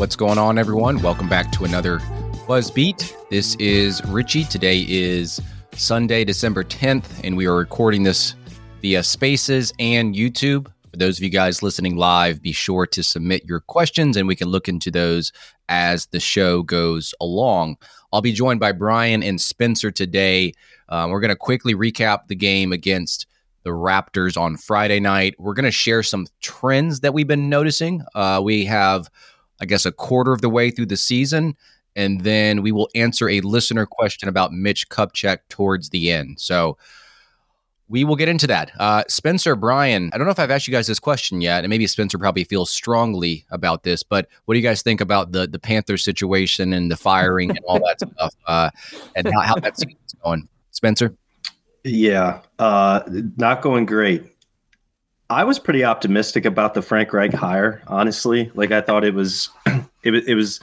What's 0.00 0.16
going 0.16 0.38
on, 0.38 0.56
everyone? 0.56 1.02
Welcome 1.02 1.28
back 1.28 1.52
to 1.52 1.66
another 1.66 2.00
Buzz 2.48 2.70
Beat. 2.70 3.14
This 3.28 3.54
is 3.56 4.02
Richie. 4.06 4.44
Today 4.44 4.86
is 4.88 5.42
Sunday, 5.74 6.24
December 6.24 6.64
10th, 6.64 7.04
and 7.22 7.36
we 7.36 7.44
are 7.44 7.54
recording 7.54 8.02
this 8.02 8.34
via 8.80 9.02
Spaces 9.02 9.74
and 9.78 10.14
YouTube. 10.14 10.68
For 10.90 10.96
those 10.96 11.18
of 11.18 11.22
you 11.22 11.28
guys 11.28 11.62
listening 11.62 11.96
live, 11.96 12.40
be 12.40 12.50
sure 12.50 12.86
to 12.86 13.02
submit 13.02 13.44
your 13.44 13.60
questions 13.60 14.16
and 14.16 14.26
we 14.26 14.34
can 14.34 14.48
look 14.48 14.68
into 14.70 14.90
those 14.90 15.32
as 15.68 16.06
the 16.06 16.18
show 16.18 16.62
goes 16.62 17.12
along. 17.20 17.76
I'll 18.10 18.22
be 18.22 18.32
joined 18.32 18.58
by 18.58 18.72
Brian 18.72 19.22
and 19.22 19.38
Spencer 19.38 19.90
today. 19.90 20.54
Um, 20.88 21.10
we're 21.10 21.20
going 21.20 21.28
to 21.28 21.36
quickly 21.36 21.74
recap 21.74 22.26
the 22.28 22.36
game 22.36 22.72
against 22.72 23.26
the 23.64 23.70
Raptors 23.70 24.40
on 24.40 24.56
Friday 24.56 24.98
night. 24.98 25.34
We're 25.38 25.52
going 25.52 25.66
to 25.66 25.70
share 25.70 26.02
some 26.02 26.26
trends 26.40 27.00
that 27.00 27.12
we've 27.12 27.28
been 27.28 27.50
noticing. 27.50 28.02
Uh, 28.14 28.40
we 28.42 28.64
have, 28.64 29.10
I 29.60 29.66
guess, 29.66 29.86
a 29.86 29.92
quarter 29.92 30.32
of 30.32 30.40
the 30.40 30.48
way 30.48 30.70
through 30.70 30.86
the 30.86 30.96
season, 30.96 31.56
and 31.96 32.22
then 32.22 32.62
we 32.62 32.72
will 32.72 32.88
answer 32.94 33.28
a 33.28 33.40
listener 33.40 33.86
question 33.86 34.28
about 34.28 34.52
Mitch 34.52 34.88
Kupchak 34.88 35.38
towards 35.48 35.90
the 35.90 36.10
end. 36.10 36.40
So 36.40 36.78
we 37.90 38.04
will 38.04 38.14
get 38.14 38.28
into 38.28 38.46
that. 38.46 38.70
Uh, 38.78 39.02
Spencer, 39.08 39.56
Brian, 39.56 40.10
I 40.12 40.18
don't 40.18 40.24
know 40.24 40.30
if 40.30 40.38
I've 40.38 40.52
asked 40.52 40.68
you 40.68 40.72
guys 40.72 40.86
this 40.86 41.00
question 41.00 41.40
yet, 41.40 41.64
and 41.64 41.70
maybe 41.70 41.88
Spencer 41.88 42.18
probably 42.18 42.44
feels 42.44 42.70
strongly 42.70 43.44
about 43.50 43.82
this, 43.82 44.04
but 44.04 44.28
what 44.44 44.54
do 44.54 44.60
you 44.60 44.66
guys 44.66 44.80
think 44.80 45.00
about 45.00 45.32
the 45.32 45.48
the 45.48 45.58
Panther 45.58 45.98
situation 45.98 46.72
and 46.72 46.90
the 46.90 46.96
firing 46.96 47.50
and 47.50 47.58
all 47.66 47.80
that 47.80 48.00
stuff, 48.14 48.34
uh, 48.46 48.70
and 49.16 49.28
how, 49.34 49.40
how 49.40 49.54
that's 49.56 49.84
going? 50.22 50.48
Spencer? 50.70 51.14
Yeah, 51.82 52.40
uh, 52.60 53.02
not 53.36 53.60
going 53.60 53.86
great. 53.86 54.24
I 55.30 55.44
was 55.44 55.60
pretty 55.60 55.84
optimistic 55.84 56.44
about 56.44 56.74
the 56.74 56.82
Frank 56.82 57.12
Reich 57.12 57.32
hire, 57.32 57.82
honestly. 57.86 58.50
Like 58.54 58.72
I 58.72 58.80
thought 58.80 59.04
it 59.04 59.14
was, 59.14 59.48
it 60.02 60.10
was, 60.10 60.26
it 60.26 60.34
was 60.34 60.60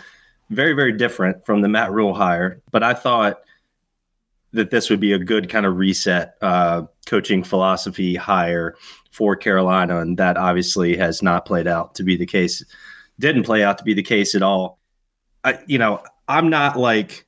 very, 0.50 0.74
very 0.74 0.92
different 0.92 1.46
from 1.46 1.62
the 1.62 1.70
Matt 1.70 1.92
Rhule 1.92 2.14
hire. 2.14 2.62
But 2.72 2.84
I 2.84 2.94
thought 2.94 3.40
that 4.52 4.70
this 4.70 4.90
would 4.90 5.00
be 5.00 5.14
a 5.14 5.20
good 5.20 5.50
kind 5.50 5.66
of 5.66 5.78
reset 5.78 6.36
uh, 6.42 6.84
coaching 7.06 7.44
philosophy 7.44 8.16
hire 8.16 8.76
for 9.12 9.36
Carolina, 9.36 10.00
and 10.00 10.18
that 10.18 10.38
obviously 10.38 10.98
has 10.98 11.22
not 11.22 11.46
played 11.46 11.68
out 11.68 11.96
to 11.96 12.04
be 12.04 12.18
the 12.18 12.26
case. 12.26 12.64
Didn't 13.20 13.44
play 13.44 13.64
out 13.64 13.78
to 13.78 13.84
be 13.84 13.94
the 13.94 14.04
case 14.04 14.36
at 14.36 14.42
all. 14.42 14.80
I, 15.44 15.60
you 15.66 15.78
know, 15.78 16.04
I'm 16.28 16.50
not 16.50 16.78
like 16.78 17.27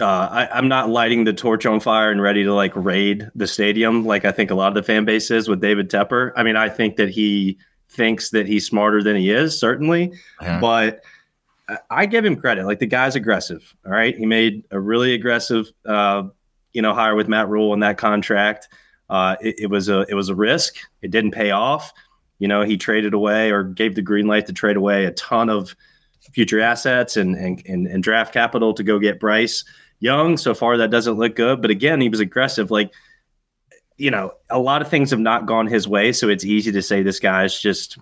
uh, 0.00 0.28
I, 0.30 0.58
am 0.58 0.68
not 0.68 0.90
lighting 0.90 1.24
the 1.24 1.32
torch 1.32 1.64
on 1.64 1.80
fire 1.80 2.10
and 2.10 2.20
ready 2.20 2.44
to 2.44 2.52
like 2.52 2.72
raid 2.74 3.30
the 3.34 3.46
stadium 3.46 4.04
like 4.04 4.24
I 4.24 4.32
think 4.32 4.50
a 4.50 4.54
lot 4.54 4.68
of 4.68 4.74
the 4.74 4.82
fan 4.82 5.04
base 5.04 5.30
is 5.30 5.48
with 5.48 5.60
David 5.60 5.90
Tepper. 5.90 6.32
I 6.36 6.42
mean, 6.42 6.56
I 6.56 6.68
think 6.68 6.96
that 6.96 7.08
he 7.08 7.58
thinks 7.88 8.30
that 8.30 8.46
he's 8.46 8.66
smarter 8.66 9.02
than 9.02 9.16
he 9.16 9.30
is, 9.30 9.58
certainly, 9.58 10.12
yeah. 10.42 10.60
but 10.60 11.02
I 11.90 12.06
give 12.06 12.24
him 12.24 12.36
credit. 12.36 12.66
Like 12.66 12.78
the 12.78 12.86
guy's 12.86 13.16
aggressive. 13.16 13.74
All 13.86 13.92
right, 13.92 14.16
he 14.16 14.26
made 14.26 14.64
a 14.70 14.78
really 14.78 15.14
aggressive, 15.14 15.72
uh, 15.86 16.24
you 16.72 16.82
know, 16.82 16.92
hire 16.92 17.14
with 17.14 17.28
Matt 17.28 17.48
Rhule 17.48 17.72
in 17.72 17.80
that 17.80 17.96
contract. 17.96 18.68
Uh, 19.08 19.36
it, 19.40 19.60
it 19.60 19.66
was 19.70 19.88
a 19.88 20.04
it 20.08 20.14
was 20.14 20.28
a 20.28 20.34
risk. 20.34 20.76
It 21.00 21.10
didn't 21.10 21.32
pay 21.32 21.52
off. 21.52 21.92
You 22.38 22.48
know, 22.48 22.62
he 22.62 22.76
traded 22.76 23.14
away 23.14 23.50
or 23.50 23.64
gave 23.64 23.94
the 23.94 24.02
green 24.02 24.26
light 24.26 24.46
to 24.46 24.52
trade 24.52 24.76
away 24.76 25.06
a 25.06 25.12
ton 25.12 25.48
of 25.48 25.74
future 26.32 26.60
assets 26.60 27.16
and 27.16 27.34
and, 27.34 27.62
and, 27.66 27.86
and 27.86 28.02
draft 28.02 28.34
capital 28.34 28.74
to 28.74 28.82
go 28.82 28.98
get 28.98 29.18
Bryce 29.18 29.64
Young. 30.00 30.36
So 30.36 30.54
far, 30.54 30.76
that 30.76 30.90
doesn't 30.90 31.14
look 31.14 31.36
good. 31.36 31.62
But 31.62 31.70
again, 31.70 32.00
he 32.00 32.08
was 32.08 32.20
aggressive. 32.20 32.70
Like, 32.70 32.92
you 33.96 34.10
know, 34.10 34.32
a 34.50 34.58
lot 34.58 34.82
of 34.82 34.88
things 34.88 35.10
have 35.10 35.20
not 35.20 35.46
gone 35.46 35.66
his 35.66 35.88
way. 35.88 36.12
So 36.12 36.28
it's 36.28 36.44
easy 36.44 36.70
to 36.72 36.82
say 36.82 37.02
this 37.02 37.18
guy's 37.18 37.58
just 37.58 37.98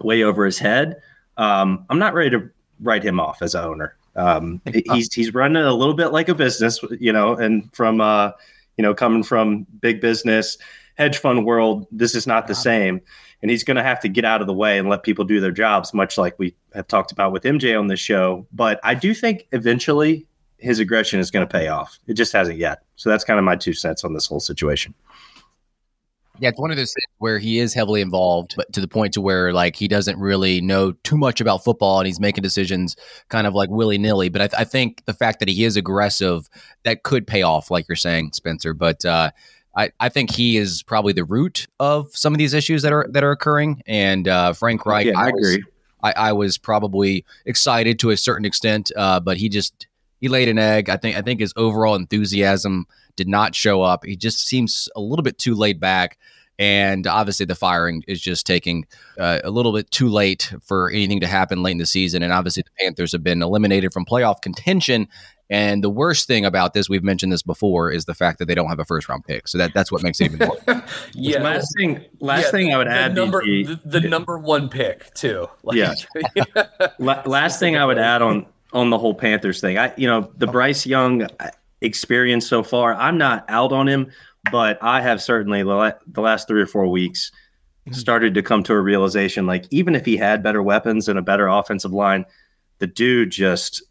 way 0.00 0.22
over 0.22 0.44
his 0.44 0.58
head. 0.58 1.00
Um, 1.36 1.86
I'm 1.88 1.98
not 1.98 2.14
ready 2.14 2.30
to 2.30 2.50
write 2.80 3.04
him 3.04 3.20
off 3.20 3.42
as 3.42 3.54
a 3.54 3.64
owner. 3.64 3.96
Um, 4.16 4.60
he's 4.92 5.12
he's 5.12 5.34
running 5.34 5.62
a 5.62 5.74
little 5.74 5.94
bit 5.94 6.08
like 6.08 6.28
a 6.28 6.34
business, 6.34 6.80
you 7.00 7.12
know, 7.12 7.34
and 7.34 7.74
from 7.74 8.00
uh, 8.00 8.30
you 8.76 8.82
know, 8.82 8.94
coming 8.94 9.22
from 9.22 9.66
big 9.80 10.00
business, 10.00 10.58
hedge 10.96 11.18
fund 11.18 11.44
world, 11.44 11.86
this 11.90 12.14
is 12.14 12.26
not 12.26 12.46
the 12.46 12.54
same. 12.54 13.00
And 13.42 13.50
he's 13.50 13.64
going 13.64 13.76
to 13.76 13.82
have 13.82 14.00
to 14.00 14.08
get 14.08 14.24
out 14.24 14.40
of 14.40 14.46
the 14.46 14.54
way 14.54 14.78
and 14.78 14.88
let 14.88 15.02
people 15.02 15.24
do 15.24 15.38
their 15.38 15.50
jobs, 15.50 15.92
much 15.92 16.16
like 16.16 16.38
we 16.38 16.54
have 16.74 16.88
talked 16.88 17.12
about 17.12 17.32
with 17.32 17.42
MJ 17.42 17.78
on 17.78 17.88
this 17.88 18.00
show. 18.00 18.46
But 18.52 18.80
I 18.82 18.94
do 18.94 19.12
think 19.12 19.46
eventually 19.52 20.26
his 20.58 20.78
aggression 20.78 21.20
is 21.20 21.30
going 21.30 21.46
to 21.46 21.52
pay 21.52 21.68
off. 21.68 21.98
It 22.06 22.14
just 22.14 22.32
hasn't 22.32 22.58
yet. 22.58 22.82
So 22.96 23.10
that's 23.10 23.24
kind 23.24 23.38
of 23.38 23.44
my 23.44 23.56
two 23.56 23.72
cents 23.72 24.04
on 24.04 24.14
this 24.14 24.26
whole 24.26 24.40
situation. 24.40 24.94
Yeah, 26.40 26.48
it's 26.48 26.58
one 26.58 26.72
of 26.72 26.76
those 26.76 26.92
things 26.92 27.12
where 27.18 27.38
he 27.38 27.60
is 27.60 27.74
heavily 27.74 28.00
involved, 28.00 28.54
but 28.56 28.72
to 28.72 28.80
the 28.80 28.88
point 28.88 29.14
to 29.14 29.20
where 29.20 29.52
like 29.52 29.76
he 29.76 29.86
doesn't 29.86 30.18
really 30.18 30.60
know 30.60 30.92
too 31.04 31.16
much 31.16 31.40
about 31.40 31.62
football, 31.62 32.00
and 32.00 32.08
he's 32.08 32.18
making 32.18 32.42
decisions 32.42 32.96
kind 33.28 33.46
of 33.46 33.54
like 33.54 33.70
willy 33.70 33.98
nilly. 33.98 34.28
But 34.30 34.42
I, 34.42 34.46
th- 34.48 34.60
I, 34.60 34.64
think 34.64 35.04
the 35.04 35.14
fact 35.14 35.38
that 35.38 35.48
he 35.48 35.62
is 35.62 35.76
aggressive 35.76 36.48
that 36.82 37.04
could 37.04 37.28
pay 37.28 37.42
off, 37.42 37.70
like 37.70 37.86
you're 37.88 37.94
saying, 37.94 38.32
Spencer. 38.32 38.74
But 38.74 39.04
uh, 39.04 39.30
I, 39.76 39.92
I 40.00 40.08
think 40.08 40.32
he 40.32 40.56
is 40.56 40.82
probably 40.82 41.12
the 41.12 41.24
root 41.24 41.68
of 41.78 42.08
some 42.16 42.34
of 42.34 42.38
these 42.38 42.52
issues 42.52 42.82
that 42.82 42.92
are 42.92 43.06
that 43.10 43.22
are 43.22 43.30
occurring. 43.30 43.82
And 43.86 44.26
uh, 44.26 44.54
Frank 44.54 44.86
Reich, 44.86 45.06
yeah, 45.06 45.18
I, 45.18 45.26
I 45.26 45.28
agree. 45.28 45.62
I, 46.02 46.12
I, 46.16 46.32
was 46.32 46.58
probably 46.58 47.24
excited 47.46 47.98
to 48.00 48.10
a 48.10 48.16
certain 48.16 48.44
extent, 48.44 48.92
uh, 48.94 49.20
but 49.20 49.38
he 49.38 49.48
just 49.48 49.86
he 50.20 50.28
laid 50.28 50.48
an 50.48 50.58
egg. 50.58 50.88
I 50.88 50.96
think 50.96 51.16
I 51.16 51.22
think 51.22 51.40
his 51.40 51.52
overall 51.56 51.94
enthusiasm 51.94 52.86
did 53.16 53.28
not 53.28 53.54
show 53.54 53.82
up. 53.82 54.04
He 54.04 54.16
just 54.16 54.46
seems 54.46 54.88
a 54.96 55.00
little 55.00 55.22
bit 55.22 55.38
too 55.38 55.54
laid 55.54 55.80
back. 55.80 56.18
And 56.56 57.06
obviously, 57.08 57.46
the 57.46 57.56
firing 57.56 58.04
is 58.06 58.20
just 58.20 58.46
taking 58.46 58.86
uh, 59.18 59.40
a 59.42 59.50
little 59.50 59.72
bit 59.72 59.90
too 59.90 60.08
late 60.08 60.52
for 60.62 60.88
anything 60.90 61.18
to 61.20 61.26
happen 61.26 61.64
late 61.64 61.72
in 61.72 61.78
the 61.78 61.86
season. 61.86 62.22
And 62.22 62.32
obviously, 62.32 62.62
the 62.62 62.70
Panthers 62.84 63.10
have 63.10 63.24
been 63.24 63.42
eliminated 63.42 63.92
from 63.92 64.04
playoff 64.04 64.40
contention. 64.40 65.08
And 65.50 65.84
the 65.84 65.90
worst 65.90 66.26
thing 66.26 66.44
about 66.44 66.72
this, 66.72 66.88
we've 66.88 67.02
mentioned 67.02 67.32
this 67.32 67.42
before, 67.42 67.90
is 67.90 68.06
the 68.06 68.14
fact 68.14 68.38
that 68.38 68.46
they 68.46 68.54
don't 68.54 68.68
have 68.68 68.78
a 68.78 68.84
first 68.84 69.08
round 69.08 69.24
pick. 69.24 69.48
So 69.48 69.58
that, 69.58 69.74
that's 69.74 69.92
what 69.92 70.02
makes 70.02 70.20
it 70.20 70.32
even 70.32 70.46
more. 70.46 70.56
yeah. 71.12 71.42
Last 71.42 71.74
thing, 71.76 72.04
last 72.20 72.44
yeah, 72.44 72.50
thing 72.50 72.72
I 72.72 72.78
would 72.78 72.86
the 72.86 72.92
add, 72.92 73.14
number, 73.14 73.42
the, 73.44 73.78
the, 73.84 74.00
number 74.00 74.38
one 74.38 74.68
pick 74.68 75.12
too. 75.12 75.48
Like, 75.62 75.76
yeah. 76.34 76.44
last 76.98 77.60
thing 77.60 77.76
I 77.76 77.84
would 77.84 77.98
add 77.98 78.22
on 78.22 78.46
on 78.74 78.90
the 78.90 78.98
whole 78.98 79.14
Panthers 79.14 79.60
thing. 79.60 79.78
I, 79.78 79.94
you 79.96 80.06
know, 80.06 80.30
the 80.36 80.48
Bryce 80.48 80.84
Young 80.84 81.22
uh, 81.22 81.50
experience 81.80 82.46
so 82.46 82.62
far, 82.62 82.94
I'm 82.94 83.16
not 83.16 83.44
out 83.48 83.72
on 83.72 83.88
him, 83.88 84.10
but 84.50 84.78
I 84.82 85.00
have 85.00 85.22
certainly 85.22 85.62
the 85.62 86.20
last 86.20 86.48
three 86.48 86.60
or 86.60 86.66
four 86.66 86.88
weeks 86.88 87.30
mm-hmm. 87.86 87.94
started 87.94 88.34
to 88.34 88.42
come 88.42 88.64
to 88.64 88.74
a 88.74 88.80
realization 88.80 89.46
like, 89.46 89.66
even 89.70 89.94
if 89.94 90.04
he 90.04 90.16
had 90.16 90.42
better 90.42 90.62
weapons 90.62 91.08
and 91.08 91.18
a 91.18 91.22
better 91.22 91.46
offensive 91.46 91.92
line, 91.92 92.26
the 92.80 92.88
dude 92.88 93.30
just 93.30 93.82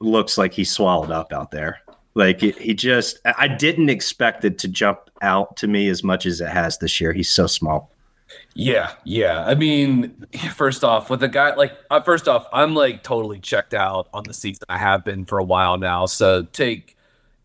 looks 0.00 0.36
like 0.36 0.52
he's 0.52 0.70
swallowed 0.70 1.12
up 1.12 1.32
out 1.32 1.52
there. 1.52 1.80
Like 2.14 2.40
he 2.40 2.74
just, 2.74 3.20
I 3.24 3.46
didn't 3.46 3.88
expect 3.88 4.44
it 4.44 4.58
to 4.58 4.68
jump 4.68 5.08
out 5.22 5.56
to 5.58 5.68
me 5.68 5.88
as 5.88 6.02
much 6.02 6.26
as 6.26 6.40
it 6.40 6.48
has 6.48 6.78
this 6.78 7.00
year. 7.00 7.12
He's 7.12 7.30
so 7.30 7.46
small. 7.46 7.91
Yeah, 8.54 8.92
yeah. 9.04 9.44
I 9.46 9.54
mean, 9.54 10.26
first 10.54 10.84
off, 10.84 11.08
with 11.08 11.22
a 11.22 11.28
guy 11.28 11.54
like, 11.54 11.72
uh, 11.90 12.00
first 12.00 12.28
off, 12.28 12.46
I'm 12.52 12.74
like 12.74 13.02
totally 13.02 13.38
checked 13.40 13.74
out 13.74 14.08
on 14.12 14.24
the 14.24 14.34
season. 14.34 14.64
I 14.68 14.78
have 14.78 15.04
been 15.04 15.24
for 15.24 15.38
a 15.38 15.44
while 15.44 15.78
now. 15.78 16.06
So 16.06 16.42
take 16.42 16.96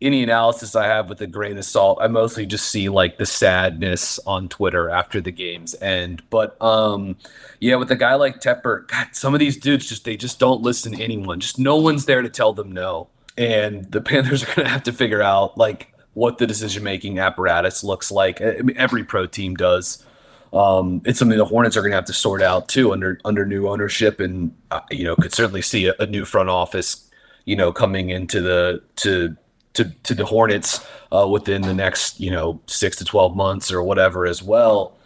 any 0.01 0.21
analysis 0.21 0.75
I 0.75 0.85
have 0.85 1.09
with 1.09 1.21
a 1.21 1.27
grain 1.27 1.57
of 1.57 1.65
salt. 1.65 1.97
I 2.01 2.07
mostly 2.07 2.45
just 2.45 2.69
see 2.69 2.89
like 2.89 3.17
the 3.17 3.25
sadness 3.25 4.19
on 4.27 4.47
Twitter 4.47 4.89
after 4.89 5.21
the 5.21 5.31
games 5.31 5.75
end. 5.81 6.23
But 6.29 6.61
um, 6.61 7.17
yeah, 7.59 7.75
with 7.75 7.91
a 7.91 7.95
guy 7.95 8.15
like 8.15 8.39
Tepper, 8.39 8.87
God, 8.87 9.07
some 9.13 9.33
of 9.33 9.39
these 9.39 9.57
dudes 9.57 9.87
just 9.87 10.05
they 10.05 10.17
just 10.17 10.39
don't 10.39 10.61
listen 10.61 10.93
to 10.93 11.03
anyone. 11.03 11.39
Just 11.39 11.57
no 11.57 11.77
one's 11.77 12.05
there 12.05 12.21
to 12.21 12.29
tell 12.29 12.53
them 12.53 12.71
no. 12.71 13.07
And 13.37 13.91
the 13.91 14.01
Panthers 14.03 14.43
are 14.43 14.53
gonna 14.55 14.69
have 14.69 14.83
to 14.83 14.93
figure 14.93 15.21
out 15.21 15.57
like 15.57 15.93
what 16.13 16.37
the 16.37 16.47
decision 16.47 16.83
making 16.83 17.19
apparatus 17.19 17.83
looks 17.83 18.11
like. 18.11 18.41
I 18.41 18.61
mean, 18.63 18.77
every 18.77 19.03
pro 19.03 19.25
team 19.25 19.55
does. 19.55 20.03
Um, 20.53 21.01
it's 21.05 21.19
something 21.19 21.37
the 21.37 21.45
Hornets 21.45 21.75
are 21.75 21.81
going 21.81 21.91
to 21.91 21.97
have 21.97 22.05
to 22.05 22.13
sort 22.13 22.41
out 22.41 22.67
too 22.67 22.93
under 22.93 23.19
under 23.25 23.45
new 23.45 23.67
ownership, 23.67 24.19
and 24.19 24.55
uh, 24.71 24.81
you 24.91 25.03
know 25.03 25.15
could 25.15 25.33
certainly 25.33 25.61
see 25.61 25.87
a, 25.87 25.95
a, 25.99 26.05
new 26.05 26.25
front 26.25 26.49
office, 26.49 27.09
you 27.45 27.55
know, 27.55 27.71
coming 27.71 28.09
into 28.09 28.41
the 28.41 28.81
to 28.97 29.35
to 29.73 29.85
to 30.03 30.15
the 30.15 30.25
Hornets 30.25 30.85
uh, 31.11 31.27
within 31.27 31.61
the 31.61 31.73
next 31.73 32.19
you 32.19 32.31
know 32.31 32.61
six 32.67 32.97
to 32.97 33.05
twelve 33.05 33.35
months 33.35 33.71
or 33.71 33.83
whatever 33.83 34.25
as 34.25 34.41
well. 34.41 34.97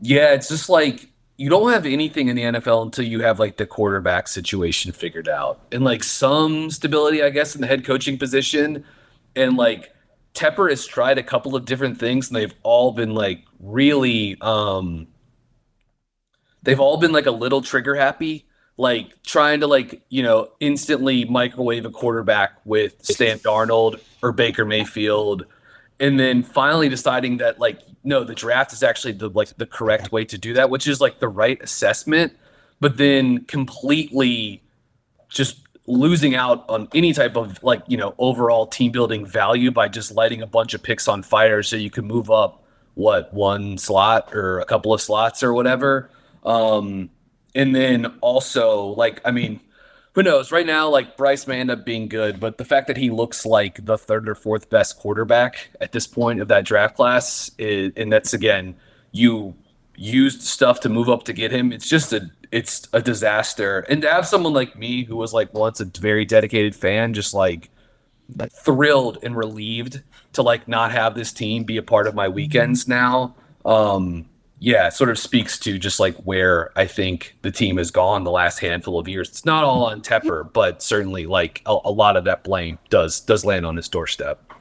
Yeah, 0.00 0.32
it's 0.32 0.48
just 0.48 0.68
like 0.68 1.10
you 1.40 1.48
don't 1.48 1.72
have 1.72 1.86
anything 1.86 2.28
in 2.28 2.36
the 2.36 2.42
NFL 2.42 2.82
until 2.82 3.06
you 3.06 3.20
have 3.20 3.40
like 3.40 3.56
the 3.56 3.64
quarterback 3.64 4.28
situation 4.28 4.92
figured 4.92 5.26
out 5.26 5.58
and 5.72 5.82
like 5.82 6.04
some 6.04 6.70
stability, 6.70 7.22
I 7.22 7.30
guess, 7.30 7.54
in 7.54 7.62
the 7.62 7.66
head 7.66 7.82
coaching 7.82 8.18
position. 8.18 8.84
And 9.34 9.56
like 9.56 9.94
Tepper 10.34 10.68
has 10.68 10.86
tried 10.86 11.16
a 11.16 11.22
couple 11.22 11.56
of 11.56 11.64
different 11.64 11.98
things 11.98 12.28
and 12.28 12.36
they've 12.36 12.52
all 12.62 12.92
been 12.92 13.14
like 13.14 13.46
really 13.60 14.36
um 14.40 15.06
they've 16.62 16.80
all 16.80 16.96
been 16.96 17.12
like 17.12 17.26
a 17.26 17.30
little 17.30 17.62
trigger 17.62 17.94
happy 17.94 18.46
like 18.80 19.22
trying 19.22 19.60
to 19.60 19.66
like 19.66 20.00
you 20.08 20.22
know 20.22 20.48
instantly 20.58 21.26
microwave 21.26 21.84
a 21.84 21.90
quarterback 21.90 22.52
with 22.64 23.04
Sam 23.04 23.38
Darnold 23.38 24.00
or 24.22 24.32
Baker 24.32 24.64
Mayfield, 24.64 25.44
and 26.00 26.18
then 26.18 26.42
finally 26.42 26.88
deciding 26.88 27.36
that 27.36 27.58
like 27.58 27.82
no, 28.02 28.24
the 28.24 28.34
draft 28.34 28.72
is 28.72 28.82
actually 28.82 29.12
the 29.12 29.28
like 29.28 29.54
the 29.58 29.66
correct 29.66 30.12
way 30.12 30.24
to 30.24 30.38
do 30.38 30.54
that, 30.54 30.70
which 30.70 30.88
is 30.88 30.98
like 30.98 31.20
the 31.20 31.28
right 31.28 31.60
assessment, 31.60 32.32
but 32.80 32.96
then 32.96 33.44
completely 33.44 34.62
just 35.28 35.60
losing 35.86 36.34
out 36.34 36.64
on 36.70 36.88
any 36.94 37.12
type 37.12 37.36
of 37.36 37.62
like 37.62 37.82
you 37.86 37.98
know 37.98 38.14
overall 38.16 38.66
team 38.66 38.92
building 38.92 39.26
value 39.26 39.70
by 39.70 39.88
just 39.88 40.10
lighting 40.14 40.40
a 40.40 40.46
bunch 40.46 40.72
of 40.72 40.82
picks 40.82 41.06
on 41.06 41.22
fire 41.22 41.62
so 41.62 41.76
you 41.76 41.90
can 41.90 42.06
move 42.06 42.30
up 42.30 42.64
what 42.94 43.32
one 43.32 43.78
slot 43.78 44.34
or 44.34 44.60
a 44.60 44.64
couple 44.64 44.92
of 44.92 45.00
slots 45.00 45.42
or 45.42 45.52
whatever. 45.52 46.10
Um, 46.44 47.10
and 47.54 47.74
then 47.74 48.06
also, 48.20 48.86
like, 48.86 49.20
I 49.24 49.30
mean, 49.30 49.60
who 50.14 50.22
knows? 50.22 50.50
Right 50.50 50.66
now, 50.66 50.88
like 50.88 51.16
Bryce 51.16 51.46
may 51.46 51.60
end 51.60 51.70
up 51.70 51.84
being 51.84 52.08
good, 52.08 52.40
but 52.40 52.58
the 52.58 52.64
fact 52.64 52.88
that 52.88 52.96
he 52.96 53.10
looks 53.10 53.46
like 53.46 53.84
the 53.84 53.96
third 53.96 54.28
or 54.28 54.34
fourth 54.34 54.68
best 54.68 54.98
quarterback 54.98 55.70
at 55.80 55.92
this 55.92 56.06
point 56.06 56.40
of 56.40 56.48
that 56.48 56.64
draft 56.64 56.96
class, 56.96 57.50
is, 57.58 57.92
and 57.96 58.12
that's 58.12 58.32
again, 58.32 58.76
you 59.12 59.54
used 59.96 60.42
stuff 60.42 60.80
to 60.80 60.88
move 60.88 61.08
up 61.08 61.24
to 61.24 61.32
get 61.32 61.52
him. 61.52 61.72
It's 61.72 61.88
just 61.88 62.12
a 62.12 62.30
it's 62.50 62.88
a 62.92 63.00
disaster. 63.00 63.80
And 63.88 64.02
to 64.02 64.10
have 64.10 64.26
someone 64.26 64.52
like 64.52 64.76
me 64.76 65.04
who 65.04 65.16
was 65.16 65.32
like 65.32 65.54
once 65.54 65.80
a 65.80 65.84
very 65.84 66.24
dedicated 66.24 66.74
fan, 66.74 67.14
just 67.14 67.32
like 67.32 67.70
thrilled 68.52 69.18
and 69.22 69.36
relieved 69.36 70.02
to 70.32 70.42
like 70.42 70.68
not 70.68 70.92
have 70.92 71.14
this 71.14 71.32
team 71.32 71.64
be 71.64 71.76
a 71.76 71.82
part 71.82 72.06
of 72.06 72.14
my 72.14 72.28
weekends 72.28 72.86
now. 72.86 73.34
Um, 73.64 74.26
yeah, 74.62 74.90
sort 74.90 75.08
of 75.08 75.18
speaks 75.18 75.58
to 75.60 75.78
just 75.78 75.98
like 75.98 76.14
where 76.18 76.70
I 76.76 76.86
think 76.86 77.36
the 77.42 77.50
team 77.50 77.78
has 77.78 77.90
gone 77.90 78.24
the 78.24 78.30
last 78.30 78.58
handful 78.58 78.98
of 78.98 79.08
years. 79.08 79.30
It's 79.30 79.46
not 79.46 79.64
all 79.64 79.86
on 79.86 80.02
Tepper, 80.02 80.52
but 80.52 80.82
certainly 80.82 81.26
like 81.26 81.62
a, 81.64 81.78
a 81.84 81.90
lot 81.90 82.16
of 82.16 82.24
that 82.24 82.44
blame 82.44 82.78
does 82.90 83.20
does 83.20 83.44
land 83.44 83.64
on 83.64 83.76
his 83.76 83.88
doorstep. 83.88 84.52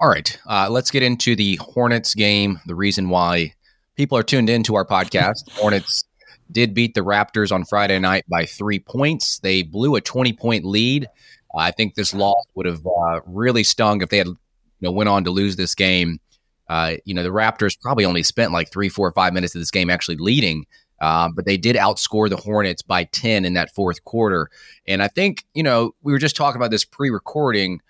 All 0.00 0.08
right, 0.08 0.36
uh, 0.48 0.68
let's 0.68 0.90
get 0.90 1.02
into 1.02 1.36
the 1.36 1.56
Hornets 1.56 2.14
game. 2.14 2.58
The 2.66 2.74
reason 2.74 3.08
why 3.08 3.54
people 3.96 4.18
are 4.18 4.22
tuned 4.22 4.50
into 4.50 4.74
our 4.74 4.84
podcast. 4.84 5.48
Hornets 5.52 6.04
did 6.50 6.74
beat 6.74 6.94
the 6.94 7.02
Raptors 7.02 7.52
on 7.52 7.64
Friday 7.64 7.98
night 8.00 8.24
by 8.28 8.46
three 8.46 8.80
points. 8.80 9.38
They 9.38 9.62
blew 9.62 9.94
a 9.94 10.00
twenty 10.00 10.32
point 10.32 10.64
lead. 10.64 11.06
I 11.54 11.70
think 11.70 11.94
this 11.94 12.14
loss 12.14 12.44
would 12.54 12.66
have 12.66 12.86
uh, 12.86 13.20
really 13.26 13.64
stung 13.64 14.02
if 14.02 14.08
they 14.08 14.18
had 14.18 14.28
you 14.28 14.36
know 14.80 14.92
went 14.92 15.08
on 15.08 15.24
to 15.24 15.30
lose 15.30 15.56
this 15.56 15.74
game. 15.74 16.20
Uh, 16.68 16.96
you 17.04 17.12
know, 17.12 17.24
the 17.24 17.30
Raptors 17.30 17.78
probably 17.80 18.04
only 18.04 18.22
spent 18.22 18.52
like 18.52 18.70
three, 18.70 18.88
four, 18.88 19.10
five 19.12 19.32
minutes 19.32 19.56
of 19.56 19.60
this 19.60 19.72
game 19.72 19.90
actually 19.90 20.16
leading, 20.16 20.66
uh, 21.00 21.28
but 21.34 21.44
they 21.44 21.56
did 21.56 21.74
outscore 21.74 22.30
the 22.30 22.36
Hornets 22.36 22.80
by 22.80 23.04
10 23.04 23.44
in 23.44 23.54
that 23.54 23.74
fourth 23.74 24.04
quarter. 24.04 24.50
And 24.86 25.02
I 25.02 25.08
think, 25.08 25.44
you 25.52 25.64
know, 25.64 25.96
we 26.02 26.12
were 26.12 26.18
just 26.18 26.36
talking 26.36 26.60
about 26.60 26.70
this 26.70 26.84
pre 26.84 27.10
recording. 27.10 27.80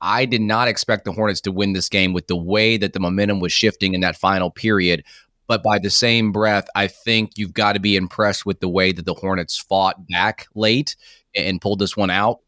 I 0.00 0.24
did 0.24 0.40
not 0.40 0.66
expect 0.66 1.04
the 1.04 1.12
Hornets 1.12 1.40
to 1.42 1.52
win 1.52 1.72
this 1.72 1.88
game 1.88 2.12
with 2.12 2.26
the 2.26 2.36
way 2.36 2.76
that 2.76 2.94
the 2.94 3.00
momentum 3.00 3.38
was 3.38 3.52
shifting 3.52 3.94
in 3.94 4.00
that 4.00 4.16
final 4.16 4.50
period. 4.50 5.04
But 5.46 5.62
by 5.62 5.78
the 5.78 5.90
same 5.90 6.32
breath, 6.32 6.66
I 6.74 6.88
think 6.88 7.32
you've 7.36 7.54
got 7.54 7.74
to 7.74 7.80
be 7.80 7.94
impressed 7.94 8.44
with 8.44 8.58
the 8.58 8.68
way 8.68 8.90
that 8.90 9.06
the 9.06 9.14
Hornets 9.14 9.56
fought 9.56 10.08
back 10.08 10.46
late 10.54 10.96
and 11.36 11.60
pulled 11.60 11.78
this 11.78 11.96
one 11.96 12.10
out. 12.10 12.40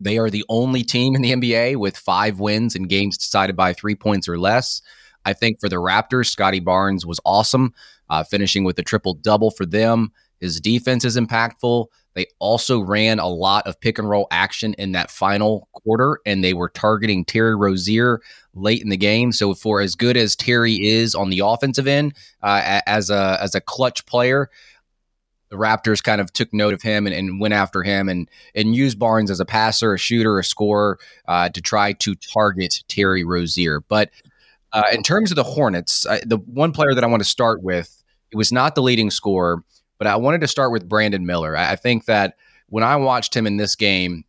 They 0.00 0.18
are 0.18 0.30
the 0.30 0.44
only 0.48 0.82
team 0.82 1.14
in 1.14 1.22
the 1.22 1.32
NBA 1.32 1.76
with 1.76 1.96
five 1.96 2.40
wins 2.40 2.74
and 2.74 2.88
games 2.88 3.18
decided 3.18 3.56
by 3.56 3.72
three 3.72 3.94
points 3.94 4.28
or 4.28 4.38
less. 4.38 4.80
I 5.24 5.32
think 5.32 5.60
for 5.60 5.68
the 5.68 5.76
Raptors, 5.76 6.26
Scottie 6.26 6.60
Barnes 6.60 7.04
was 7.04 7.20
awesome, 7.24 7.74
uh, 8.08 8.24
finishing 8.24 8.64
with 8.64 8.78
a 8.78 8.82
triple 8.82 9.14
double 9.14 9.50
for 9.50 9.66
them. 9.66 10.12
His 10.40 10.60
defense 10.60 11.04
is 11.04 11.16
impactful. 11.16 11.86
They 12.14 12.26
also 12.38 12.80
ran 12.80 13.18
a 13.18 13.28
lot 13.28 13.66
of 13.66 13.80
pick 13.80 13.98
and 13.98 14.08
roll 14.08 14.26
action 14.30 14.74
in 14.74 14.92
that 14.92 15.10
final 15.10 15.68
quarter, 15.72 16.20
and 16.26 16.42
they 16.42 16.54
were 16.54 16.68
targeting 16.68 17.24
Terry 17.24 17.54
Rozier 17.54 18.20
late 18.54 18.82
in 18.82 18.88
the 18.88 18.96
game. 18.96 19.30
So, 19.30 19.54
for 19.54 19.80
as 19.80 19.94
good 19.94 20.16
as 20.16 20.34
Terry 20.34 20.74
is 20.84 21.14
on 21.14 21.30
the 21.30 21.40
offensive 21.40 21.86
end 21.86 22.14
uh, 22.42 22.80
as 22.86 23.10
a 23.10 23.38
as 23.40 23.54
a 23.54 23.60
clutch 23.60 24.04
player, 24.06 24.50
the 25.50 25.56
Raptors 25.56 26.02
kind 26.02 26.20
of 26.20 26.32
took 26.32 26.52
note 26.52 26.74
of 26.74 26.82
him 26.82 27.06
and, 27.06 27.14
and, 27.14 27.40
went 27.40 27.54
after 27.54 27.82
him 27.82 28.08
and 28.08 28.28
and 28.54 28.74
used 28.74 28.98
Barnes 28.98 29.30
as 29.30 29.40
a 29.40 29.44
passer, 29.44 29.94
a 29.94 29.98
shooter, 29.98 30.38
a 30.38 30.44
scorer 30.44 30.98
uh, 31.26 31.48
to 31.48 31.60
try 31.60 31.92
to 31.94 32.14
target 32.14 32.82
Terry 32.88 33.24
Rozier. 33.24 33.80
But 33.80 34.10
uh, 34.72 34.84
in 34.92 35.02
terms 35.02 35.30
of 35.30 35.36
the 35.36 35.44
Hornets, 35.44 36.06
I, 36.06 36.20
the 36.24 36.38
one 36.38 36.72
player 36.72 36.94
that 36.94 37.04
I 37.04 37.06
want 37.06 37.22
to 37.22 37.28
start 37.28 37.62
with, 37.62 38.02
it 38.30 38.36
was 38.36 38.52
not 38.52 38.74
the 38.74 38.82
leading 38.82 39.10
scorer, 39.10 39.62
but 39.96 40.06
I 40.06 40.16
wanted 40.16 40.42
to 40.42 40.48
start 40.48 40.72
with 40.72 40.88
Brandon 40.88 41.24
Miller. 41.24 41.56
I, 41.56 41.72
I 41.72 41.76
think 41.76 42.04
that 42.04 42.34
when 42.68 42.84
I 42.84 42.96
watched 42.96 43.34
him 43.34 43.46
in 43.46 43.56
this 43.56 43.74
game, 43.74 44.24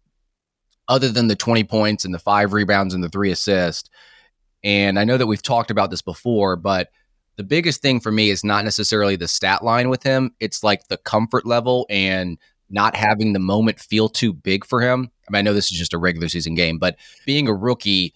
other 0.87 1.09
than 1.09 1.27
the 1.27 1.35
20 1.35 1.65
points 1.65 2.05
and 2.05 2.13
the 2.13 2.19
five 2.19 2.53
rebounds 2.53 2.93
and 2.93 3.03
the 3.03 3.09
three 3.09 3.31
assists, 3.31 3.89
and 4.63 4.97
I 4.97 5.03
know 5.03 5.17
that 5.17 5.27
we've 5.27 5.41
talked 5.41 5.71
about 5.71 5.91
this 5.91 6.01
before, 6.01 6.55
but 6.55 6.89
the 7.39 7.43
biggest 7.45 7.81
thing 7.81 8.01
for 8.01 8.11
me 8.11 8.29
is 8.31 8.43
not 8.43 8.65
necessarily 8.65 9.15
the 9.15 9.25
stat 9.25 9.63
line 9.63 9.87
with 9.87 10.03
him. 10.03 10.35
It's 10.41 10.61
like 10.61 10.89
the 10.89 10.97
comfort 10.97 11.45
level 11.45 11.85
and 11.89 12.37
not 12.69 12.97
having 12.97 13.31
the 13.31 13.39
moment 13.39 13.79
feel 13.79 14.09
too 14.09 14.33
big 14.33 14.65
for 14.65 14.81
him. 14.81 15.09
I 15.25 15.31
mean, 15.31 15.39
I 15.39 15.41
know 15.43 15.53
this 15.53 15.71
is 15.71 15.77
just 15.77 15.93
a 15.93 15.97
regular 15.97 16.27
season 16.27 16.53
game, 16.53 16.79
but 16.79 16.97
being 17.25 17.47
a 17.47 17.53
rookie, 17.53 18.13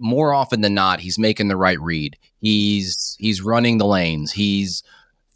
more 0.00 0.32
often 0.32 0.62
than 0.62 0.72
not, 0.72 1.00
he's 1.00 1.18
making 1.18 1.48
the 1.48 1.56
right 1.56 1.78
read. 1.78 2.16
He's 2.38 3.14
he's 3.20 3.42
running 3.42 3.76
the 3.76 3.84
lanes. 3.84 4.32
He's 4.32 4.82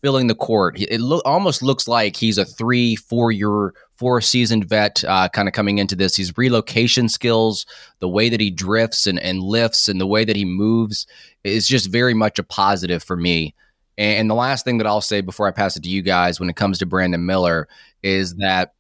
filling 0.01 0.29
the 0.29 0.35
court. 0.35 0.81
It 0.81 1.03
lo- 1.03 1.21
almost 1.27 1.63
looks 1.63 1.87
like 1.87 2.17
he's 2.17 2.39
a 2.39 2.47
three, 2.47 2.97
four 2.97 3.31
year, 3.31 3.75
four 4.01 4.23
seasoned 4.23 4.65
vet 4.65 5.05
uh, 5.05 5.29
kind 5.29 5.47
of 5.47 5.53
coming 5.53 5.77
into 5.77 5.95
this. 5.95 6.17
His 6.17 6.37
relocation 6.39 7.07
skills, 7.07 7.67
the 7.99 8.09
way 8.09 8.31
that 8.31 8.41
he 8.41 8.51
drifts 8.51 9.07
and, 9.07 9.21
and 9.21 9.43
lifts, 9.43 9.89
and 9.89 10.01
the 10.01 10.07
way 10.07 10.25
that 10.25 10.37
he 10.37 10.47
moves 10.47 11.07
is 11.45 11.69
just 11.69 11.91
very 11.91 12.15
much 12.15 12.39
a 12.39 12.43
positive 12.43 13.03
for 13.03 13.15
me. 13.15 13.55
And 13.99 14.31
the 14.31 14.35
last 14.35 14.65
thing 14.65 14.79
that 14.79 14.87
I'll 14.87 15.03
say 15.03 15.21
before 15.21 15.47
I 15.47 15.51
pass 15.51 15.77
it 15.77 15.83
to 15.83 15.91
you 15.91 16.01
guys 16.01 16.41
when 16.41 16.49
it 16.49 16.57
comes 16.57 16.79
to 16.79 16.87
Brandon 16.87 17.27
Miller 17.27 17.69
is 18.03 18.37
that 18.37 18.73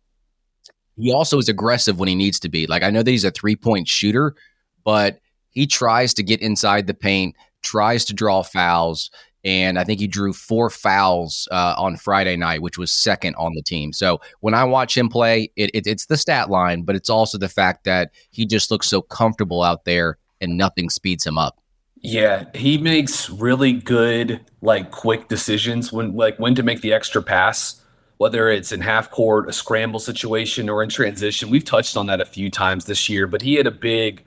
he 0.96 1.12
also 1.12 1.36
is 1.36 1.50
aggressive 1.50 1.98
when 1.98 2.08
he 2.08 2.14
needs 2.14 2.40
to 2.40 2.48
be. 2.48 2.66
Like 2.66 2.82
I 2.82 2.88
know 2.88 3.02
that 3.02 3.10
he's 3.10 3.24
a 3.24 3.30
three 3.30 3.56
point 3.56 3.88
shooter, 3.88 4.34
but 4.84 5.20
he 5.50 5.66
tries 5.66 6.14
to 6.14 6.22
get 6.22 6.40
inside 6.40 6.86
the 6.86 6.94
paint, 6.94 7.36
tries 7.60 8.06
to 8.06 8.14
draw 8.14 8.42
fouls, 8.42 9.10
and 9.44 9.78
I 9.78 9.84
think 9.84 10.00
he 10.00 10.06
drew 10.06 10.32
four 10.32 10.70
fouls 10.70 11.48
uh, 11.50 11.74
on 11.78 11.96
Friday 11.96 12.36
night, 12.36 12.62
which 12.62 12.78
was 12.78 12.92
second 12.92 13.34
on 13.36 13.54
the 13.54 13.62
team. 13.62 13.92
So 13.92 14.20
when 14.40 14.54
I 14.54 14.64
watch 14.64 14.96
him 14.96 15.08
play, 15.08 15.50
it, 15.56 15.70
it, 15.72 15.86
it's 15.86 16.06
the 16.06 16.16
stat 16.16 16.50
line, 16.50 16.82
but 16.82 16.96
it's 16.96 17.10
also 17.10 17.38
the 17.38 17.48
fact 17.48 17.84
that 17.84 18.10
he 18.30 18.46
just 18.46 18.70
looks 18.70 18.86
so 18.86 19.02
comfortable 19.02 19.62
out 19.62 19.84
there, 19.84 20.18
and 20.40 20.56
nothing 20.56 20.90
speeds 20.90 21.26
him 21.26 21.38
up. 21.38 21.58
Yeah, 22.02 22.46
he 22.54 22.78
makes 22.78 23.28
really 23.28 23.72
good, 23.72 24.40
like 24.62 24.90
quick 24.90 25.28
decisions 25.28 25.92
when, 25.92 26.16
like 26.16 26.38
when 26.38 26.54
to 26.54 26.62
make 26.62 26.80
the 26.80 26.92
extra 26.92 27.22
pass 27.22 27.80
whether 28.20 28.50
it's 28.50 28.70
in 28.70 28.82
half 28.82 29.10
court, 29.10 29.48
a 29.48 29.52
scramble 29.52 29.98
situation, 29.98 30.68
or 30.68 30.82
in 30.82 30.90
transition. 30.90 31.48
We've 31.48 31.64
touched 31.64 31.96
on 31.96 32.04
that 32.08 32.20
a 32.20 32.26
few 32.26 32.50
times 32.50 32.84
this 32.84 33.08
year, 33.08 33.26
but 33.26 33.40
he 33.40 33.54
had 33.54 33.66
a 33.66 33.70
big 33.70 34.22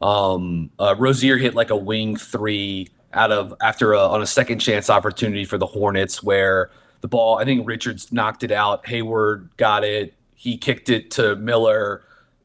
um, 0.00 0.70
uh, 0.78 0.94
Rozier 0.96 1.38
hit 1.38 1.52
like 1.52 1.70
a 1.70 1.76
wing 1.76 2.14
three 2.14 2.86
out 3.14 3.32
of 3.32 3.54
after 3.60 3.92
a, 3.92 4.00
on 4.00 4.22
a 4.22 4.26
second 4.26 4.58
chance 4.58 4.88
opportunity 4.90 5.44
for 5.44 5.58
the 5.58 5.66
Hornets 5.66 6.22
where 6.22 6.70
the 7.02 7.08
ball, 7.08 7.38
I 7.38 7.44
think 7.44 7.66
Richards 7.66 8.12
knocked 8.12 8.42
it 8.42 8.52
out. 8.52 8.86
Hayward 8.86 9.50
got 9.56 9.84
it. 9.84 10.14
He 10.34 10.56
kicked 10.56 10.88
it 10.88 11.10
to 11.12 11.36
Miller. 11.36 12.04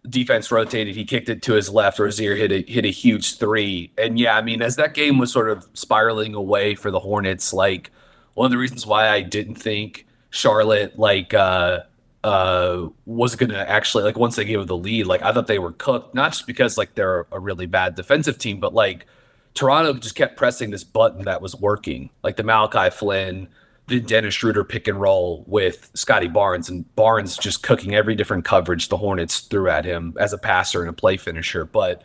Defense 0.10 0.52
rotated. 0.52 0.96
He 0.96 1.06
kicked 1.06 1.30
it 1.30 1.42
to 1.44 1.54
his 1.54 1.70
left. 1.70 2.00
Rozier 2.00 2.36
hit 2.36 2.52
a 2.52 2.64
hit 2.72 2.86
a 2.86 2.92
huge 2.92 3.38
three. 3.38 3.92
And 3.98 4.20
yeah, 4.20 4.36
I 4.36 4.42
mean, 4.42 4.62
as 4.62 4.76
that 4.78 4.94
game 4.94 5.18
was 5.18 5.32
sort 5.32 5.50
of 5.50 5.68
spiraling 5.74 6.34
away 6.34 6.76
for 6.76 6.92
the 6.92 7.00
Hornets, 7.00 7.54
like 7.54 7.92
one 8.34 8.46
of 8.46 8.52
the 8.52 8.58
reasons 8.58 8.86
why 8.86 9.10
I 9.10 9.22
didn't 9.22 9.56
think 9.56 10.06
Charlotte 10.30 10.98
like 10.98 11.34
uh 11.34 11.82
uh 12.24 12.88
was 13.06 13.36
gonna 13.36 13.66
actually 13.68 14.04
like 14.04 14.18
once 14.18 14.36
they 14.38 14.46
gave 14.46 14.66
the 14.66 14.78
lead, 14.78 15.08
like 15.08 15.22
I 15.22 15.34
thought 15.34 15.48
they 15.48 15.60
were 15.60 15.74
cooked, 15.74 16.16
not 16.16 16.32
just 16.32 16.48
because 16.48 16.78
like 16.78 16.96
they're 16.96 17.28
a 17.32 17.40
really 17.40 17.66
bad 17.66 17.96
defensive 17.96 18.38
team, 18.38 18.60
but 18.60 18.74
like 18.74 19.06
Toronto 19.58 19.94
just 19.94 20.16
kept 20.16 20.38
pressing 20.38 20.70
this 20.70 20.84
button 20.84 21.26
that 21.26 21.42
was 21.42 21.56
working. 21.56 22.10
Like 22.24 22.38
the 22.38 22.44
Malachi 22.44 22.90
Flynn, 22.96 23.48
the 23.88 24.00
Dennis 24.00 24.36
Schroeder 24.36 24.64
pick 24.64 24.88
and 24.88 25.00
roll 25.02 25.44
with 25.48 25.90
Scottie 25.94 26.28
Barnes, 26.28 26.70
and 26.70 26.94
Barnes 26.96 27.38
just 27.38 27.64
cooking 27.64 27.96
every 27.96 28.16
different 28.16 28.46
coverage 28.46 28.90
the 28.90 28.98
Hornets 28.98 29.40
threw 29.40 29.70
at 29.70 29.86
him 29.86 30.14
as 30.20 30.34
a 30.34 30.38
passer 30.38 30.82
and 30.82 30.90
a 30.90 30.94
play 30.94 31.18
finisher. 31.18 31.66
But 31.66 32.04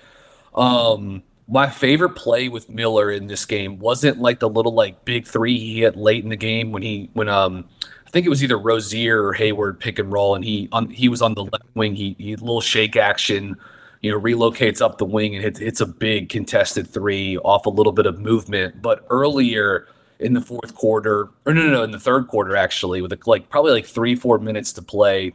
um 0.54 1.22
my 1.48 1.68
favorite 1.68 2.14
play 2.14 2.48
with 2.48 2.70
Miller 2.70 3.10
in 3.10 3.26
this 3.26 3.44
game 3.44 3.78
wasn't 3.78 4.18
like 4.20 4.38
the 4.38 4.48
little 4.48 4.72
like 4.72 5.04
big 5.04 5.26
three 5.26 5.58
he 5.58 5.80
hit 5.80 5.96
late 5.96 6.22
in 6.22 6.30
the 6.30 6.36
game 6.36 6.72
when 6.72 6.82
he 6.82 7.10
when 7.12 7.28
um 7.28 7.64
I 8.06 8.10
think 8.10 8.26
it 8.26 8.30
was 8.30 8.42
either 8.44 8.58
Rozier 8.58 9.24
or 9.24 9.32
Hayward 9.32 9.80
pick 9.80 9.98
and 9.98 10.12
roll 10.12 10.34
and 10.34 10.44
he 10.44 10.68
on 10.72 10.88
he 10.90 11.08
was 11.08 11.20
on 11.20 11.34
the 11.34 11.44
left 11.44 11.64
wing 11.74 11.94
he 11.94 12.14
he 12.18 12.36
little 12.36 12.60
shake 12.60 12.96
action 12.96 13.56
you 14.02 14.10
know 14.10 14.20
relocates 14.20 14.82
up 14.82 14.98
the 14.98 15.04
wing 15.04 15.34
and 15.34 15.42
hits 15.42 15.58
hits 15.58 15.80
a 15.80 15.86
big 15.86 16.28
contested 16.28 16.86
three 16.88 17.38
off 17.38 17.66
a 17.66 17.70
little 17.70 17.92
bit 17.92 18.06
of 18.06 18.18
movement 18.18 18.82
but 18.82 19.06
earlier 19.08 19.88
in 20.18 20.34
the 20.34 20.40
fourth 20.40 20.74
quarter 20.74 21.30
or 21.46 21.54
no 21.54 21.62
no 21.62 21.70
no 21.70 21.82
in 21.82 21.92
the 21.92 22.00
third 22.00 22.28
quarter 22.28 22.56
actually 22.56 23.00
with 23.00 23.26
like 23.26 23.48
probably 23.48 23.72
like 23.72 23.86
three 23.86 24.14
four 24.14 24.38
minutes 24.38 24.72
to 24.72 24.82
play 24.82 25.32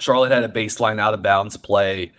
Charlotte 0.00 0.32
had 0.32 0.44
a 0.44 0.48
baseline 0.48 0.98
out 0.98 1.14
of 1.14 1.22
bounds 1.22 1.56
play 1.56 2.12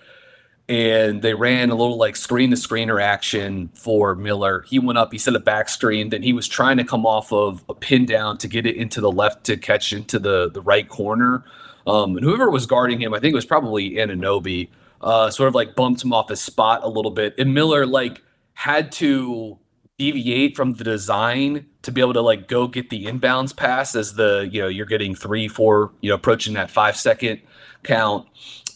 and 0.67 1.21
they 1.21 1.33
ran 1.33 1.69
a 1.69 1.75
little 1.75 1.97
like 1.97 2.15
screen 2.15 2.49
to 2.49 2.55
screener 2.55 3.01
action 3.01 3.69
for 3.75 4.15
Miller. 4.15 4.63
He 4.67 4.79
went 4.79 4.97
up, 4.97 5.11
he 5.11 5.19
set 5.19 5.35
a 5.35 5.39
back 5.39 5.69
screen, 5.69 6.09
then 6.09 6.23
he 6.23 6.33
was 6.33 6.47
trying 6.47 6.77
to 6.77 6.83
come 6.83 7.05
off 7.05 7.31
of 7.31 7.63
a 7.69 7.75
pin 7.75 8.05
down 8.05 8.37
to 8.39 8.47
get 8.47 8.65
it 8.65 8.75
into 8.75 8.99
the 8.99 9.11
left 9.11 9.43
to 9.45 9.57
catch 9.57 9.93
into 9.93 10.17
the 10.17 10.49
the 10.49 10.61
right 10.61 10.87
corner. 10.87 11.43
Um, 11.85 12.17
and 12.17 12.25
whoever 12.25 12.49
was 12.49 12.65
guarding 12.65 12.99
him, 12.99 13.13
I 13.13 13.19
think 13.19 13.33
it 13.33 13.35
was 13.35 13.45
probably 13.45 13.91
Anunoby, 13.91 14.69
uh, 15.05 15.29
sort 15.29 15.47
of 15.47 15.55
like 15.55 15.75
bumped 15.75 16.03
him 16.03 16.11
off 16.11 16.29
his 16.29 16.41
spot 16.41 16.83
a 16.83 16.89
little 16.89 17.11
bit. 17.11 17.35
And 17.37 17.53
Miller 17.53 17.85
like 17.85 18.21
had 18.53 18.91
to 18.93 19.57
deviate 19.97 20.57
from 20.57 20.73
the 20.73 20.83
design 20.83 21.67
to 21.83 21.91
be 21.91 22.01
able 22.01 22.13
to 22.13 22.21
like 22.21 22.47
go 22.49 22.67
get 22.67 22.89
the 22.89 23.05
inbounds 23.05 23.55
pass 23.55 23.95
as 23.95 24.15
the 24.15 24.49
you 24.51 24.61
know 24.61 24.67
you're 24.67 24.85
getting 24.85 25.15
three, 25.15 25.47
four, 25.47 25.93
you 26.01 26.09
know, 26.09 26.15
approaching 26.15 26.55
that 26.55 26.71
five 26.71 26.97
second 26.97 27.39
count. 27.83 28.27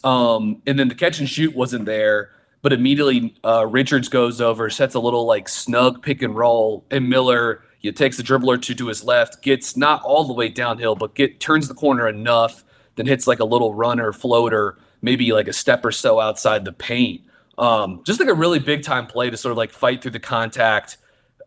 Um, 0.04 0.62
and 0.66 0.78
then 0.78 0.88
the 0.88 0.94
catch 0.94 1.18
and 1.18 1.28
shoot 1.28 1.54
wasn't 1.54 1.84
there, 1.84 2.30
but 2.62 2.72
immediately 2.72 3.36
uh, 3.44 3.66
Richards 3.66 4.08
goes 4.08 4.40
over, 4.40 4.70
sets 4.70 4.94
a 4.94 5.00
little 5.00 5.26
like 5.26 5.48
snug 5.48 6.02
pick 6.02 6.22
and 6.22 6.34
roll, 6.34 6.86
and 6.90 7.10
Miller 7.10 7.62
he 7.80 7.90
takes 7.92 8.18
a 8.18 8.22
dribble 8.22 8.50
or 8.50 8.58
two 8.58 8.74
to 8.74 8.86
his 8.86 9.02
left, 9.02 9.42
gets 9.42 9.76
not 9.76 10.02
all 10.02 10.24
the 10.24 10.34
way 10.34 10.48
downhill, 10.48 10.94
but 10.94 11.14
get 11.14 11.40
turns 11.40 11.66
the 11.66 11.74
corner 11.74 12.06
enough, 12.06 12.62
then 12.96 13.06
hits 13.06 13.26
like 13.26 13.40
a 13.40 13.44
little 13.44 13.74
runner 13.74 14.12
floater, 14.12 14.78
maybe 15.02 15.32
like 15.32 15.48
a 15.48 15.52
step 15.52 15.84
or 15.84 15.92
so 15.92 16.20
outside 16.20 16.64
the 16.64 16.72
paint. 16.72 17.22
Um, 17.58 18.02
just 18.04 18.20
like 18.20 18.28
a 18.28 18.34
really 18.34 18.58
big 18.58 18.82
time 18.82 19.06
play 19.06 19.28
to 19.30 19.36
sort 19.36 19.50
of 19.50 19.58
like 19.58 19.70
fight 19.70 20.02
through 20.02 20.12
the 20.12 20.20
contact, 20.20 20.96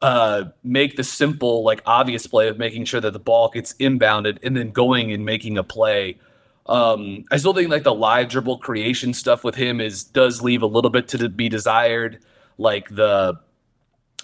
uh, 0.01 0.45
make 0.63 0.95
the 0.95 1.03
simple, 1.03 1.63
like 1.63 1.81
obvious 1.85 2.27
play 2.27 2.49
of 2.49 2.57
making 2.57 2.85
sure 2.85 3.01
that 3.01 3.13
the 3.13 3.19
ball 3.19 3.49
gets 3.49 3.73
inbounded 3.75 4.37
and 4.43 4.55
then 4.55 4.71
going 4.71 5.11
and 5.11 5.25
making 5.25 5.57
a 5.57 5.63
play. 5.63 6.19
Um, 6.65 7.25
I 7.31 7.37
still 7.37 7.53
think 7.53 7.69
like 7.69 7.83
the 7.83 7.93
live 7.93 8.29
dribble 8.29 8.59
creation 8.59 9.13
stuff 9.13 9.43
with 9.43 9.55
him 9.55 9.81
is 9.81 10.03
does 10.03 10.41
leave 10.41 10.61
a 10.61 10.67
little 10.67 10.91
bit 10.91 11.07
to 11.09 11.29
be 11.29 11.49
desired. 11.49 12.19
Like 12.57 12.89
the, 12.89 13.39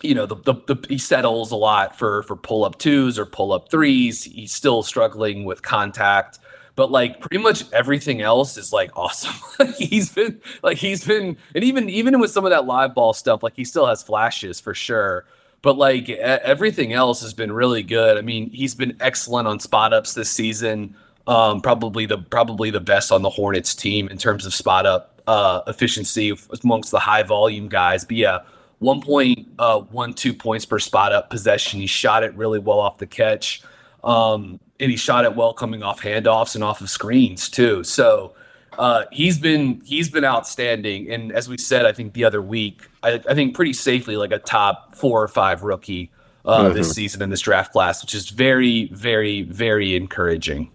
you 0.02 0.16
know, 0.16 0.26
the, 0.26 0.36
the, 0.36 0.54
the 0.74 0.86
he 0.88 0.98
settles 0.98 1.52
a 1.52 1.58
lot 1.58 1.98
for 1.98 2.24
for 2.24 2.36
pull 2.36 2.64
up 2.64 2.78
twos 2.78 3.20
or 3.20 3.26
pull 3.26 3.52
up 3.52 3.70
threes. 3.70 4.24
He's 4.24 4.54
still 4.54 4.84
struggling 4.84 5.44
with 5.44 5.64
contact, 5.64 6.40
but 6.80 6.92
like 6.92 7.20
pretty 7.20 7.40
much 7.40 7.70
everything 7.74 8.22
else 8.22 8.56
is 8.56 8.72
like 8.72 8.90
awesome. 8.96 9.36
he's 9.78 10.14
been 10.14 10.40
like 10.64 10.78
he's 10.78 11.04
been, 11.04 11.36
and 11.54 11.62
even 11.62 11.90
even 11.90 12.22
with 12.22 12.32
some 12.32 12.46
of 12.46 12.52
that 12.52 12.64
live 12.64 12.96
ball 12.96 13.12
stuff, 13.12 13.44
like 13.44 13.52
he 13.54 13.66
still 13.66 13.86
has 13.86 14.02
flashes 14.02 14.62
for 14.62 14.74
sure. 14.74 15.26
But 15.62 15.78
like 15.78 16.08
everything 16.08 16.94
else 16.94 17.22
has 17.22 17.34
been 17.34 17.52
really 17.52 17.84
good. 17.84 18.18
I 18.18 18.22
mean, 18.22 18.50
he's 18.52 18.76
been 18.76 18.96
excellent 19.02 19.46
on 19.46 19.60
spot 19.60 19.92
ups 19.92 20.14
this 20.14 20.32
season. 20.32 20.96
Um, 21.28 21.60
probably 21.60 22.06
the 22.06 22.20
probably 22.20 22.70
the 22.70 22.80
best 22.80 23.12
on 23.12 23.24
the 23.24 23.30
Hornets 23.30 23.76
team 23.76 24.08
in 24.08 24.18
terms 24.18 24.46
of 24.46 24.54
spot 24.54 24.86
up 24.86 25.22
uh, 25.28 25.64
efficiency 25.68 26.34
amongst 26.64 26.92
the 26.92 27.00
high 27.00 27.24
volume 27.24 27.68
guys. 27.68 28.06
But 28.06 28.16
yeah, 28.16 28.40
1.12 28.82 29.50
uh, 29.60 30.34
points 30.36 30.66
per 30.66 30.80
spot 30.80 31.12
up 31.12 31.30
possession. 31.30 31.82
He 31.82 31.88
shot 31.88 32.24
it 32.24 32.34
really 32.36 32.60
well 32.60 32.80
off 32.80 33.00
the 33.00 33.06
catch. 33.06 33.64
Um, 34.02 34.62
and 34.80 34.92
he 34.92 34.98
shot 34.98 35.26
it 35.26 35.36
well 35.36 35.54
coming 35.54 35.84
off 35.84 36.02
handoffs 36.02 36.56
and 36.56 36.64
off 36.64 36.82
of 36.82 36.90
screens 36.90 37.50
too. 37.50 37.84
So 37.84 38.36
uh, 38.78 39.06
he's 39.12 39.38
been 39.38 39.82
he's 39.84 40.10
been 40.10 40.24
outstanding. 40.24 41.12
And 41.12 41.32
as 41.32 41.50
we 41.50 41.58
said, 41.58 41.86
I 41.86 41.92
think 41.92 42.14
the 42.14 42.24
other 42.24 42.42
week, 42.42 42.88
I, 43.04 43.22
I 43.28 43.34
think 43.34 43.56
pretty 43.56 43.74
safely 43.74 44.16
like 44.16 44.32
a 44.32 44.40
top 44.40 44.96
four 44.96 45.22
or 45.22 45.28
five 45.28 45.64
rookie 45.64 46.12
uh, 46.46 46.66
mm-hmm. 46.66 46.74
this 46.76 46.92
season 46.92 47.22
in 47.22 47.30
this 47.30 47.42
draft 47.42 47.74
class, 47.74 48.02
which 48.02 48.16
is 48.16 48.30
very, 48.30 48.88
very, 48.88 49.44
very 49.44 49.96
encouraging. 49.96 50.72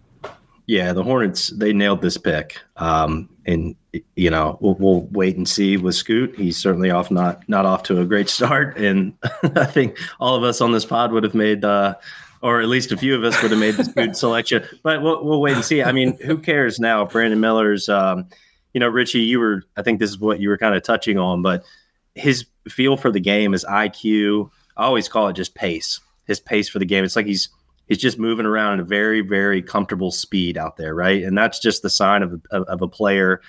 Yeah, 0.66 0.92
the 0.94 1.02
Hornets 1.02 1.48
they 1.48 1.74
nailed 1.74 2.00
this 2.00 2.16
pick, 2.16 2.58
um, 2.76 3.28
and 3.44 3.76
you 4.16 4.30
know 4.30 4.56
we'll, 4.62 4.76
we'll, 4.76 5.02
wait 5.12 5.36
and 5.36 5.46
see 5.46 5.76
with 5.76 5.94
Scoot. 5.94 6.34
He's 6.36 6.56
certainly 6.56 6.90
off 6.90 7.10
not 7.10 7.46
not 7.50 7.66
off 7.66 7.82
to 7.84 8.00
a 8.00 8.06
great 8.06 8.28
start, 8.30 8.78
and 8.78 9.12
I 9.56 9.66
think 9.66 9.98
all 10.20 10.36
of 10.36 10.42
us 10.42 10.62
on 10.62 10.72
this 10.72 10.86
pod 10.86 11.12
would 11.12 11.22
have 11.22 11.34
made, 11.34 11.66
uh, 11.66 11.96
or 12.44 12.60
at 12.60 12.68
least 12.68 12.92
a 12.92 12.96
few 12.98 13.14
of 13.16 13.24
us 13.24 13.40
would 13.40 13.50
have 13.50 13.58
made 13.58 13.74
this 13.74 13.86
Scoot 13.90 14.14
selection. 14.14 14.62
But 14.82 15.00
we'll, 15.00 15.24
we'll 15.24 15.40
wait 15.40 15.54
and 15.54 15.64
see. 15.64 15.82
I 15.82 15.92
mean, 15.92 16.18
who 16.18 16.36
cares 16.36 16.78
now? 16.78 17.06
Brandon 17.06 17.40
Miller's, 17.40 17.88
um, 17.88 18.28
you 18.74 18.80
know, 18.80 18.88
Richie, 18.88 19.20
you 19.20 19.40
were 19.40 19.64
I 19.78 19.82
think 19.82 19.98
this 19.98 20.10
is 20.10 20.18
what 20.18 20.40
you 20.40 20.50
were 20.50 20.58
kind 20.58 20.74
of 20.74 20.82
touching 20.82 21.18
on, 21.18 21.40
but 21.40 21.64
his 22.14 22.44
feel 22.68 22.98
for 22.98 23.10
the 23.10 23.18
game 23.18 23.54
is 23.54 23.64
IQ. 23.64 24.50
I 24.76 24.84
always 24.84 25.08
call 25.08 25.28
it 25.28 25.32
just 25.32 25.54
pace. 25.54 26.00
His 26.26 26.38
pace 26.38 26.68
for 26.68 26.78
the 26.78 26.84
game. 26.84 27.02
It's 27.02 27.16
like 27.16 27.26
he's 27.26 27.48
he's 27.88 27.98
just 27.98 28.18
moving 28.18 28.44
around 28.44 28.74
at 28.74 28.80
a 28.80 28.84
very 28.84 29.22
very 29.22 29.62
comfortable 29.62 30.10
speed 30.10 30.56
out 30.56 30.78
there 30.78 30.94
right 30.94 31.22
and 31.22 31.36
that's 31.36 31.58
just 31.58 31.82
the 31.82 31.90
sign 31.90 32.22
of, 32.22 32.40
of, 32.50 32.62
of, 32.62 32.80
a 32.80 32.88
player 32.88 33.42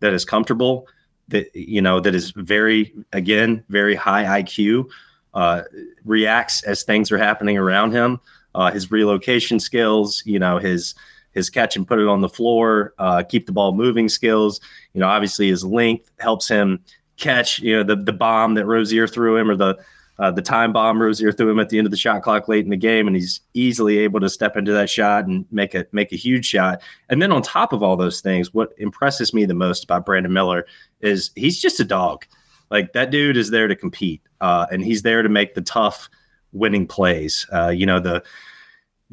that 0.00 0.14
is 0.14 0.24
comfortable 0.24 0.86
that 1.28 1.54
you 1.54 1.82
know 1.82 2.00
that 2.00 2.14
is 2.14 2.30
very 2.30 2.94
again 3.12 3.62
very 3.68 3.94
high 3.94 4.40
iq 4.40 4.86
uh, 5.34 5.60
reacts 6.06 6.62
as 6.62 6.84
things 6.84 7.12
are 7.12 7.18
happening 7.18 7.58
around 7.58 7.92
him 7.92 8.18
uh, 8.54 8.70
his 8.70 8.90
relocation 8.90 9.58
skills 9.58 10.22
you 10.26 10.38
know 10.38 10.58
his 10.58 10.94
his 11.32 11.48
catch 11.48 11.76
and 11.76 11.88
put 11.88 11.98
it 11.98 12.08
on 12.08 12.20
the 12.20 12.28
floor 12.28 12.94
uh, 12.98 13.22
keep 13.22 13.46
the 13.46 13.52
ball 13.52 13.72
moving 13.72 14.08
skills 14.08 14.60
you 14.92 15.00
know 15.00 15.08
obviously 15.08 15.48
his 15.48 15.64
length 15.64 16.10
helps 16.18 16.48
him 16.48 16.82
catch 17.16 17.58
you 17.60 17.76
know 17.76 17.82
the 17.82 17.96
the 17.96 18.12
bomb 18.12 18.54
that 18.54 18.66
Rozier 18.66 19.06
threw 19.06 19.36
him 19.36 19.50
or 19.50 19.56
the 19.56 19.78
uh, 20.18 20.30
the 20.30 20.42
time 20.42 20.72
bomb 20.72 21.02
Rozier 21.02 21.32
threw 21.32 21.50
him 21.50 21.58
at 21.58 21.68
the 21.68 21.78
end 21.78 21.86
of 21.86 21.90
the 21.90 21.96
shot 21.96 22.22
clock 22.22 22.46
late 22.46 22.64
in 22.64 22.70
the 22.70 22.76
game, 22.76 23.06
and 23.06 23.16
he's 23.16 23.40
easily 23.54 23.98
able 23.98 24.20
to 24.20 24.28
step 24.28 24.56
into 24.56 24.72
that 24.72 24.90
shot 24.90 25.26
and 25.26 25.44
make 25.50 25.74
a 25.74 25.86
make 25.92 26.12
a 26.12 26.16
huge 26.16 26.46
shot. 26.46 26.80
And 27.08 27.20
then 27.20 27.32
on 27.32 27.42
top 27.42 27.72
of 27.72 27.82
all 27.82 27.96
those 27.96 28.20
things, 28.20 28.52
what 28.52 28.72
impresses 28.78 29.32
me 29.32 29.46
the 29.46 29.54
most 29.54 29.84
about 29.84 30.06
Brandon 30.06 30.32
Miller 30.32 30.66
is 31.00 31.30
he's 31.34 31.60
just 31.60 31.80
a 31.80 31.84
dog. 31.84 32.24
Like 32.70 32.92
that 32.92 33.10
dude 33.10 33.36
is 33.36 33.50
there 33.50 33.68
to 33.68 33.76
compete, 33.76 34.22
uh, 34.40 34.66
and 34.70 34.84
he's 34.84 35.02
there 35.02 35.22
to 35.22 35.28
make 35.28 35.54
the 35.54 35.62
tough 35.62 36.08
winning 36.52 36.86
plays. 36.86 37.46
Uh, 37.52 37.68
you 37.68 37.86
know 37.86 38.00
the 38.00 38.22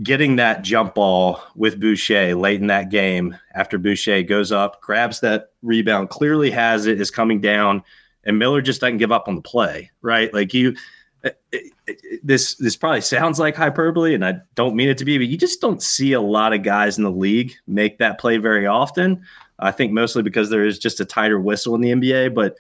getting 0.02 0.38
that 0.38 0.62
jump 0.62 0.96
ball 0.96 1.42
with 1.56 1.80
Boucher 1.80 2.34
late 2.34 2.62
in 2.62 2.68
that 2.68 2.90
game 2.90 3.36
after 3.54 3.78
Boucher 3.78 4.24
goes 4.24 4.52
up, 4.52 4.80
grabs 4.82 5.20
that 5.20 5.52
rebound, 5.62 6.10
clearly 6.10 6.50
has 6.52 6.86
it, 6.86 7.02
is 7.02 7.12
coming 7.12 7.42
down 7.42 7.84
and 8.24 8.38
Miller 8.38 8.62
just 8.62 8.82
doesn't 8.82 8.98
give 8.98 9.12
up 9.12 9.28
on 9.28 9.36
the 9.36 9.42
play, 9.42 9.92
right? 10.02 10.34
Like 10.34 10.54
you, 10.54 10.76
it, 11.24 11.40
it, 11.52 12.22
this 12.24 12.56
this 12.56 12.76
probably 12.76 13.02
sounds 13.02 13.40
like 13.40 13.56
hyperbole, 13.56 14.14
and 14.14 14.26
I 14.26 14.36
don't 14.56 14.76
mean 14.76 14.90
it 14.90 14.98
to 15.00 15.06
be, 15.06 15.18
but 15.18 15.28
you 15.28 15.38
just 15.38 15.62
don't 15.62 15.82
see 15.82 16.14
a 16.14 16.22
lot 16.22 16.54
of 16.54 16.64
guys 16.64 16.98
in 16.98 17.04
the 17.04 17.12
league 17.12 17.54
make 17.68 17.98
that 17.98 18.20
play 18.20 18.38
very 18.38 18.66
often. 18.66 19.24
I 19.58 19.72
think 19.72 19.92
mostly 19.92 20.24
because 20.24 20.50
there 20.50 20.66
is 20.66 20.80
just 20.80 21.00
a 21.00 21.06
tighter 21.06 21.40
whistle 21.40 21.76
in 21.76 21.82
the 21.82 21.92
NBA, 21.92 22.34
but 22.34 22.56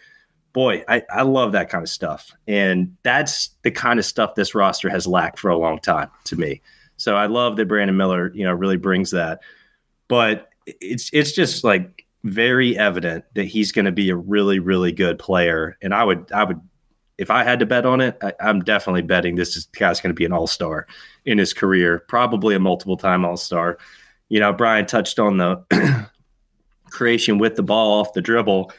boy, 0.53 0.83
I, 0.87 1.03
I 1.11 1.21
love 1.21 1.51
that 1.53 1.69
kind 1.69 1.83
of 1.83 1.89
stuff, 1.89 2.31
and 2.47 2.95
that's 3.03 3.49
the 3.63 3.71
kind 3.71 3.99
of 3.99 4.05
stuff 4.05 4.35
this 4.35 4.55
roster 4.55 4.89
has 4.89 5.07
lacked 5.07 5.39
for 5.39 5.49
a 5.49 5.57
long 5.57 5.79
time 5.79 6.09
to 6.25 6.35
me. 6.35 6.61
So 6.97 7.15
I 7.15 7.27
love 7.27 7.55
that 7.55 7.67
Brandon 7.67 7.95
Miller, 7.95 8.31
you 8.33 8.43
know, 8.43 8.53
really 8.53 8.77
brings 8.77 9.11
that. 9.11 9.39
But 10.07 10.49
it's 10.65 11.09
it's 11.13 11.31
just 11.31 11.63
like 11.63 12.05
very 12.23 12.77
evident 12.77 13.23
that 13.35 13.45
he's 13.45 13.71
going 13.71 13.85
to 13.85 13.91
be 13.91 14.09
a 14.09 14.15
really 14.15 14.59
really 14.59 14.91
good 14.91 15.17
player. 15.17 15.77
And 15.81 15.93
I 15.93 16.03
would 16.03 16.31
I 16.31 16.43
would 16.43 16.59
if 17.17 17.29
I 17.29 17.43
had 17.43 17.59
to 17.59 17.65
bet 17.65 17.85
on 17.85 17.99
it, 17.99 18.17
I, 18.21 18.33
am 18.39 18.61
definitely 18.61 19.01
betting 19.01 19.35
this 19.35 19.57
is, 19.57 19.65
guy's 19.65 19.99
going 19.99 20.11
to 20.11 20.17
be 20.17 20.25
an 20.25 20.31
all 20.31 20.47
star 20.47 20.87
in 21.25 21.37
his 21.37 21.53
career, 21.53 21.99
probably 22.07 22.55
a 22.55 22.59
multiple 22.59 22.97
time 22.97 23.25
all 23.25 23.37
star. 23.37 23.77
You 24.29 24.39
know, 24.39 24.53
Brian 24.53 24.85
touched 24.85 25.19
on 25.19 25.37
the 25.37 25.63
creation 26.89 27.37
with 27.37 27.55
the 27.55 27.63
ball 27.63 27.99
off 27.99 28.13
the 28.13 28.21
dribble. 28.21 28.71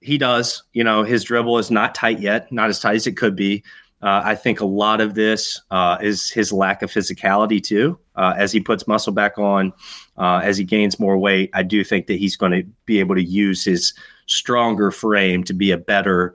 He 0.00 0.18
does. 0.18 0.62
You 0.72 0.84
know, 0.84 1.02
his 1.02 1.24
dribble 1.24 1.58
is 1.58 1.70
not 1.70 1.94
tight 1.94 2.20
yet, 2.20 2.50
not 2.50 2.70
as 2.70 2.80
tight 2.80 2.96
as 2.96 3.06
it 3.06 3.16
could 3.16 3.36
be. 3.36 3.62
Uh, 4.02 4.22
I 4.24 4.34
think 4.34 4.60
a 4.60 4.66
lot 4.66 5.00
of 5.00 5.14
this 5.14 5.60
uh, 5.70 5.98
is 6.00 6.30
his 6.30 6.52
lack 6.52 6.80
of 6.82 6.90
physicality 6.90 7.62
too. 7.62 7.98
Uh, 8.16 8.34
as 8.36 8.50
he 8.50 8.60
puts 8.60 8.88
muscle 8.88 9.12
back 9.12 9.38
on, 9.38 9.72
uh, 10.16 10.40
as 10.42 10.56
he 10.56 10.64
gains 10.64 10.98
more 10.98 11.18
weight, 11.18 11.50
I 11.52 11.62
do 11.62 11.84
think 11.84 12.06
that 12.06 12.18
he's 12.18 12.36
going 12.36 12.52
to 12.52 12.62
be 12.86 12.98
able 12.98 13.14
to 13.14 13.22
use 13.22 13.62
his 13.62 13.92
stronger 14.26 14.90
frame 14.90 15.44
to 15.44 15.52
be 15.52 15.70
a 15.70 15.76
better 15.76 16.34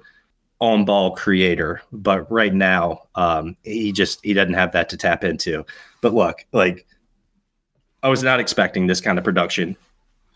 on 0.60 0.86
ball 0.86 1.16
creator. 1.16 1.82
But 1.92 2.32
right 2.32 2.54
now, 2.54 3.04
um, 3.16 3.58
he 3.64 3.92
just 3.92 4.24
he 4.24 4.34
doesn't 4.34 4.54
have 4.54 4.72
that 4.74 4.90
to 4.90 4.98
tap 4.98 5.24
into. 5.24 5.66
But 6.02 6.14
look, 6.14 6.46
like 6.54 6.86
I 8.04 8.10
was 8.10 8.22
not 8.22 8.40
expecting 8.40 8.86
this 8.86 9.02
kind 9.02 9.18
of 9.18 9.24
production 9.24 9.76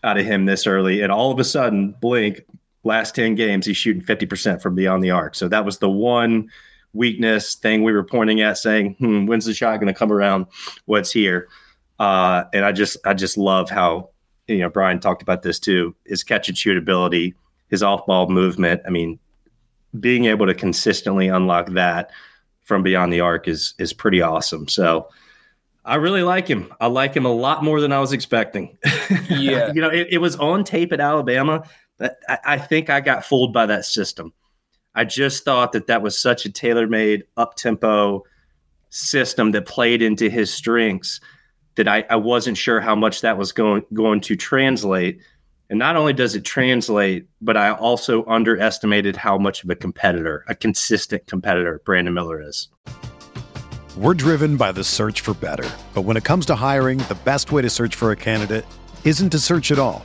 out 0.02 0.18
of 0.18 0.26
him 0.26 0.46
this 0.46 0.66
early, 0.66 1.02
and 1.02 1.12
all 1.12 1.30
of 1.30 1.38
a 1.38 1.44
sudden, 1.44 1.92
blink 2.00 2.40
last 2.84 3.14
ten 3.14 3.34
games, 3.34 3.66
he's 3.66 3.76
shooting 3.76 4.02
fifty 4.02 4.26
percent 4.26 4.62
from 4.62 4.74
beyond 4.74 5.02
the 5.02 5.10
arc. 5.10 5.34
So 5.34 5.48
that 5.48 5.64
was 5.64 5.78
the 5.78 5.90
one 5.90 6.50
weakness 6.92 7.54
thing 7.54 7.82
we 7.82 7.92
were 7.92 8.04
pointing 8.04 8.40
at, 8.40 8.58
saying, 8.58 8.96
"Hmm, 8.98 9.26
when's 9.26 9.44
the 9.44 9.54
shot 9.54 9.80
going 9.80 9.92
to 9.92 9.98
come 9.98 10.12
around? 10.12 10.46
What's 10.86 11.12
here?" 11.12 11.48
Uh, 11.98 12.44
and 12.52 12.64
I 12.64 12.72
just 12.72 12.96
I 13.04 13.14
just 13.14 13.36
love 13.36 13.70
how 13.70 14.10
you 14.48 14.58
know 14.58 14.70
Brian 14.70 15.00
talked 15.00 15.22
about 15.22 15.42
this 15.42 15.58
too. 15.58 15.94
His 16.06 16.24
catch 16.24 16.48
and 16.48 16.56
shoot 16.56 16.76
ability, 16.76 17.34
his 17.68 17.82
off 17.82 18.06
ball 18.06 18.28
movement. 18.28 18.82
I 18.86 18.90
mean, 18.90 19.18
being 19.98 20.24
able 20.24 20.46
to 20.46 20.54
consistently 20.54 21.28
unlock 21.28 21.70
that 21.70 22.10
from 22.62 22.82
beyond 22.82 23.12
the 23.12 23.20
arc 23.20 23.48
is 23.48 23.74
is 23.78 23.92
pretty 23.92 24.22
awesome. 24.22 24.68
So 24.68 25.08
I 25.84 25.96
really 25.96 26.22
like 26.22 26.46
him. 26.46 26.72
I 26.80 26.86
like 26.86 27.14
him 27.14 27.24
a 27.24 27.32
lot 27.32 27.64
more 27.64 27.80
than 27.80 27.92
I 27.92 28.00
was 28.00 28.12
expecting. 28.12 28.78
Yeah, 29.28 29.72
you 29.72 29.80
know, 29.80 29.88
it, 29.88 30.08
it, 30.10 30.18
was 30.18 30.36
on 30.36 30.64
tape 30.64 30.92
at 30.92 31.00
Alabama, 31.00 31.62
I, 32.00 32.38
I, 32.44 32.58
think 32.58 32.90
I 32.90 33.00
got 33.00 33.24
fooled 33.24 33.52
by 33.52 33.66
that 33.66 33.84
system. 33.84 34.32
I 34.94 35.04
just 35.04 35.44
thought 35.44 35.72
that 35.72 35.86
that 35.86 36.02
was 36.02 36.18
such 36.18 36.44
a 36.44 36.52
tailor 36.52 36.86
made 36.86 37.24
up 37.36 37.54
tempo 37.56 38.24
system 38.90 39.52
that 39.52 39.66
played 39.66 40.02
into 40.02 40.28
his 40.28 40.52
strengths 40.52 41.20
that 41.76 41.86
I, 41.86 42.04
I 42.10 42.16
wasn't 42.16 42.56
sure 42.58 42.80
how 42.80 42.94
much 42.94 43.20
that 43.20 43.38
was 43.38 43.52
going 43.52 43.84
going 43.94 44.20
to 44.22 44.36
translate. 44.36 45.20
And 45.68 45.78
not 45.78 45.94
only 45.94 46.12
does 46.12 46.34
it 46.34 46.44
translate, 46.44 47.28
but 47.40 47.56
I 47.56 47.70
also 47.70 48.26
underestimated 48.26 49.14
how 49.14 49.38
much 49.38 49.62
of 49.62 49.70
a 49.70 49.76
competitor, 49.76 50.44
a 50.48 50.54
consistent 50.54 51.26
competitor, 51.28 51.80
Brandon 51.84 52.12
Miller 52.12 52.42
is. 52.42 52.68
We're 53.96 54.14
driven 54.14 54.56
by 54.56 54.72
the 54.72 54.82
search 54.82 55.20
for 55.20 55.34
better. 55.34 55.68
But 55.94 56.02
when 56.02 56.16
it 56.16 56.24
comes 56.24 56.44
to 56.46 56.56
hiring, 56.56 56.98
the 56.98 57.18
best 57.24 57.52
way 57.52 57.62
to 57.62 57.70
search 57.70 57.94
for 57.94 58.10
a 58.10 58.16
candidate 58.16 58.64
isn't 59.04 59.30
to 59.30 59.38
search 59.38 59.70
at 59.70 59.78
all. 59.78 60.04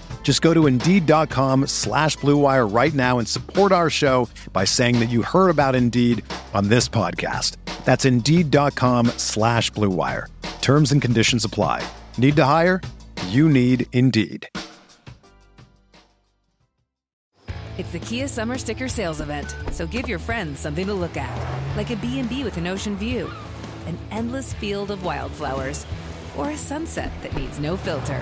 Just 0.23 0.41
go 0.41 0.53
to 0.53 0.67
Indeed.com 0.67 1.67
slash 1.67 2.15
BlueWire 2.17 2.73
right 2.73 2.93
now 2.93 3.19
and 3.19 3.27
support 3.27 3.73
our 3.73 3.89
show 3.89 4.29
by 4.53 4.63
saying 4.63 4.99
that 4.99 5.09
you 5.09 5.23
heard 5.23 5.49
about 5.49 5.75
Indeed 5.75 6.23
on 6.53 6.69
this 6.69 6.87
podcast. 6.87 7.57
That's 7.83 8.05
Indeed.com 8.05 9.07
slash 9.17 9.71
BlueWire. 9.73 10.27
Terms 10.61 10.93
and 10.93 11.01
conditions 11.01 11.43
apply. 11.43 11.85
Need 12.17 12.37
to 12.37 12.45
hire? 12.45 12.79
You 13.27 13.49
need 13.49 13.87
Indeed. 13.91 14.47
It's 17.77 17.91
the 17.91 17.99
Kia 17.99 18.27
Summer 18.27 18.59
Sticker 18.59 18.87
Sales 18.87 19.21
Event, 19.21 19.55
so 19.71 19.87
give 19.87 20.07
your 20.07 20.19
friends 20.19 20.59
something 20.59 20.85
to 20.85 20.93
look 20.93 21.17
at, 21.17 21.35
like 21.75 21.89
a 21.89 21.95
B&B 21.95 22.43
with 22.43 22.57
an 22.57 22.67
ocean 22.67 22.95
view, 22.95 23.31
an 23.87 23.97
endless 24.11 24.53
field 24.53 24.91
of 24.91 25.03
wildflowers, 25.03 25.85
or 26.37 26.51
a 26.51 26.57
sunset 26.57 27.11
that 27.21 27.35
needs 27.35 27.59
no 27.59 27.77
filter. 27.77 28.21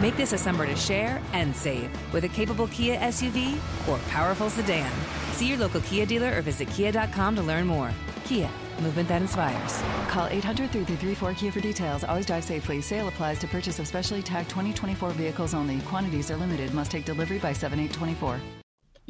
Make 0.00 0.16
this 0.16 0.32
a 0.32 0.38
summer 0.38 0.66
to 0.66 0.76
share 0.76 1.20
and 1.32 1.54
save 1.54 1.90
with 2.12 2.24
a 2.24 2.28
capable 2.28 2.68
Kia 2.68 2.98
SUV 2.98 3.58
or 3.88 3.98
powerful 4.08 4.50
sedan. 4.50 4.90
See 5.32 5.48
your 5.48 5.58
local 5.58 5.80
Kia 5.82 6.06
dealer 6.06 6.36
or 6.36 6.42
visit 6.42 6.68
kia.com 6.68 7.36
to 7.36 7.42
learn 7.42 7.66
more. 7.66 7.90
Kia, 8.24 8.48
movement 8.80 9.08
that 9.08 9.22
inspires. 9.22 9.82
Call 10.08 10.26
800 10.26 10.70
333 10.70 11.34
Kia 11.34 11.52
for 11.52 11.60
details. 11.60 12.04
Always 12.04 12.26
drive 12.26 12.44
safely. 12.44 12.80
Sale 12.80 13.08
applies 13.08 13.38
to 13.40 13.46
purchase 13.48 13.78
of 13.78 13.86
specially 13.86 14.22
tagged 14.22 14.50
2024 14.50 15.10
vehicles 15.10 15.54
only. 15.54 15.80
Quantities 15.80 16.30
are 16.30 16.36
limited. 16.36 16.72
Must 16.72 16.90
take 16.90 17.04
delivery 17.04 17.38
by 17.38 17.52
7824. 17.52 18.40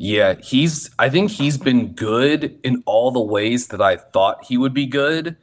Yeah, 0.03 0.37
he's 0.43 0.89
I 0.99 1.11
think 1.11 1.31
he's 1.31 1.59
been 1.59 1.93
good 1.93 2.59
in 2.65 2.83
all 2.87 3.11
the 3.11 3.21
ways 3.21 3.69
that 3.69 3.83
I 3.83 3.97
thought 3.97 4.45
he 4.47 4.57
would 4.57 4.73
be 4.73 4.87
good. 4.87 5.37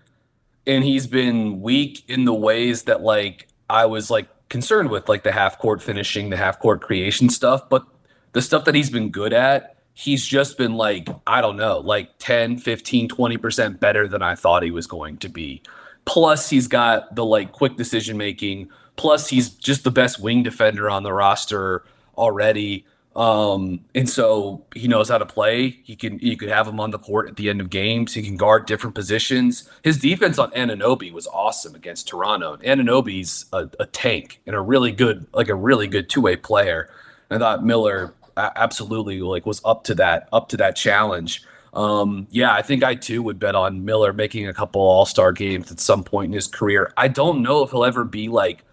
And 0.67 0.83
he's 0.83 1.07
been 1.07 1.61
weak 1.61 2.03
in 2.07 2.25
the 2.25 2.33
ways 2.33 2.83
that 2.83 3.01
like 3.01 3.47
I 3.69 3.85
was 3.85 4.11
like 4.11 4.27
concerned 4.49 4.89
with, 4.89 5.09
like 5.09 5.23
the 5.23 5.31
half 5.31 5.57
court 5.57 5.81
finishing, 5.81 6.29
the 6.29 6.37
half 6.37 6.59
court 6.59 6.81
creation 6.81 7.29
stuff. 7.29 7.67
But 7.69 7.85
the 8.33 8.41
stuff 8.41 8.65
that 8.65 8.75
he's 8.75 8.89
been 8.89 9.09
good 9.09 9.33
at, 9.33 9.77
he's 9.93 10.25
just 10.25 10.57
been 10.57 10.75
like, 10.75 11.09
I 11.25 11.41
don't 11.41 11.57
know, 11.57 11.79
like 11.79 12.11
10, 12.19 12.57
15, 12.57 13.09
20% 13.09 13.79
better 13.79 14.07
than 14.07 14.21
I 14.21 14.35
thought 14.35 14.61
he 14.61 14.71
was 14.71 14.85
going 14.85 15.17
to 15.17 15.29
be. 15.29 15.63
Plus, 16.05 16.49
he's 16.49 16.67
got 16.67 17.15
the 17.15 17.25
like 17.25 17.51
quick 17.51 17.75
decision 17.77 18.17
making. 18.17 18.69
Plus, 18.95 19.27
he's 19.29 19.49
just 19.49 19.83
the 19.83 19.91
best 19.91 20.19
wing 20.19 20.43
defender 20.43 20.89
on 20.89 21.03
the 21.03 21.13
roster 21.13 21.83
already. 22.17 22.85
Um, 23.17 23.83
and 23.95 24.07
so 24.07 24.63
he 24.75 24.87
knows 24.87 25.09
how 25.09 25.17
to 25.17 25.25
play. 25.25 25.79
He 25.83 25.95
can 25.95 26.19
you 26.19 26.37
could 26.37 26.49
have 26.49 26.67
him 26.67 26.79
on 26.79 26.91
the 26.91 26.99
court 26.99 27.27
at 27.27 27.35
the 27.35 27.49
end 27.49 27.59
of 27.59 27.71
games. 27.71 28.13
He 28.13 28.21
can 28.21 28.37
guard 28.37 28.67
different 28.67 28.93
positions. 28.93 29.67
His 29.83 29.97
defense 29.97 30.37
on 30.37 30.51
Anunoby 30.51 31.11
was 31.11 31.25
awesome 31.25 31.73
against 31.73 32.07
Toronto. 32.07 32.57
Anunoby's 32.57 33.45
a, 33.51 33.67
a 33.79 33.87
tank 33.87 34.39
and 34.45 34.55
a 34.55 34.61
really 34.61 34.91
good, 34.91 35.25
like 35.33 35.49
a 35.49 35.55
really 35.55 35.87
good 35.87 36.09
two 36.09 36.21
way 36.21 36.35
player. 36.35 36.91
And 37.31 37.43
I 37.43 37.45
thought 37.45 37.65
Miller 37.65 38.13
absolutely 38.37 39.21
like 39.21 39.47
was 39.47 39.61
up 39.65 39.83
to 39.85 39.95
that, 39.95 40.29
up 40.31 40.49
to 40.49 40.57
that 40.57 40.75
challenge. 40.75 41.43
Um, 41.73 42.27
yeah, 42.29 42.53
I 42.53 42.61
think 42.61 42.83
I 42.83 42.93
too 42.93 43.23
would 43.23 43.39
bet 43.39 43.55
on 43.55 43.83
Miller 43.83 44.13
making 44.13 44.47
a 44.47 44.53
couple 44.53 44.81
All 44.81 45.07
Star 45.07 45.31
games 45.31 45.71
at 45.71 45.79
some 45.79 46.03
point 46.03 46.27
in 46.27 46.33
his 46.33 46.47
career. 46.47 46.93
I 46.95 47.07
don't 47.07 47.41
know 47.41 47.63
if 47.63 47.71
he'll 47.71 47.83
ever 47.83 48.03
be 48.03 48.27
like 48.27 48.63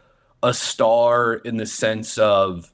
a 0.42 0.52
star 0.52 1.32
in 1.32 1.56
the 1.56 1.64
sense 1.64 2.18
of 2.18 2.73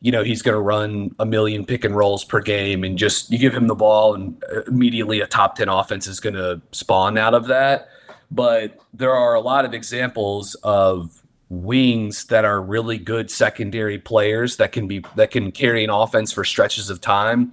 you 0.00 0.12
know 0.12 0.22
he's 0.22 0.42
going 0.42 0.54
to 0.54 0.60
run 0.60 1.14
a 1.18 1.26
million 1.26 1.64
pick 1.64 1.84
and 1.84 1.96
rolls 1.96 2.24
per 2.24 2.40
game 2.40 2.84
and 2.84 2.98
just 2.98 3.30
you 3.30 3.38
give 3.38 3.54
him 3.54 3.66
the 3.66 3.74
ball 3.74 4.14
and 4.14 4.42
immediately 4.66 5.20
a 5.20 5.26
top 5.26 5.56
10 5.56 5.68
offense 5.68 6.06
is 6.06 6.20
going 6.20 6.34
to 6.34 6.60
spawn 6.72 7.16
out 7.18 7.34
of 7.34 7.46
that 7.46 7.88
but 8.30 8.80
there 8.92 9.14
are 9.14 9.34
a 9.34 9.40
lot 9.40 9.64
of 9.64 9.72
examples 9.72 10.54
of 10.62 11.22
wings 11.48 12.24
that 12.26 12.44
are 12.44 12.60
really 12.60 12.98
good 12.98 13.30
secondary 13.30 13.98
players 13.98 14.56
that 14.56 14.72
can 14.72 14.88
be 14.88 15.04
that 15.14 15.30
can 15.30 15.52
carry 15.52 15.84
an 15.84 15.90
offense 15.90 16.32
for 16.32 16.44
stretches 16.44 16.90
of 16.90 17.00
time 17.00 17.52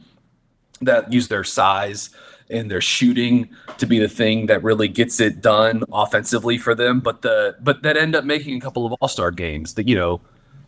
that 0.81 1.11
use 1.13 1.27
their 1.27 1.43
size 1.43 2.09
and 2.49 2.69
their 2.69 2.81
shooting 2.81 3.49
to 3.77 3.85
be 3.85 3.99
the 3.99 4.09
thing 4.09 4.47
that 4.47 4.61
really 4.63 4.87
gets 4.87 5.19
it 5.19 5.41
done 5.41 5.83
offensively 5.93 6.57
for 6.57 6.73
them 6.73 6.99
but 6.99 7.21
the 7.21 7.55
but 7.61 7.83
that 7.83 7.95
end 7.95 8.15
up 8.15 8.25
making 8.25 8.57
a 8.57 8.59
couple 8.59 8.85
of 8.85 8.93
all-star 8.93 9.31
games 9.31 9.75
that 9.75 9.87
you 9.87 9.95
know 9.95 10.19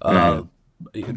uh, 0.03 0.11
mm-hmm. 0.11 0.47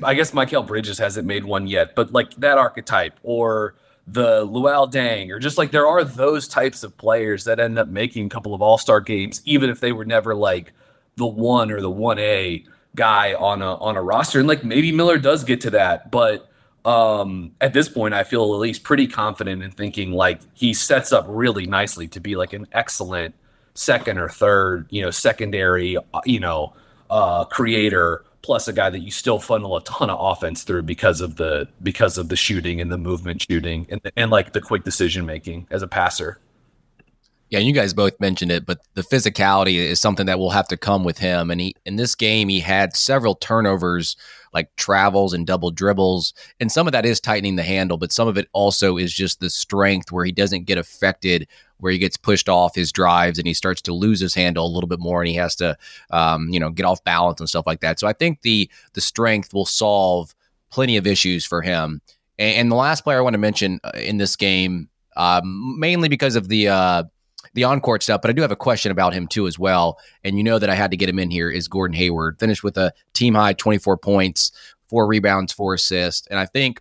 I 0.02 0.14
guess 0.14 0.30
Mikal 0.30 0.66
Bridges 0.66 0.98
hasn't 0.98 1.26
made 1.26 1.44
one 1.44 1.66
yet, 1.66 1.94
but 1.94 2.12
like 2.12 2.34
that 2.36 2.58
archetype 2.58 3.18
or 3.22 3.74
the 4.06 4.46
Luol 4.46 4.90
Deng, 4.90 5.30
or 5.30 5.38
just 5.38 5.58
like 5.58 5.70
there 5.70 5.86
are 5.86 6.04
those 6.04 6.48
types 6.48 6.82
of 6.82 6.96
players 6.96 7.44
that 7.44 7.60
end 7.60 7.78
up 7.78 7.88
making 7.88 8.26
a 8.26 8.28
couple 8.28 8.54
of 8.54 8.62
All 8.62 8.78
Star 8.78 9.00
games, 9.00 9.42
even 9.44 9.68
if 9.68 9.80
they 9.80 9.92
were 9.92 10.04
never 10.04 10.34
like 10.34 10.72
the 11.16 11.26
one 11.26 11.70
or 11.70 11.80
the 11.80 11.90
one 11.90 12.18
A 12.18 12.64
guy 12.94 13.34
on 13.34 13.60
a 13.62 13.74
on 13.76 13.96
a 13.96 14.02
roster. 14.02 14.38
And 14.38 14.48
like 14.48 14.64
maybe 14.64 14.92
Miller 14.92 15.18
does 15.18 15.44
get 15.44 15.60
to 15.62 15.70
that, 15.70 16.10
but 16.10 16.48
um, 16.84 17.52
at 17.60 17.74
this 17.74 17.88
point, 17.88 18.14
I 18.14 18.24
feel 18.24 18.42
at 18.54 18.60
least 18.60 18.82
pretty 18.82 19.06
confident 19.06 19.62
in 19.62 19.70
thinking 19.70 20.12
like 20.12 20.40
he 20.54 20.72
sets 20.72 21.12
up 21.12 21.26
really 21.28 21.66
nicely 21.66 22.08
to 22.08 22.20
be 22.20 22.34
like 22.34 22.54
an 22.54 22.66
excellent 22.72 23.34
second 23.74 24.18
or 24.18 24.28
third, 24.28 24.86
you 24.90 25.02
know, 25.02 25.10
secondary, 25.10 25.96
uh, 25.96 26.20
you 26.24 26.40
know, 26.40 26.72
uh, 27.10 27.44
creator 27.44 28.24
plus 28.42 28.68
a 28.68 28.72
guy 28.72 28.90
that 28.90 29.00
you 29.00 29.10
still 29.10 29.38
funnel 29.38 29.76
a 29.76 29.82
ton 29.84 30.10
of 30.10 30.18
offense 30.20 30.62
through 30.62 30.82
because 30.82 31.20
of 31.20 31.36
the 31.36 31.68
because 31.82 32.18
of 32.18 32.28
the 32.28 32.36
shooting 32.36 32.80
and 32.80 32.90
the 32.90 32.98
movement 32.98 33.42
shooting 33.42 33.86
and 33.90 34.00
and 34.16 34.30
like 34.30 34.52
the 34.52 34.60
quick 34.60 34.84
decision 34.84 35.26
making 35.26 35.66
as 35.70 35.82
a 35.82 35.88
passer. 35.88 36.38
Yeah, 37.50 37.60
you 37.60 37.72
guys 37.72 37.94
both 37.94 38.20
mentioned 38.20 38.52
it, 38.52 38.66
but 38.66 38.80
the 38.92 39.02
physicality 39.02 39.76
is 39.76 40.00
something 40.00 40.26
that 40.26 40.38
will 40.38 40.50
have 40.50 40.68
to 40.68 40.76
come 40.76 41.02
with 41.02 41.18
him. 41.18 41.50
And 41.50 41.60
he 41.60 41.74
in 41.86 41.96
this 41.96 42.14
game 42.14 42.48
he 42.48 42.60
had 42.60 42.94
several 42.94 43.34
turnovers, 43.34 44.16
like 44.52 44.74
travels 44.76 45.32
and 45.32 45.46
double 45.46 45.70
dribbles, 45.70 46.34
and 46.60 46.70
some 46.70 46.86
of 46.86 46.92
that 46.92 47.06
is 47.06 47.20
tightening 47.20 47.56
the 47.56 47.62
handle, 47.62 47.96
but 47.96 48.12
some 48.12 48.28
of 48.28 48.36
it 48.36 48.48
also 48.52 48.98
is 48.98 49.14
just 49.14 49.40
the 49.40 49.48
strength 49.48 50.12
where 50.12 50.26
he 50.26 50.32
doesn't 50.32 50.64
get 50.64 50.76
affected 50.76 51.48
where 51.78 51.92
he 51.92 51.98
gets 51.98 52.16
pushed 52.16 52.48
off 52.48 52.74
his 52.74 52.90
drives 52.90 53.38
and 53.38 53.46
he 53.46 53.54
starts 53.54 53.80
to 53.80 53.94
lose 53.94 54.20
his 54.20 54.34
handle 54.34 54.66
a 54.66 54.74
little 54.74 54.88
bit 54.88 54.98
more 54.98 55.22
and 55.22 55.28
he 55.28 55.36
has 55.36 55.54
to 55.56 55.76
um, 56.10 56.48
you 56.50 56.60
know 56.60 56.70
get 56.70 56.84
off 56.84 57.02
balance 57.04 57.40
and 57.40 57.48
stuff 57.48 57.66
like 57.66 57.80
that. 57.80 57.98
So 57.98 58.06
i 58.06 58.12
think 58.12 58.42
the 58.42 58.70
the 58.92 59.00
strength 59.00 59.54
will 59.54 59.66
solve 59.66 60.34
plenty 60.70 60.98
of 60.98 61.06
issues 61.06 61.46
for 61.46 61.62
him. 61.62 62.02
And, 62.38 62.56
and 62.56 62.70
the 62.70 62.76
last 62.76 63.04
player 63.04 63.18
i 63.18 63.22
want 63.22 63.34
to 63.34 63.38
mention 63.38 63.80
uh, 63.84 63.92
in 63.94 64.18
this 64.18 64.36
game 64.36 64.90
uh, 65.16 65.40
mainly 65.44 66.08
because 66.08 66.36
of 66.36 66.48
the 66.48 66.68
uh, 66.68 67.02
the 67.54 67.64
on-court 67.64 68.02
stuff, 68.02 68.20
but 68.22 68.30
I 68.30 68.32
do 68.32 68.42
have 68.42 68.52
a 68.52 68.56
question 68.56 68.92
about 68.92 69.14
him 69.14 69.26
too 69.26 69.46
as 69.46 69.58
well. 69.58 69.98
And 70.24 70.36
you 70.36 70.44
know 70.44 70.58
that 70.58 70.70
I 70.70 70.74
had 70.74 70.90
to 70.90 70.96
get 70.96 71.08
him 71.08 71.18
in 71.18 71.30
here 71.30 71.50
is 71.50 71.68
Gordon 71.68 71.96
Hayward. 71.96 72.38
Finished 72.38 72.64
with 72.64 72.76
a 72.76 72.92
team 73.12 73.34
high 73.34 73.52
24 73.52 73.96
points, 73.98 74.52
four 74.88 75.06
rebounds, 75.06 75.52
four 75.52 75.74
assists. 75.74 76.26
And 76.28 76.38
I 76.38 76.46
think 76.46 76.80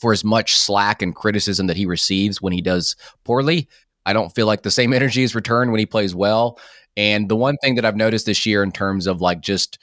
for 0.00 0.12
as 0.12 0.24
much 0.24 0.56
slack 0.56 1.02
and 1.02 1.14
criticism 1.14 1.66
that 1.66 1.76
he 1.76 1.86
receives 1.86 2.42
when 2.42 2.52
he 2.52 2.60
does 2.60 2.96
poorly, 3.24 3.68
I 4.06 4.12
don't 4.12 4.34
feel 4.34 4.46
like 4.46 4.62
the 4.62 4.70
same 4.70 4.92
energy 4.94 5.22
is 5.22 5.34
returned 5.34 5.70
when 5.70 5.80
he 5.80 5.86
plays 5.86 6.14
well. 6.14 6.58
And 6.96 7.28
the 7.28 7.36
one 7.36 7.56
thing 7.58 7.74
that 7.74 7.84
I've 7.84 7.96
noticed 7.96 8.26
this 8.26 8.46
year 8.46 8.62
in 8.62 8.72
terms 8.72 9.06
of 9.06 9.20
like 9.20 9.40
just 9.40 9.78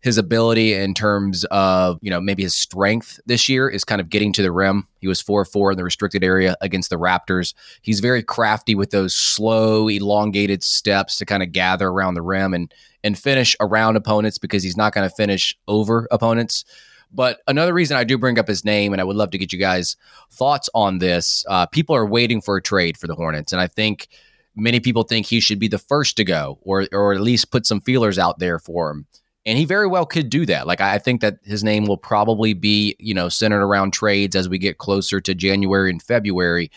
his 0.00 0.16
ability 0.16 0.74
in 0.74 0.94
terms 0.94 1.44
of, 1.46 1.98
you 2.00 2.10
know, 2.10 2.20
maybe 2.20 2.44
his 2.44 2.54
strength 2.54 3.18
this 3.26 3.48
year 3.48 3.68
is 3.68 3.84
kind 3.84 4.00
of 4.00 4.08
getting 4.08 4.32
to 4.32 4.42
the 4.42 4.52
rim. 4.52 4.86
He 5.00 5.08
was 5.08 5.20
4 5.20 5.44
4 5.44 5.72
in 5.72 5.76
the 5.76 5.84
restricted 5.84 6.22
area 6.22 6.56
against 6.60 6.90
the 6.90 6.96
Raptors. 6.96 7.54
He's 7.82 8.00
very 8.00 8.22
crafty 8.22 8.74
with 8.74 8.90
those 8.90 9.14
slow, 9.14 9.88
elongated 9.88 10.62
steps 10.62 11.18
to 11.18 11.26
kind 11.26 11.42
of 11.42 11.52
gather 11.52 11.88
around 11.88 12.14
the 12.14 12.22
rim 12.22 12.54
and 12.54 12.72
and 13.04 13.18
finish 13.18 13.56
around 13.60 13.96
opponents 13.96 14.38
because 14.38 14.62
he's 14.62 14.76
not 14.76 14.92
going 14.92 15.08
to 15.08 15.14
finish 15.14 15.56
over 15.66 16.06
opponents. 16.10 16.64
But 17.12 17.40
another 17.46 17.72
reason 17.72 17.96
I 17.96 18.04
do 18.04 18.18
bring 18.18 18.38
up 18.38 18.48
his 18.48 18.64
name, 18.64 18.92
and 18.92 19.00
I 19.00 19.04
would 19.04 19.16
love 19.16 19.30
to 19.30 19.38
get 19.38 19.52
you 19.52 19.58
guys' 19.58 19.96
thoughts 20.30 20.68
on 20.74 20.98
this. 20.98 21.44
Uh, 21.48 21.66
people 21.66 21.96
are 21.96 22.04
waiting 22.04 22.40
for 22.40 22.56
a 22.56 22.62
trade 22.62 22.98
for 22.98 23.06
the 23.06 23.14
Hornets, 23.14 23.52
and 23.52 23.62
I 23.62 23.66
think 23.66 24.08
many 24.54 24.78
people 24.80 25.04
think 25.04 25.26
he 25.26 25.40
should 25.40 25.58
be 25.58 25.68
the 25.68 25.78
first 25.78 26.16
to 26.18 26.24
go, 26.24 26.58
or 26.62 26.86
or 26.92 27.14
at 27.14 27.20
least 27.20 27.50
put 27.50 27.66
some 27.66 27.80
feelers 27.80 28.18
out 28.18 28.38
there 28.38 28.58
for 28.58 28.90
him. 28.90 29.06
And 29.48 29.56
he 29.56 29.64
very 29.64 29.86
well 29.86 30.04
could 30.04 30.28
do 30.28 30.44
that. 30.44 30.66
Like 30.66 30.82
I 30.82 30.98
think 30.98 31.22
that 31.22 31.38
his 31.42 31.64
name 31.64 31.86
will 31.86 31.96
probably 31.96 32.52
be, 32.52 32.94
you 32.98 33.14
know, 33.14 33.30
centered 33.30 33.62
around 33.64 33.94
trades 33.94 34.36
as 34.36 34.46
we 34.46 34.58
get 34.58 34.76
closer 34.76 35.22
to 35.22 35.34
January 35.34 35.88
and 35.88 36.02
February. 36.02 36.70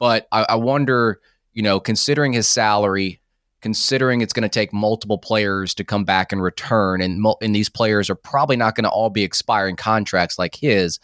But 0.00 0.26
I, 0.32 0.44
I 0.48 0.54
wonder, 0.56 1.20
you 1.52 1.62
know, 1.62 1.78
considering 1.78 2.32
his 2.32 2.48
salary, 2.48 3.20
considering 3.60 4.22
it's 4.22 4.32
going 4.32 4.42
to 4.42 4.48
take 4.48 4.72
multiple 4.72 5.18
players 5.18 5.72
to 5.74 5.84
come 5.84 6.04
back 6.04 6.32
and 6.32 6.42
return, 6.42 7.00
and, 7.00 7.24
and 7.40 7.54
these 7.54 7.68
players 7.68 8.10
are 8.10 8.16
probably 8.16 8.56
not 8.56 8.74
going 8.74 8.82
to 8.82 8.90
all 8.90 9.08
be 9.08 9.22
expiring 9.22 9.76
contracts 9.76 10.36
like 10.36 10.56
his. 10.56 10.98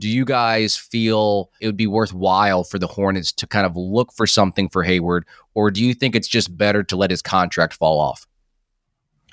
Do 0.00 0.08
you 0.08 0.24
guys 0.24 0.76
feel 0.76 1.52
it 1.60 1.66
would 1.66 1.76
be 1.76 1.86
worthwhile 1.86 2.64
for 2.64 2.80
the 2.80 2.88
Hornets 2.88 3.30
to 3.34 3.46
kind 3.46 3.64
of 3.64 3.76
look 3.76 4.12
for 4.12 4.26
something 4.26 4.68
for 4.68 4.82
Hayward, 4.82 5.24
or 5.54 5.70
do 5.70 5.84
you 5.84 5.94
think 5.94 6.16
it's 6.16 6.26
just 6.26 6.56
better 6.58 6.82
to 6.82 6.96
let 6.96 7.10
his 7.10 7.22
contract 7.22 7.74
fall 7.74 8.00
off? 8.00 8.26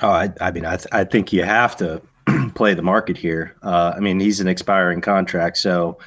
Oh, 0.02 0.10
I, 0.10 0.34
I 0.42 0.52
mean, 0.52 0.66
I, 0.66 0.78
th- 0.78 0.88
I 0.92 1.04
think 1.04 1.32
you 1.32 1.44
have 1.44 1.76
to 1.78 2.02
play 2.56 2.74
the 2.74 2.82
market 2.82 3.18
here. 3.18 3.56
Uh, 3.62 3.94
I 3.96 4.00
mean, 4.00 4.20
he's 4.20 4.40
an 4.40 4.48
expiring 4.48 5.02
contract, 5.02 5.58
so 5.58 6.00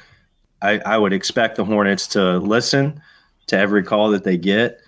I, 0.61 0.79
I 0.79 0.97
would 0.97 1.13
expect 1.13 1.55
the 1.55 1.65
Hornets 1.65 2.07
to 2.07 2.39
listen 2.39 3.01
to 3.47 3.57
every 3.57 3.83
call 3.83 4.09
that 4.11 4.23
they 4.23 4.37
get 4.37 4.81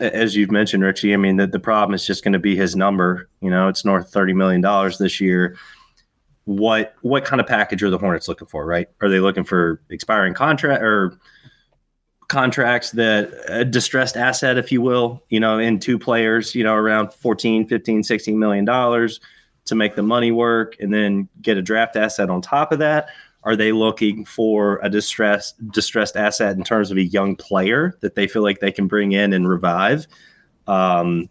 as 0.00 0.34
you've 0.34 0.50
mentioned, 0.50 0.82
Richie, 0.82 1.14
I 1.14 1.16
mean, 1.16 1.36
the, 1.36 1.46
the 1.46 1.60
problem 1.60 1.94
is 1.94 2.06
just 2.06 2.24
going 2.24 2.32
to 2.32 2.38
be 2.38 2.56
his 2.56 2.74
number. 2.74 3.28
You 3.40 3.50
know, 3.50 3.68
it's 3.68 3.84
north 3.84 4.10
thirty 4.10 4.32
million 4.32 4.60
dollars 4.60 4.98
this 4.98 5.20
year. 5.20 5.56
What 6.44 6.94
what 7.02 7.24
kind 7.24 7.40
of 7.40 7.46
package 7.46 7.82
are 7.82 7.90
the 7.90 7.98
Hornets 7.98 8.28
looking 8.28 8.48
for? 8.48 8.66
Right? 8.66 8.88
Are 9.00 9.08
they 9.08 9.20
looking 9.20 9.44
for 9.44 9.80
expiring 9.90 10.34
contract 10.34 10.82
or 10.82 11.18
contracts 12.28 12.90
that 12.92 13.32
a 13.48 13.64
distressed 13.64 14.16
asset, 14.16 14.58
if 14.58 14.72
you 14.72 14.80
will? 14.80 15.22
You 15.28 15.40
know, 15.40 15.58
in 15.58 15.78
two 15.78 15.98
players, 15.98 16.54
you 16.54 16.64
know, 16.64 16.74
around 16.74 17.12
14, 17.12 17.66
15, 17.66 18.02
16 18.02 18.38
million 18.38 18.64
dollars 18.64 19.20
to 19.66 19.74
make 19.74 19.96
the 19.96 20.02
money 20.02 20.30
work, 20.30 20.76
and 20.80 20.92
then 20.92 21.28
get 21.40 21.56
a 21.56 21.62
draft 21.62 21.96
asset 21.96 22.28
on 22.28 22.42
top 22.42 22.72
of 22.72 22.78
that. 22.78 23.08
Are 23.44 23.56
they 23.56 23.72
looking 23.72 24.24
for 24.24 24.80
a 24.82 24.88
distressed 24.88 25.54
distressed 25.70 26.16
asset 26.16 26.56
in 26.56 26.64
terms 26.64 26.90
of 26.90 26.96
a 26.96 27.02
young 27.02 27.36
player 27.36 27.96
that 28.00 28.14
they 28.14 28.26
feel 28.26 28.42
like 28.42 28.60
they 28.60 28.72
can 28.72 28.86
bring 28.86 29.12
in 29.12 29.32
and 29.32 29.48
revive? 29.48 30.06
Um, 30.66 31.28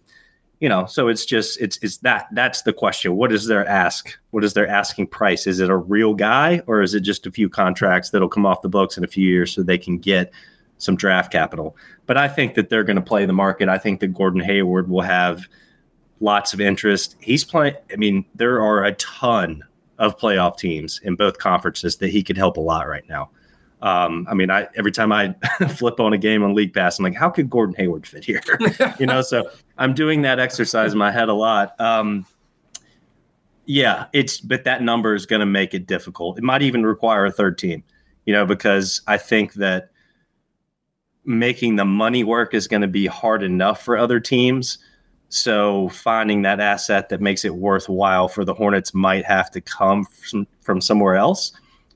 you 0.63 0.69
know, 0.69 0.86
so 0.86 1.10
it's 1.10 1.25
just 1.25 1.60
it's 1.60 1.77
it's 1.82 1.97
that 1.97 2.27
that's 2.32 2.62
the 2.62 2.71
question. 2.71 3.17
What 3.17 3.34
is 3.34 3.47
their 3.47 3.67
ask? 3.67 4.17
What 4.32 4.45
is 4.45 4.53
their 4.53 4.65
asking 4.65 5.08
price? 5.08 5.45
Is 5.45 5.60
it 5.60 5.69
a 5.69 5.75
real 5.75 6.13
guy 6.13 6.62
or 6.67 6.82
is 6.82 6.93
it 6.93 7.01
just 7.01 7.27
a 7.27 7.32
few 7.32 7.49
contracts 7.49 8.12
that'll 8.12 8.29
come 8.29 8.45
off 8.45 8.62
the 8.62 8.69
books 8.69 8.97
in 8.97 9.03
a 9.03 9.08
few 9.08 9.27
years 9.27 9.51
so 9.51 9.62
they 9.62 9.77
can 9.77 9.97
get 9.97 10.32
some 10.84 10.96
draft 10.96 11.32
capital? 11.32 11.76
But 12.06 12.17
I 12.17 12.28
think 12.28 12.56
that 12.56 12.69
they're 12.69 12.84
going 12.84 12.98
to 12.98 13.02
play 13.02 13.26
the 13.26 13.34
market. 13.34 13.69
I 13.69 13.78
think 13.78 14.00
that 14.02 14.13
Gordon 14.13 14.41
Hayward 14.41 14.89
will 14.89 15.02
have 15.02 15.48
lots 16.19 16.54
of 16.54 16.62
interest. 16.62 17.15
He's 17.19 17.43
playing. 17.43 17.76
I 17.91 17.96
mean, 17.96 18.26
there 18.36 18.62
are 18.62 18.84
a 18.84 18.93
ton 18.93 19.63
of 20.00 20.17
playoff 20.17 20.58
teams 20.58 21.00
in 21.04 21.15
both 21.15 21.38
conferences 21.38 21.98
that 21.98 22.10
he 22.10 22.24
could 22.24 22.38
help 22.38 22.58
a 22.58 22.62
lot 22.62 22.88
right 22.88 23.08
now. 23.08 23.30
Um, 23.82 24.26
I 24.30 24.34
mean, 24.34 24.50
I 24.50 24.67
every 24.76 24.91
time 24.91 25.12
I 25.12 25.36
flip 25.76 26.00
on 26.00 26.13
a 26.13 26.17
game 26.17 26.41
on 26.43 26.56
League 26.56 26.74
Pass, 26.74 27.00
I'm 27.00 27.04
like, 27.04 27.15
how 27.15 27.30
could 27.30 27.50
Gordon 27.50 27.76
Hayward 27.76 28.08
fit 28.08 28.24
here? 28.24 28.41
you 29.00 29.06
know, 29.06 29.22
so 29.22 29.50
I'm 29.78 29.93
doing 29.93 30.22
that 30.22 30.39
exercise 30.39 30.93
in 30.93 31.00
my 31.00 31.12
head 31.12 31.28
a 31.28 31.34
lot. 31.34 31.80
Um, 31.80 32.26
yeah, 33.65 34.06
it's 34.13 34.39
but 34.39 34.63
that 34.63 34.82
number 34.82 35.13
is 35.13 35.26
going 35.26 35.41
to 35.41 35.46
make 35.46 35.74
it 35.74 35.86
difficult. 35.86 36.38
It 36.38 36.43
might 36.43 36.62
even 36.62 36.86
require 36.86 37.26
a 37.26 37.32
third 37.32 37.58
team, 37.58 37.84
you 38.26 38.34
know, 38.34 38.46
because 38.46 39.02
I 39.08 39.17
think 39.17 39.54
that 39.56 39.89
making 41.25 41.75
the 41.75 41.86
money 41.86 42.23
work 42.23 42.53
is 42.53 42.67
going 42.67 42.81
to 42.81 42.88
be 42.88 43.05
hard 43.05 43.43
enough 43.43 43.83
for 43.83 43.97
other 43.97 44.19
teams 44.19 44.77
so 45.33 45.89
finding 45.89 46.43
that 46.43 46.59
asset 46.59 47.09
that 47.09 47.19
makes 47.19 47.43
it 47.43 47.55
worthwhile 47.55 48.27
for 48.27 48.45
the 48.45 48.53
Hornets 48.53 48.93
might 48.93 49.25
have 49.25 49.49
to 49.49 49.62
come 49.62 50.05
from, 50.05 50.45
from 50.62 50.79
somewhere 50.79 51.15
else. 51.15 51.53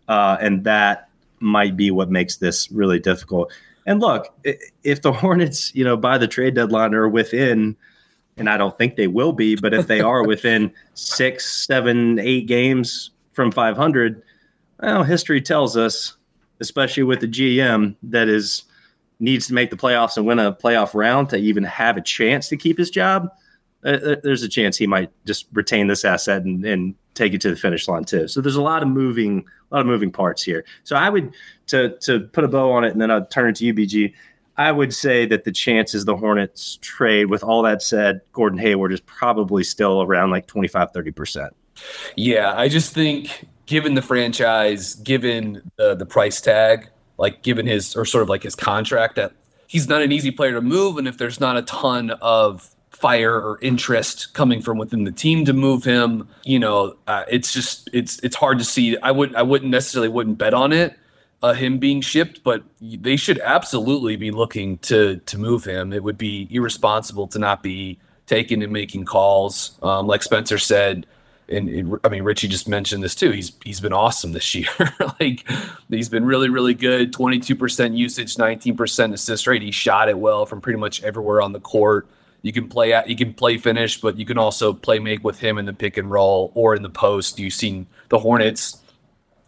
Uh, 0.07 0.37
and 0.41 0.63
that 0.63 1.09
might 1.39 1.77
be 1.77 1.91
what 1.91 2.09
makes 2.09 2.37
this 2.37 2.71
really 2.71 2.97
difficult. 2.97 3.53
And 3.85 3.99
look, 3.99 4.33
if 4.83 5.03
the 5.03 5.11
Hornets, 5.13 5.71
you 5.75 5.83
know, 5.83 5.95
by 5.95 6.17
the 6.17 6.27
trade 6.27 6.55
deadline 6.55 6.95
are 6.95 7.07
within, 7.07 7.77
and 8.37 8.49
I 8.49 8.57
don't 8.57 8.75
think 8.75 8.95
they 8.95 9.05
will 9.05 9.33
be, 9.33 9.55
but 9.55 9.71
if 9.71 9.85
they 9.85 10.01
are 10.01 10.23
within 10.27 10.73
six, 10.95 11.45
seven, 11.67 12.17
eight 12.17 12.47
games 12.47 13.11
from 13.33 13.51
500, 13.51 14.19
well, 14.79 15.03
history 15.03 15.41
tells 15.41 15.77
us, 15.77 16.17
especially 16.59 17.03
with 17.03 17.19
the 17.19 17.27
GM 17.27 17.95
that 18.01 18.29
is– 18.29 18.63
needs 19.19 19.47
to 19.47 19.53
make 19.53 19.69
the 19.69 19.77
playoffs 19.77 20.17
and 20.17 20.25
win 20.25 20.39
a 20.39 20.53
playoff 20.53 20.93
round 20.93 21.29
to 21.29 21.37
even 21.37 21.63
have 21.63 21.97
a 21.97 22.01
chance 22.01 22.49
to 22.49 22.57
keep 22.57 22.77
his 22.77 22.89
job, 22.89 23.29
uh, 23.85 23.89
uh, 23.89 24.15
there's 24.23 24.43
a 24.43 24.49
chance 24.49 24.77
he 24.77 24.87
might 24.87 25.11
just 25.25 25.47
retain 25.53 25.87
this 25.87 26.03
asset 26.03 26.43
and, 26.43 26.65
and 26.65 26.95
take 27.13 27.33
it 27.33 27.41
to 27.41 27.49
the 27.49 27.55
finish 27.55 27.87
line 27.87 28.03
too. 28.03 28.27
So 28.27 28.41
there's 28.41 28.55
a 28.55 28.61
lot 28.61 28.81
of 28.81 28.89
moving, 28.89 29.45
a 29.71 29.75
lot 29.75 29.81
of 29.81 29.87
moving 29.87 30.11
parts 30.11 30.43
here. 30.43 30.65
So 30.83 30.95
I 30.95 31.09
would 31.09 31.33
to 31.67 31.97
to 31.99 32.21
put 32.21 32.43
a 32.43 32.47
bow 32.47 32.71
on 32.71 32.83
it, 32.83 32.91
and 32.91 33.01
then 33.01 33.11
I'll 33.11 33.25
turn 33.25 33.49
it 33.49 33.55
to 33.57 33.65
you, 33.65 33.73
BG. 33.73 34.13
I 34.57 34.71
would 34.71 34.93
say 34.93 35.27
that 35.27 35.43
the 35.43 35.51
chances 35.51 36.05
the 36.05 36.17
Hornets 36.17 36.79
trade, 36.81 37.25
with 37.25 37.43
all 37.43 37.61
that 37.61 37.83
said, 37.83 38.21
Gordon 38.33 38.57
Hayward 38.57 38.91
is 38.91 38.99
probably 39.01 39.63
still 39.63 40.01
around 40.01 40.31
like 40.31 40.47
25, 40.47 40.91
30%. 40.93 41.51
Yeah, 42.15 42.55
I 42.57 42.67
just 42.67 42.91
think 42.91 43.45
given 43.67 43.93
the 43.93 44.01
franchise, 44.01 44.95
given 44.95 45.61
the, 45.75 45.93
the 45.93 46.07
price 46.07 46.41
tag, 46.41 46.89
like 47.17 47.41
given 47.43 47.65
his 47.65 47.95
or 47.95 48.05
sort 48.05 48.21
of 48.21 48.29
like 48.29 48.43
his 48.43 48.55
contract 48.55 49.15
that 49.15 49.33
he's 49.67 49.87
not 49.87 50.01
an 50.01 50.11
easy 50.11 50.31
player 50.31 50.53
to 50.53 50.61
move 50.61 50.97
and 50.97 51.07
if 51.07 51.17
there's 51.17 51.39
not 51.39 51.57
a 51.57 51.61
ton 51.63 52.11
of 52.21 52.73
fire 52.89 53.35
or 53.35 53.59
interest 53.61 54.33
coming 54.33 54.61
from 54.61 54.77
within 54.77 55.03
the 55.03 55.11
team 55.11 55.45
to 55.45 55.53
move 55.53 55.83
him 55.83 56.27
you 56.43 56.57
know 56.57 56.95
uh, 57.05 57.23
it's 57.29 57.53
just 57.53 57.89
it's 57.93 58.19
it's 58.19 58.35
hard 58.35 58.57
to 58.57 58.63
see 58.63 58.97
i 58.99 59.11
would 59.11 59.35
i 59.35 59.41
wouldn't 59.41 59.69
necessarily 59.69 60.09
wouldn't 60.09 60.37
bet 60.37 60.53
on 60.53 60.73
it 60.73 60.97
uh, 61.43 61.53
him 61.53 61.77
being 61.77 62.01
shipped, 62.01 62.43
but 62.43 62.63
they 62.81 63.15
should 63.15 63.39
absolutely 63.39 64.15
be 64.15 64.31
looking 64.31 64.77
to 64.79 65.17
to 65.17 65.37
move 65.37 65.65
him. 65.65 65.93
It 65.93 66.03
would 66.03 66.17
be 66.17 66.47
irresponsible 66.49 67.27
to 67.27 67.39
not 67.39 67.61
be 67.61 67.99
taking 68.25 68.63
and 68.63 68.73
making 68.73 69.05
calls. 69.05 69.77
Um, 69.81 70.07
like 70.07 70.23
Spencer 70.23 70.57
said, 70.57 71.05
and, 71.49 71.99
I 72.03 72.09
mean 72.09 72.23
Richie 72.23 72.47
just 72.47 72.67
mentioned 72.67 73.03
this 73.03 73.15
too. 73.15 73.31
He's 73.31 73.53
he's 73.63 73.79
been 73.79 73.93
awesome 73.93 74.33
this 74.33 74.53
year. 74.53 74.67
like 75.19 75.45
he's 75.89 76.09
been 76.09 76.25
really 76.25 76.49
really 76.49 76.73
good. 76.73 77.13
Twenty 77.13 77.39
two 77.39 77.55
percent 77.55 77.95
usage, 77.95 78.37
nineteen 78.37 78.75
percent 78.75 79.13
assist 79.13 79.47
rate. 79.47 79.61
He 79.61 79.71
shot 79.71 80.09
it 80.09 80.17
well 80.17 80.45
from 80.45 80.61
pretty 80.61 80.79
much 80.79 81.03
everywhere 81.03 81.41
on 81.41 81.53
the 81.53 81.59
court. 81.59 82.07
You 82.41 82.53
can 82.53 82.69
play 82.69 82.93
out, 82.93 83.09
you 83.09 83.15
can 83.15 83.33
play 83.33 83.57
finish, 83.57 83.99
but 83.99 84.17
you 84.17 84.25
can 84.25 84.37
also 84.37 84.71
play 84.71 84.99
make 84.99 85.23
with 85.23 85.39
him 85.39 85.57
in 85.57 85.65
the 85.65 85.73
pick 85.73 85.97
and 85.97 86.09
roll 86.09 86.51
or 86.53 86.75
in 86.75 86.83
the 86.83 86.89
post. 86.89 87.39
You've 87.39 87.53
seen 87.53 87.87
the 88.09 88.19
Hornets 88.19 88.77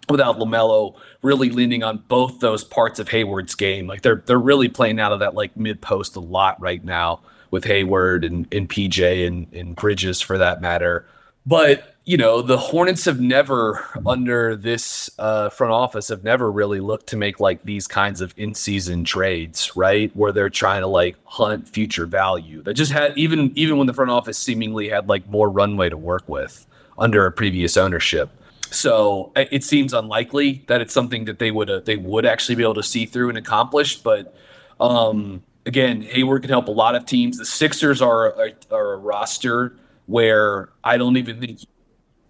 without 0.10 0.40
LaMelo 0.40 0.96
really 1.22 1.50
leaning 1.50 1.84
on 1.84 2.04
both 2.08 2.40
those 2.40 2.64
parts 2.64 3.00
of 3.00 3.10
Hayward's 3.10 3.56
game. 3.56 3.88
Like 3.88 4.02
they're 4.02 4.24
they're 4.26 4.40
really 4.40 4.70
playing 4.70 5.00
out 5.00 5.12
of 5.12 5.20
that 5.20 5.36
like 5.36 5.56
mid 5.56 5.82
post 5.82 6.16
a 6.16 6.20
lot 6.20 6.60
right 6.60 6.84
now 6.84 7.22
with 7.52 7.66
Hayward 7.66 8.24
and, 8.26 8.48
and 8.54 8.70
PJ 8.70 9.26
and, 9.26 9.52
and 9.54 9.76
Bridges 9.76 10.22
for 10.22 10.38
that 10.38 10.62
matter. 10.62 11.06
But 11.46 11.96
you 12.06 12.18
know 12.18 12.42
the 12.42 12.58
Hornets 12.58 13.06
have 13.06 13.20
never 13.20 13.86
under 14.06 14.56
this 14.56 15.10
uh, 15.20 15.50
front 15.50 15.74
office 15.74 16.08
have 16.10 16.24
never 16.24 16.52
really 16.52 16.80
looked 16.80 17.08
to 17.08 17.18
make 17.18 17.40
like 17.40 17.64
these 17.64 17.88
kinds 17.88 18.22
of 18.22 18.34
in 18.38 18.54
season 18.54 19.04
trades, 19.04 19.76
right? 19.76 20.16
Where 20.16 20.32
they're 20.32 20.50
trying 20.50 20.82
to 20.82 20.88
like 20.88 21.16
hunt 21.26 21.68
future 21.68 22.06
value. 22.06 22.62
That 22.64 22.74
just 22.74 22.92
had 22.92 23.18
even 23.18 23.52
even 23.56 23.78
when 23.78 23.88
the 23.88 23.94
front 23.94 24.12
office 24.12 24.38
seemingly 24.38 24.90
had 24.90 25.08
like 25.08 25.28
more 25.28 25.50
runway 25.50 25.90
to 25.90 25.98
work 25.98 26.28
with 26.28 26.66
under 26.98 27.26
a 27.26 27.32
previous 27.32 27.78
ownership 27.78 28.30
so 28.72 29.32
it 29.36 29.64
seems 29.64 29.94
unlikely 29.94 30.64
that 30.68 30.82
it's 30.82 30.94
something 30.94 31.26
that 31.26 31.40
they 31.40 31.52
would 31.52 31.70
uh, 31.70 31.80
they 31.80 31.96
would 31.96 32.26
actually 32.26 32.56
be 32.56 32.64
able 32.64 32.76
to 32.76 32.84
see 32.84 33.06
through 33.06 33.30
and 33.30 33.38
accomplish. 33.38 33.98
But 33.98 34.36
um, 34.80 35.44
again, 35.66 36.02
Hayward 36.02 36.44
can 36.44 36.50
help 36.50 36.68
a 36.68 36.72
lot 36.72 36.96
of 36.96 37.06
teams. 37.06 37.38
The 37.38 37.46
Sixers 37.46 38.02
are 38.02 38.34
are, 38.36 38.52
are 38.72 38.94
a 38.94 38.98
roster 38.98 39.76
where 40.10 40.70
I 40.84 40.98
don't 40.98 41.18
even 41.18 41.40
think 41.40 41.62
you 41.62 41.68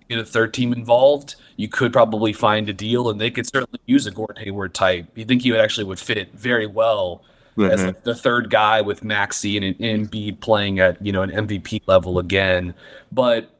get 0.09 0.19
a 0.19 0.25
third 0.25 0.53
team 0.53 0.73
involved. 0.73 1.35
You 1.55 1.69
could 1.69 1.93
probably 1.93 2.33
find 2.33 2.67
a 2.67 2.73
deal, 2.73 3.09
and 3.09 3.19
they 3.21 3.31
could 3.31 3.47
certainly 3.47 3.79
use 3.85 4.05
a 4.05 4.11
Gordon 4.11 4.43
Hayward 4.43 4.73
type. 4.73 5.07
You 5.15 5.23
think 5.23 5.43
he 5.43 5.51
would 5.51 5.61
actually 5.61 5.85
would 5.85 5.99
fit 5.99 6.33
very 6.33 6.67
well 6.67 7.23
mm-hmm. 7.57 7.71
as 7.71 7.85
like 7.85 8.03
the 8.03 8.13
third 8.13 8.49
guy 8.49 8.81
with 8.81 9.01
and, 9.01 9.13
and 9.13 10.11
Embiid 10.11 10.41
playing 10.41 10.79
at 10.79 11.03
you 11.03 11.13
know 11.13 11.21
an 11.21 11.31
MVP 11.31 11.83
level 11.87 12.19
again, 12.19 12.73
but 13.11 13.55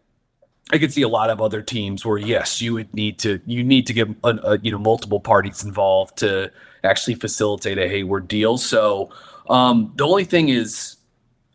I 0.72 0.78
could 0.78 0.92
see 0.92 1.02
a 1.02 1.08
lot 1.08 1.30
of 1.30 1.42
other 1.42 1.62
teams 1.62 2.06
where 2.06 2.18
yes, 2.18 2.62
you 2.62 2.74
would 2.74 2.94
need 2.94 3.20
to 3.20 3.40
you 3.46 3.64
need 3.64 3.88
to 3.88 3.94
get 3.94 4.10
a, 4.26 4.28
a, 4.44 4.60
you 4.60 4.72
know 4.72 4.78
multiple 4.78 5.22
parties 5.22 5.64
involved 5.64 6.18
to 6.18 6.52
actually 6.84 7.16
facilitate 7.16 7.78
a 7.78 7.88
Hayward 7.88 8.28
deal. 8.28 8.58
So 8.58 9.12
um, 9.50 9.94
the 9.96 10.06
only 10.06 10.26
thing 10.26 10.50
is, 10.50 10.98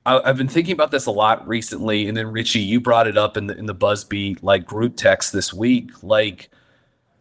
I, 0.06 0.20
have 0.26 0.36
been 0.36 0.48
thinking 0.48 0.72
about 0.72 0.90
this 0.90 1.06
a 1.06 1.10
lot 1.10 1.46
recently, 1.48 2.08
and 2.08 2.16
then 2.16 2.30
Richie, 2.30 2.60
you 2.60 2.80
brought 2.80 3.06
it 3.06 3.16
up 3.16 3.36
in 3.36 3.46
the 3.46 3.56
in 3.56 3.66
the 3.66 3.74
Buzzbeat 3.74 4.42
like 4.42 4.66
group 4.66 4.96
text 4.96 5.32
this 5.32 5.52
week. 5.52 5.90
Like 6.02 6.50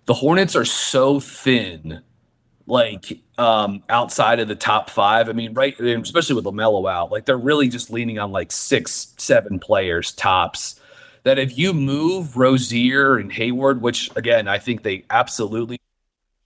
the 0.06 0.14
Hornets 0.14 0.56
are 0.56 0.66
so 0.66 1.20
thin, 1.20 2.02
like 2.68 3.20
um, 3.38 3.84
outside 3.90 4.40
of 4.40 4.48
the 4.48 4.56
top 4.56 4.90
five. 4.90 5.30
I 5.30 5.34
mean, 5.34 5.54
right, 5.54 5.80
especially 5.80 6.36
with 6.36 6.46
LaMelo 6.46 6.92
out, 6.92 7.12
like 7.12 7.26
they're 7.26 7.38
really 7.38 7.70
just 7.70 7.90
leaning 7.90 8.20
on 8.20 8.32
like 8.32 8.52
six, 8.52 9.14
seven 9.18 9.60
players 9.60 10.12
tops 10.12 10.80
that 11.24 11.40
if 11.40 11.58
you 11.58 11.74
move 11.74 12.38
Rozier 12.38 13.18
and 13.18 13.32
Hayward, 13.32 13.82
which 13.82 14.12
again, 14.16 14.48
I 14.48 14.60
think 14.60 14.84
they 14.84 15.06
absolutely 15.10 15.80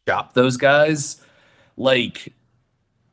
shop 0.08 0.34
those 0.34 0.56
guys, 0.58 1.20
like 1.76 2.34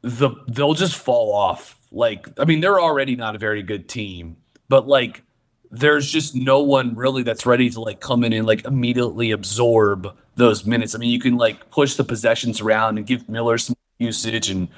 the 0.02 0.30
they'll 0.48 0.74
just 0.74 0.96
fall 0.96 1.32
off. 1.32 1.80
Like, 1.94 2.28
I 2.38 2.44
mean, 2.44 2.60
they're 2.60 2.80
already 2.80 3.16
not 3.16 3.34
a 3.34 3.38
very 3.38 3.62
good 3.62 3.88
team, 3.88 4.36
but 4.68 4.86
like 4.86 5.22
there's 5.70 6.10
just 6.10 6.34
no 6.34 6.60
one 6.60 6.94
really 6.94 7.22
that's 7.22 7.46
ready 7.46 7.70
to 7.70 7.80
like 7.80 8.00
come 8.00 8.24
in 8.24 8.32
and 8.32 8.46
like 8.46 8.64
immediately 8.64 9.30
absorb 9.30 10.14
those 10.36 10.64
minutes. 10.64 10.94
I 10.94 10.98
mean, 10.98 11.10
you 11.10 11.20
can 11.20 11.36
like 11.36 11.70
push 11.70 11.94
the 11.94 12.04
possessions 12.04 12.60
around 12.60 12.98
and 12.98 13.06
give 13.06 13.28
Miller 13.28 13.58
some 13.58 13.76
usage 13.98 14.50
and 14.50 14.68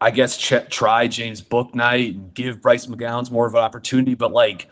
I 0.00 0.10
guess 0.10 0.36
ch- 0.36 0.68
try 0.68 1.06
James 1.06 1.40
Bouknight 1.40 2.10
and 2.10 2.34
give 2.34 2.60
Bryce 2.60 2.86
McGowens 2.86 3.30
more 3.30 3.46
of 3.46 3.54
an 3.54 3.60
opportunity, 3.60 4.14
but 4.14 4.32
like 4.32 4.68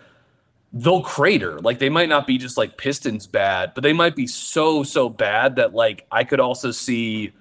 they'll 0.72 1.02
crater. 1.02 1.58
Like 1.60 1.78
they 1.78 1.88
might 1.88 2.08
not 2.08 2.26
be 2.26 2.38
just 2.38 2.56
like 2.56 2.76
Pistons 2.76 3.26
bad, 3.26 3.72
but 3.74 3.82
they 3.82 3.92
might 3.92 4.16
be 4.16 4.26
so 4.26 4.82
so 4.82 5.08
bad 5.08 5.56
that 5.56 5.74
like 5.74 6.06
I 6.10 6.24
could 6.24 6.40
also 6.40 6.70
see 6.70 7.32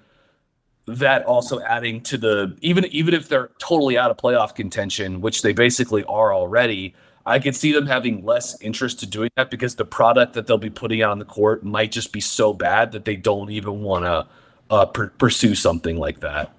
that 0.86 1.24
also 1.24 1.60
adding 1.60 2.00
to 2.02 2.18
the 2.18 2.56
even 2.60 2.84
even 2.86 3.14
if 3.14 3.28
they're 3.28 3.50
totally 3.58 3.96
out 3.96 4.10
of 4.10 4.16
playoff 4.16 4.54
contention, 4.54 5.20
which 5.20 5.42
they 5.42 5.52
basically 5.52 6.04
are 6.04 6.34
already. 6.34 6.94
I 7.24 7.38
could 7.38 7.54
see 7.54 7.70
them 7.70 7.86
having 7.86 8.24
less 8.24 8.60
interest 8.60 8.98
to 9.00 9.06
doing 9.06 9.30
that 9.36 9.48
because 9.48 9.76
the 9.76 9.84
product 9.84 10.32
that 10.32 10.48
they'll 10.48 10.58
be 10.58 10.70
putting 10.70 11.02
out 11.02 11.12
on 11.12 11.20
the 11.20 11.24
court 11.24 11.62
might 11.62 11.92
just 11.92 12.12
be 12.12 12.20
so 12.20 12.52
bad 12.52 12.90
that 12.92 13.04
they 13.04 13.14
don't 13.14 13.48
even 13.48 13.82
want 13.82 14.04
to 14.04 14.26
uh, 14.70 14.86
per- 14.86 15.10
pursue 15.10 15.54
something 15.54 15.98
like 15.98 16.18
that. 16.18 16.52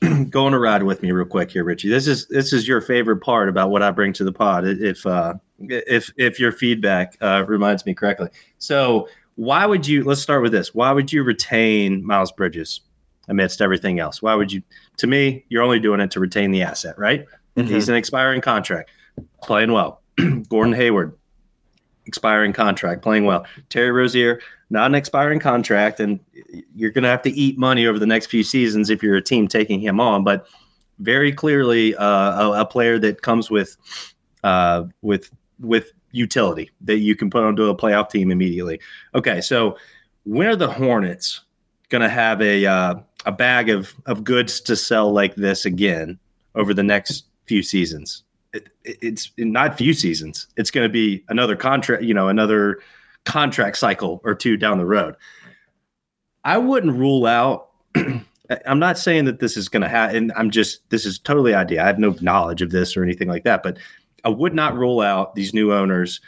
Go 0.30 0.46
on 0.46 0.54
a 0.54 0.58
ride 0.58 0.84
with 0.84 1.02
me 1.02 1.10
real 1.10 1.26
quick 1.26 1.50
here, 1.50 1.64
Richie. 1.64 1.88
This 1.88 2.06
is 2.06 2.28
this 2.28 2.52
is 2.52 2.68
your 2.68 2.80
favorite 2.80 3.18
part 3.18 3.48
about 3.48 3.70
what 3.70 3.82
I 3.82 3.90
bring 3.90 4.12
to 4.14 4.24
the 4.24 4.32
pod. 4.32 4.64
If 4.66 5.04
uh, 5.04 5.34
if 5.58 6.12
if 6.16 6.38
your 6.38 6.52
feedback 6.52 7.16
uh, 7.20 7.44
reminds 7.48 7.84
me 7.84 7.94
correctly. 7.94 8.28
So 8.58 9.08
why 9.34 9.66
would 9.66 9.86
you? 9.86 10.04
Let's 10.04 10.22
start 10.22 10.42
with 10.42 10.52
this. 10.52 10.72
Why 10.72 10.92
would 10.92 11.12
you 11.12 11.24
retain 11.24 12.06
Miles 12.06 12.30
Bridges 12.30 12.82
amidst 13.28 13.60
everything 13.60 13.98
else? 13.98 14.22
Why 14.22 14.34
would 14.34 14.52
you? 14.52 14.62
To 14.98 15.06
me, 15.06 15.44
you're 15.48 15.62
only 15.62 15.80
doing 15.80 16.00
it 16.00 16.10
to 16.12 16.20
retain 16.20 16.50
the 16.50 16.62
asset, 16.62 16.98
right? 16.98 17.24
Mm-hmm. 17.56 17.72
He's 17.72 17.88
an 17.88 17.94
expiring 17.94 18.40
contract, 18.40 18.90
playing 19.42 19.72
well. 19.72 20.02
Gordon 20.48 20.72
Hayward, 20.74 21.16
expiring 22.06 22.52
contract, 22.52 23.02
playing 23.02 23.24
well. 23.24 23.46
Terry 23.68 23.90
Rozier, 23.90 24.40
not 24.70 24.86
an 24.86 24.94
expiring 24.94 25.40
contract, 25.40 26.00
and 26.00 26.20
you're 26.74 26.90
going 26.90 27.04
to 27.04 27.10
have 27.10 27.22
to 27.22 27.30
eat 27.30 27.58
money 27.58 27.86
over 27.86 27.98
the 27.98 28.06
next 28.06 28.26
few 28.26 28.42
seasons 28.42 28.90
if 28.90 29.02
you're 29.02 29.16
a 29.16 29.22
team 29.22 29.48
taking 29.48 29.80
him 29.80 30.00
on. 30.00 30.24
But 30.24 30.46
very 30.98 31.32
clearly, 31.32 31.94
uh, 31.96 32.48
a, 32.48 32.60
a, 32.60 32.66
player 32.66 32.98
that 32.98 33.22
comes 33.22 33.50
with 33.50 33.76
uh, 34.42 34.84
with 35.02 35.30
with 35.60 35.92
utility 36.12 36.70
that 36.80 36.98
you 36.98 37.14
can 37.14 37.30
put 37.30 37.44
onto 37.44 37.64
a 37.64 37.76
playoff 37.76 38.10
team 38.10 38.30
immediately. 38.30 38.80
Okay, 39.14 39.40
so 39.40 39.76
when 40.24 40.46
are 40.46 40.56
the 40.56 40.70
Hornets 40.70 41.42
going 41.88 42.02
to 42.02 42.08
have 42.08 42.40
a 42.42 42.66
uh, 42.66 42.94
a 43.28 43.32
bag 43.32 43.68
of 43.68 43.94
of 44.06 44.24
goods 44.24 44.58
to 44.62 44.74
sell 44.74 45.12
like 45.12 45.34
this 45.34 45.66
again 45.66 46.18
over 46.54 46.72
the 46.72 46.82
next 46.82 47.26
few 47.46 47.62
seasons? 47.62 48.24
It, 48.54 48.70
it's 48.84 49.30
not 49.36 49.76
few 49.76 49.92
seasons. 49.92 50.46
It's 50.56 50.70
going 50.70 50.86
to 50.86 50.92
be 50.92 51.22
another 51.28 51.54
contract, 51.54 52.02
you 52.02 52.14
know, 52.14 52.28
another 52.28 52.80
contract 53.26 53.76
cycle 53.76 54.22
or 54.24 54.34
two 54.34 54.56
down 54.56 54.78
the 54.78 54.86
road. 54.86 55.14
I 56.44 56.56
wouldn't 56.56 56.96
rule 56.96 57.26
out. 57.26 57.68
I'm 58.66 58.78
not 58.78 58.96
saying 58.96 59.26
that 59.26 59.40
this 59.40 59.58
is 59.58 59.68
going 59.68 59.82
to 59.82 59.88
happen. 59.90 60.32
I'm 60.34 60.50
just 60.50 60.88
this 60.88 61.04
is 61.04 61.18
totally 61.18 61.52
idea. 61.52 61.82
I 61.82 61.86
have 61.86 61.98
no 61.98 62.16
knowledge 62.22 62.62
of 62.62 62.70
this 62.70 62.96
or 62.96 63.02
anything 63.02 63.28
like 63.28 63.44
that, 63.44 63.62
but 63.62 63.76
I 64.24 64.30
would 64.30 64.54
not 64.54 64.74
rule 64.74 65.02
out 65.02 65.34
these 65.34 65.52
new 65.52 65.70
owners 65.70 66.22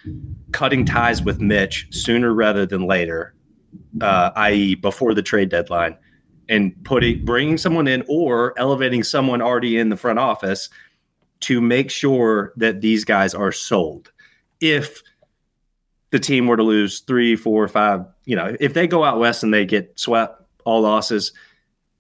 cutting 0.53 0.85
ties 0.85 1.23
with 1.23 1.41
Mitch 1.41 1.87
sooner 1.91 2.35
rather 2.35 2.67
than 2.67 2.87
later, 2.87 3.35
uh, 4.03 4.33
i.e., 4.37 4.75
before 4.75 5.15
the 5.15 5.23
trade 5.23 5.49
deadline, 5.49 5.97
and 6.51 6.75
putting 6.85 7.25
bringing 7.25 7.57
someone 7.57 7.89
in 7.89 8.05
or 8.09 8.53
elevating 8.59 9.03
someone 9.03 9.41
already 9.41 9.79
in 9.79 9.89
the 9.89 9.97
front 9.97 10.19
office 10.19 10.69
to 11.39 11.61
make 11.63 11.91
sure 11.91 12.53
that 12.57 12.83
these 12.83 13.05
guys 13.05 13.35
are 13.35 13.53
sold. 13.53 14.13
If 14.61 15.03
the 16.11 16.19
team 16.19 16.47
were 16.49 16.57
to 16.57 16.63
lose 16.63 17.01
three, 17.01 17.37
four, 17.37 17.67
five, 17.69 18.05
you 18.27 18.37
know, 18.37 18.55
if 18.61 18.75
they 18.75 18.87
go 18.87 19.05
out 19.05 19.19
west 19.19 19.43
and 19.43 19.55
they 19.55 19.65
get 19.65 19.99
swept, 19.99 20.43
all 20.65 20.83
losses, 20.83 21.33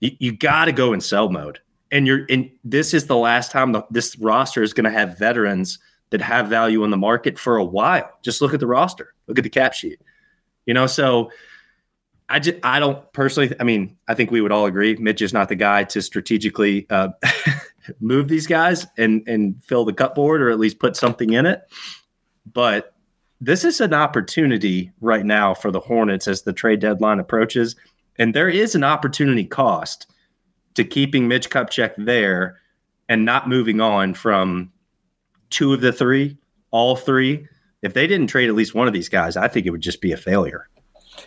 you, 0.00 0.10
you 0.18 0.36
got 0.36 0.66
to 0.66 0.72
go 0.72 0.92
in 0.92 1.00
sell 1.00 1.30
mode 1.30 1.60
and 1.90 2.06
you're 2.06 2.26
in 2.26 2.50
this 2.64 2.92
is 2.92 3.06
the 3.06 3.16
last 3.16 3.50
time 3.50 3.72
the, 3.72 3.82
this 3.90 4.18
roster 4.18 4.62
is 4.62 4.74
going 4.74 4.84
to 4.84 4.90
have 4.90 5.16
veterans 5.16 5.78
that 6.10 6.20
have 6.20 6.48
value 6.48 6.82
in 6.82 6.90
the 6.90 6.96
market 6.96 7.38
for 7.38 7.56
a 7.56 7.64
while. 7.64 8.10
Just 8.22 8.42
look 8.42 8.52
at 8.52 8.60
the 8.60 8.66
roster, 8.66 9.14
look 9.28 9.38
at 9.38 9.44
the 9.44 9.50
cap 9.50 9.74
sheet. 9.74 10.00
You 10.66 10.74
know, 10.74 10.88
so 10.88 11.30
I 12.30 12.38
just 12.38 12.58
I 12.62 12.78
don't 12.78 13.12
personally. 13.12 13.52
I 13.58 13.64
mean, 13.64 13.96
I 14.08 14.14
think 14.14 14.30
we 14.30 14.40
would 14.40 14.52
all 14.52 14.66
agree 14.66 14.96
Mitch 14.96 15.20
is 15.20 15.32
not 15.32 15.48
the 15.48 15.56
guy 15.56 15.84
to 15.84 16.00
strategically 16.00 16.86
uh, 16.88 17.08
move 18.00 18.28
these 18.28 18.46
guys 18.46 18.86
and 18.96 19.26
and 19.26 19.62
fill 19.62 19.84
the 19.84 19.92
cupboard 19.92 20.40
or 20.40 20.50
at 20.50 20.60
least 20.60 20.78
put 20.78 20.96
something 20.96 21.32
in 21.32 21.44
it. 21.44 21.62
But 22.50 22.94
this 23.40 23.64
is 23.64 23.80
an 23.80 23.92
opportunity 23.92 24.92
right 25.00 25.26
now 25.26 25.54
for 25.54 25.70
the 25.70 25.80
Hornets 25.80 26.28
as 26.28 26.42
the 26.42 26.52
trade 26.52 26.80
deadline 26.80 27.18
approaches, 27.18 27.74
and 28.16 28.32
there 28.32 28.48
is 28.48 28.74
an 28.76 28.84
opportunity 28.84 29.44
cost 29.44 30.06
to 30.74 30.84
keeping 30.84 31.26
Mitch 31.26 31.50
Kupchak 31.50 31.94
there 31.98 32.60
and 33.08 33.24
not 33.24 33.48
moving 33.48 33.80
on 33.80 34.14
from 34.14 34.70
two 35.50 35.74
of 35.74 35.80
the 35.80 35.92
three, 35.92 36.36
all 36.70 36.94
three. 36.94 37.46
If 37.82 37.94
they 37.94 38.06
didn't 38.06 38.28
trade 38.28 38.48
at 38.48 38.54
least 38.54 38.74
one 38.74 38.86
of 38.86 38.92
these 38.92 39.08
guys, 39.08 39.36
I 39.36 39.48
think 39.48 39.66
it 39.66 39.70
would 39.70 39.80
just 39.80 40.00
be 40.00 40.12
a 40.12 40.16
failure. 40.16 40.68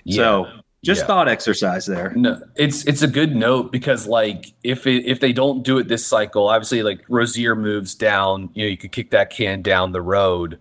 Yeah. 0.06 0.16
So 0.16 0.48
Just 0.84 1.02
yeah. 1.02 1.08
thought 1.08 1.30
exercise 1.30 1.86
there. 1.86 2.12
No, 2.14 2.42
it's 2.58 2.84
it's 2.86 3.02
a 3.02 3.08
good 3.08 3.34
note 3.34 3.72
because 3.72 4.06
like 4.06 4.54
if 4.64 4.86
it, 4.86 5.06
if 5.06 5.22
they 5.22 5.32
don't 5.32 5.64
do 5.64 5.78
it 5.78 5.88
this 5.88 6.06
cycle, 6.06 6.50
obviously 6.50 6.84
like 6.84 7.00
Rozier 7.08 7.56
moves 7.56 7.96
down, 7.96 8.50
you 8.54 8.66
know, 8.66 8.70
you 8.70 8.76
could 8.76 8.92
kick 8.92 9.12
that 9.12 9.30
can 9.30 9.62
down 9.62 9.94
the 9.94 10.02
road. 10.02 10.60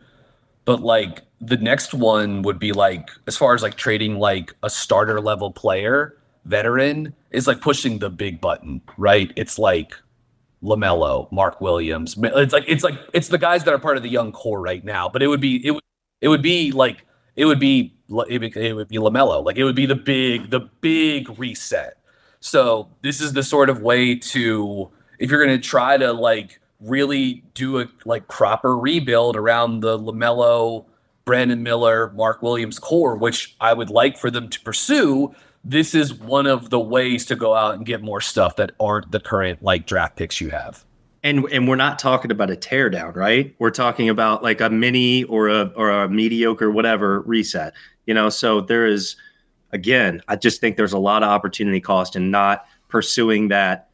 But 0.64 0.80
like 0.80 1.22
the 1.40 1.56
next 1.56 1.92
one 1.92 2.42
would 2.42 2.60
be 2.60 2.72
like 2.72 3.10
as 3.26 3.36
far 3.36 3.52
as 3.52 3.62
like 3.62 3.74
trading 3.74 4.20
like 4.20 4.54
a 4.62 4.70
starter 4.70 5.20
level 5.20 5.50
player, 5.50 6.16
veteran 6.44 7.14
is 7.32 7.48
like 7.48 7.60
pushing 7.60 7.98
the 7.98 8.08
big 8.08 8.40
button, 8.40 8.80
right? 8.96 9.32
It's 9.34 9.58
like 9.58 9.92
LaMelo, 10.62 11.32
Mark 11.32 11.60
Williams. 11.60 12.16
It's 12.16 12.52
like 12.52 12.64
it's 12.68 12.84
like 12.84 12.94
it's 13.12 13.26
the 13.26 13.38
guys 13.38 13.64
that 13.64 13.74
are 13.74 13.78
part 13.80 13.96
of 13.96 14.04
the 14.04 14.08
young 14.08 14.30
core 14.30 14.60
right 14.60 14.84
now. 14.84 15.08
But 15.08 15.24
it 15.24 15.26
would 15.26 15.40
be 15.40 15.66
it 15.66 15.72
would 15.72 15.82
it 16.20 16.28
would 16.28 16.42
be 16.42 16.70
like 16.70 17.04
it 17.34 17.46
would 17.46 17.58
be 17.58 17.94
it 18.28 18.74
would 18.74 18.88
be 18.88 18.98
LaMelo. 18.98 19.44
Like 19.44 19.56
it 19.56 19.64
would 19.64 19.76
be 19.76 19.86
the 19.86 19.94
big 19.94 20.50
the 20.50 20.60
big 20.80 21.38
reset. 21.38 21.98
So 22.40 22.88
this 23.02 23.20
is 23.20 23.32
the 23.32 23.42
sort 23.42 23.70
of 23.70 23.82
way 23.82 24.16
to 24.16 24.90
if 25.18 25.30
you're 25.30 25.44
going 25.44 25.58
to 25.58 25.66
try 25.66 25.96
to 25.96 26.12
like 26.12 26.60
really 26.80 27.44
do 27.54 27.80
a 27.80 27.86
like 28.04 28.28
proper 28.28 28.76
rebuild 28.76 29.36
around 29.36 29.80
the 29.80 29.98
LaMelo, 29.98 30.84
Brandon 31.24 31.62
Miller, 31.62 32.12
Mark 32.14 32.42
Williams 32.42 32.78
core, 32.78 33.16
which 33.16 33.54
I 33.60 33.72
would 33.72 33.90
like 33.90 34.18
for 34.18 34.30
them 34.30 34.48
to 34.48 34.60
pursue. 34.60 35.34
This 35.64 35.94
is 35.94 36.12
one 36.12 36.46
of 36.46 36.70
the 36.70 36.80
ways 36.80 37.24
to 37.26 37.36
go 37.36 37.54
out 37.54 37.76
and 37.76 37.86
get 37.86 38.02
more 38.02 38.20
stuff 38.20 38.56
that 38.56 38.72
aren't 38.80 39.12
the 39.12 39.20
current 39.20 39.62
like 39.62 39.86
draft 39.86 40.16
picks 40.16 40.40
you 40.40 40.50
have. 40.50 40.84
And 41.22 41.44
and 41.52 41.68
we're 41.68 41.76
not 41.76 42.00
talking 42.00 42.32
about 42.32 42.50
a 42.50 42.56
teardown, 42.56 43.14
right? 43.14 43.54
We're 43.60 43.70
talking 43.70 44.08
about 44.08 44.42
like 44.42 44.60
a 44.60 44.68
mini 44.68 45.22
or 45.24 45.48
a 45.48 45.66
or 45.76 45.88
a 45.88 46.08
mediocre 46.08 46.68
whatever 46.68 47.20
reset. 47.20 47.74
You 48.06 48.14
know, 48.14 48.28
so 48.28 48.60
there 48.60 48.86
is 48.86 49.16
again, 49.72 50.20
I 50.28 50.36
just 50.36 50.60
think 50.60 50.76
there's 50.76 50.92
a 50.92 50.98
lot 50.98 51.22
of 51.22 51.30
opportunity 51.30 51.80
cost 51.80 52.14
in 52.14 52.30
not 52.30 52.66
pursuing 52.88 53.48
that 53.48 53.88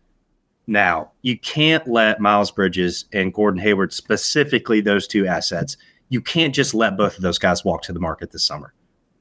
now. 0.67 1.13
You 1.23 1.39
can't 1.39 1.87
let 1.87 2.21
Miles 2.21 2.51
Bridges 2.51 3.07
and 3.13 3.33
Gordon 3.33 3.61
Hayward 3.61 3.93
specifically 3.93 4.81
those 4.81 5.07
two 5.07 5.27
assets. 5.27 5.77
You 6.09 6.21
can't 6.21 6.55
just 6.55 6.75
let 6.75 6.97
both 6.97 7.17
of 7.17 7.23
those 7.23 7.39
guys 7.39 7.65
walk 7.65 7.83
to 7.83 7.93
the 7.93 8.01
market 8.01 8.33
this 8.33 8.45
summer. 8.45 8.75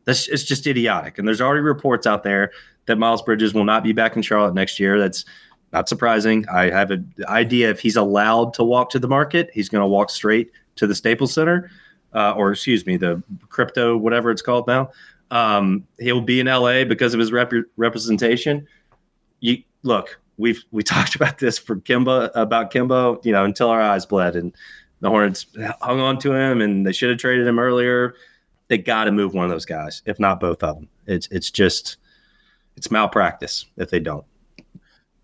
That's 0.05 0.27
it's 0.27 0.43
just 0.43 0.67
idiotic. 0.67 1.17
And 1.17 1.27
there's 1.27 1.41
already 1.41 1.61
reports 1.61 2.07
out 2.07 2.23
there 2.23 2.51
that 2.85 2.97
Miles 2.97 3.21
Bridges 3.21 3.53
will 3.53 3.65
not 3.65 3.83
be 3.83 3.91
back 3.91 4.15
in 4.15 4.21
Charlotte 4.21 4.53
next 4.53 4.79
year. 4.79 4.97
That's 4.97 5.25
not 5.73 5.89
surprising. 5.89 6.45
I 6.47 6.69
have 6.69 6.91
an 6.91 7.13
idea 7.27 7.69
if 7.69 7.81
he's 7.81 7.97
allowed 7.97 8.53
to 8.53 8.63
walk 8.63 8.89
to 8.91 8.99
the 8.99 9.07
market, 9.07 9.49
he's 9.53 9.67
going 9.67 9.81
to 9.81 9.87
walk 9.87 10.09
straight 10.09 10.51
to 10.77 10.87
the 10.87 10.95
Staples 10.95 11.33
Center, 11.33 11.69
uh, 12.17 12.33
or 12.33 12.51
excuse 12.51 12.83
me, 12.87 12.97
the 12.97 13.21
crypto, 13.47 13.95
whatever 13.95 14.31
it's 14.31 14.41
called 14.41 14.65
now. 14.65 14.89
Um, 15.29 15.85
he'll 15.99 16.21
be 16.21 16.39
in 16.39 16.47
LA 16.47 16.83
because 16.83 17.13
of 17.13 17.19
his 17.19 17.31
rep- 17.31 17.53
representation. 17.77 18.67
You 19.39 19.61
look, 19.83 20.19
we've 20.37 20.63
we 20.71 20.81
talked 20.95 21.15
about 21.15 21.37
this 21.37 21.59
for 21.59 21.75
Kimba 21.75 22.31
about 22.33 22.73
Kemba, 22.73 23.23
you 23.23 23.31
know, 23.31 23.45
until 23.45 23.69
our 23.69 23.81
eyes 23.81 24.07
bled, 24.07 24.35
and 24.35 24.51
the 24.99 25.09
Hornets 25.09 25.45
hung 25.79 25.99
on 25.99 26.17
to 26.19 26.33
him, 26.33 26.59
and 26.59 26.87
they 26.87 26.91
should 26.91 27.11
have 27.11 27.19
traded 27.19 27.45
him 27.45 27.59
earlier. 27.59 28.15
They 28.67 28.79
got 28.79 29.03
to 29.03 29.11
move 29.11 29.35
one 29.35 29.45
of 29.45 29.51
those 29.51 29.65
guys, 29.65 30.01
if 30.07 30.19
not 30.19 30.39
both 30.39 30.63
of 30.63 30.75
them. 30.75 30.89
It's 31.05 31.27
it's 31.27 31.51
just 31.51 31.97
it's 32.75 32.89
malpractice 32.89 33.67
if 33.77 33.91
they 33.91 33.99
don't. 33.99 34.25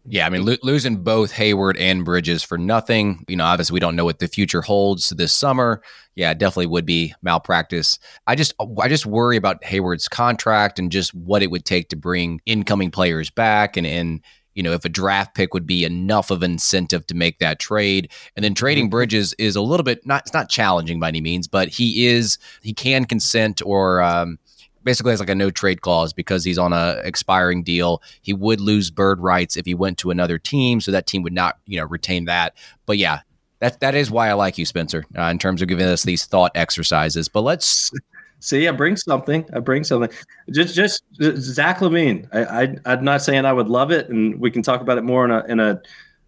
Yeah, 0.06 0.26
I 0.26 0.30
mean, 0.30 0.46
lo- 0.46 0.58
losing 0.63 0.98
both 0.98 1.32
Hayward 1.32 1.78
and 1.78 2.04
Bridges 2.04 2.44
for 2.44 2.58
nothing. 2.58 3.24
You 3.30 3.38
know, 3.38 3.46
obviously 3.46 3.74
we 3.74 3.80
don't 3.80 3.96
know 3.96 4.04
what 4.04 4.20
the 4.20 4.28
future 4.28 4.62
holds 4.62 5.10
this 5.10 5.32
summer. 5.32 5.82
Yeah, 6.16 6.34
definitely 6.34 6.68
would 6.68 6.86
be 6.86 7.13
malpractice. 7.22 7.98
I 8.28 8.36
just, 8.36 8.54
I 8.82 8.89
just 8.89 9.06
worry 9.06 9.38
about 9.38 9.63
Hayward's 9.63 10.10
contract 10.10 10.78
and 10.78 10.92
just 10.92 11.13
what 11.13 11.42
it 11.42 11.52
would 11.52 11.63
take 11.63 11.88
to 11.89 11.96
bring 11.96 12.42
incoming 12.46 12.92
players 12.92 13.30
back, 13.30 13.78
and 13.78 13.88
and 13.88 14.22
you 14.56 14.62
know 14.62 14.74
if 14.74 14.84
a 14.84 14.89
draft 14.89 15.36
pick 15.36 15.54
would 15.54 15.66
be 15.66 15.86
enough 15.86 16.32
of 16.32 16.44
incentive 16.44 17.08
to 17.08 17.16
make 17.16 17.39
that 17.39 17.60
trade. 17.60 18.12
And 18.36 18.44
then 18.44 18.56
trading 18.56 18.86
mm-hmm. 18.86 18.92
Bridges 18.92 19.34
is 19.39 19.56
a 19.56 19.62
little 19.62 19.86
bit 19.86 20.06
not, 20.06 20.24
it's 20.24 20.34
not 20.34 20.50
challenging 20.50 21.00
by 21.00 21.08
any 21.08 21.22
means, 21.22 21.48
but 21.48 21.70
he 21.70 22.08
is 22.08 22.38
he 22.62 22.74
can 22.74 23.06
consent 23.06 23.62
or. 23.66 24.02
Um, 24.02 24.38
basically 24.84 25.12
has 25.12 25.19
like 25.19 25.30
a 25.30 25.36
no 25.36 25.50
trade 25.50 25.82
clause 25.82 26.13
because 26.13 26.43
he's 26.43 26.58
on 26.58 26.74
a 26.74 27.02
expiring 27.04 27.63
deal. 27.63 28.02
He 28.22 28.34
would 28.34 28.60
lose 28.60 28.91
bird 28.91 29.19
rights 29.19 29.58
if 29.58 29.65
he 29.65 29.74
went 29.74 29.98
to 30.00 30.12
another 30.12 30.38
team, 30.38 30.82
so 30.82 30.91
that 30.91 31.08
team 31.08 31.24
would 31.24 31.34
not, 31.34 31.58
you 31.65 31.80
know, 31.80 31.86
retain 31.86 32.26
that. 32.26 32.56
But 32.86 32.98
yeah, 32.98 33.22
that 33.60 33.80
that 33.80 33.96
is 33.96 34.12
why 34.12 34.30
I 34.30 34.34
like 34.34 34.58
you, 34.58 34.65
Spencer, 34.65 35.06
uh, 35.17 35.24
in 35.24 35.39
terms 35.39 35.62
of 35.62 35.67
giving 35.67 35.86
us 35.86 36.04
these 36.04 36.26
thought 36.26 36.52
exercises. 36.56 37.30
But 37.30 37.41
let's 37.41 37.91
see. 38.39 38.67
I 38.67 38.72
bring 38.72 38.98
something. 38.98 39.46
I 39.54 39.60
bring 39.60 39.84
something. 39.84 40.10
Just 40.52 40.76
just 40.76 41.04
Zach 41.22 41.80
LaVine. 41.80 42.28
I, 42.34 42.76
I 42.86 42.93
am 42.93 43.04
not 43.04 43.22
saying 43.22 43.46
I 43.46 43.54
would 43.54 43.69
love 43.69 43.91
it, 43.91 44.10
and 44.10 44.39
we 44.39 44.52
can 44.52 44.62
talk 44.62 44.82
about 44.82 44.98
it 44.98 45.04
more 45.04 45.26
in 45.26 45.32
a 45.32 45.43
in 45.46 45.60
a 45.60 45.82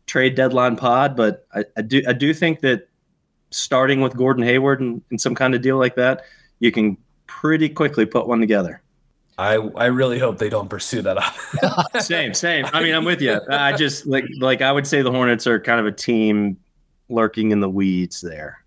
trade 0.06 0.36
deadline 0.36 0.78
pod. 0.78 1.16
But 1.16 1.46
I, 1.54 1.66
I 1.78 1.82
do 1.82 2.02
I 2.08 2.14
do 2.14 2.34
think 2.34 2.62
that 2.62 2.88
starting 3.52 4.02
with 4.02 4.16
Gordon 4.16 4.44
Hayward 4.44 4.82
and, 4.82 5.02
and 5.10 5.20
some 5.20 5.36
kind 5.36 5.56
of 5.56 5.62
deal 5.62 5.78
like 5.78 5.96
that, 5.96 6.24
you 6.60 6.72
can 6.72 6.98
pretty 7.46 7.70
quickly 7.70 8.08
put 8.08 8.28
one 8.28 8.40
together. 8.40 8.82
I 9.38 9.54
I 9.54 9.86
really 9.86 10.18
hope 10.18 10.40
they 10.40 10.50
don't 10.50 10.68
pursue 10.68 11.04
that. 11.04 11.18
same, 12.02 12.34
same. 12.34 12.66
I 12.74 12.82
mean, 12.82 12.96
I'm 12.96 13.06
with 13.06 13.22
you. 13.22 13.40
I 13.52 13.74
just 13.74 14.08
like 14.08 14.26
like 14.40 14.62
I 14.62 14.72
would 14.72 14.88
say 14.88 15.04
the 15.04 15.12
Hornets 15.12 15.46
are 15.46 15.60
kind 15.60 15.80
of 15.80 15.86
a 15.86 15.92
team 15.92 16.58
lurking 17.08 17.52
in 17.52 17.60
the 17.60 17.70
weeds 17.70 18.22
there. 18.22 18.64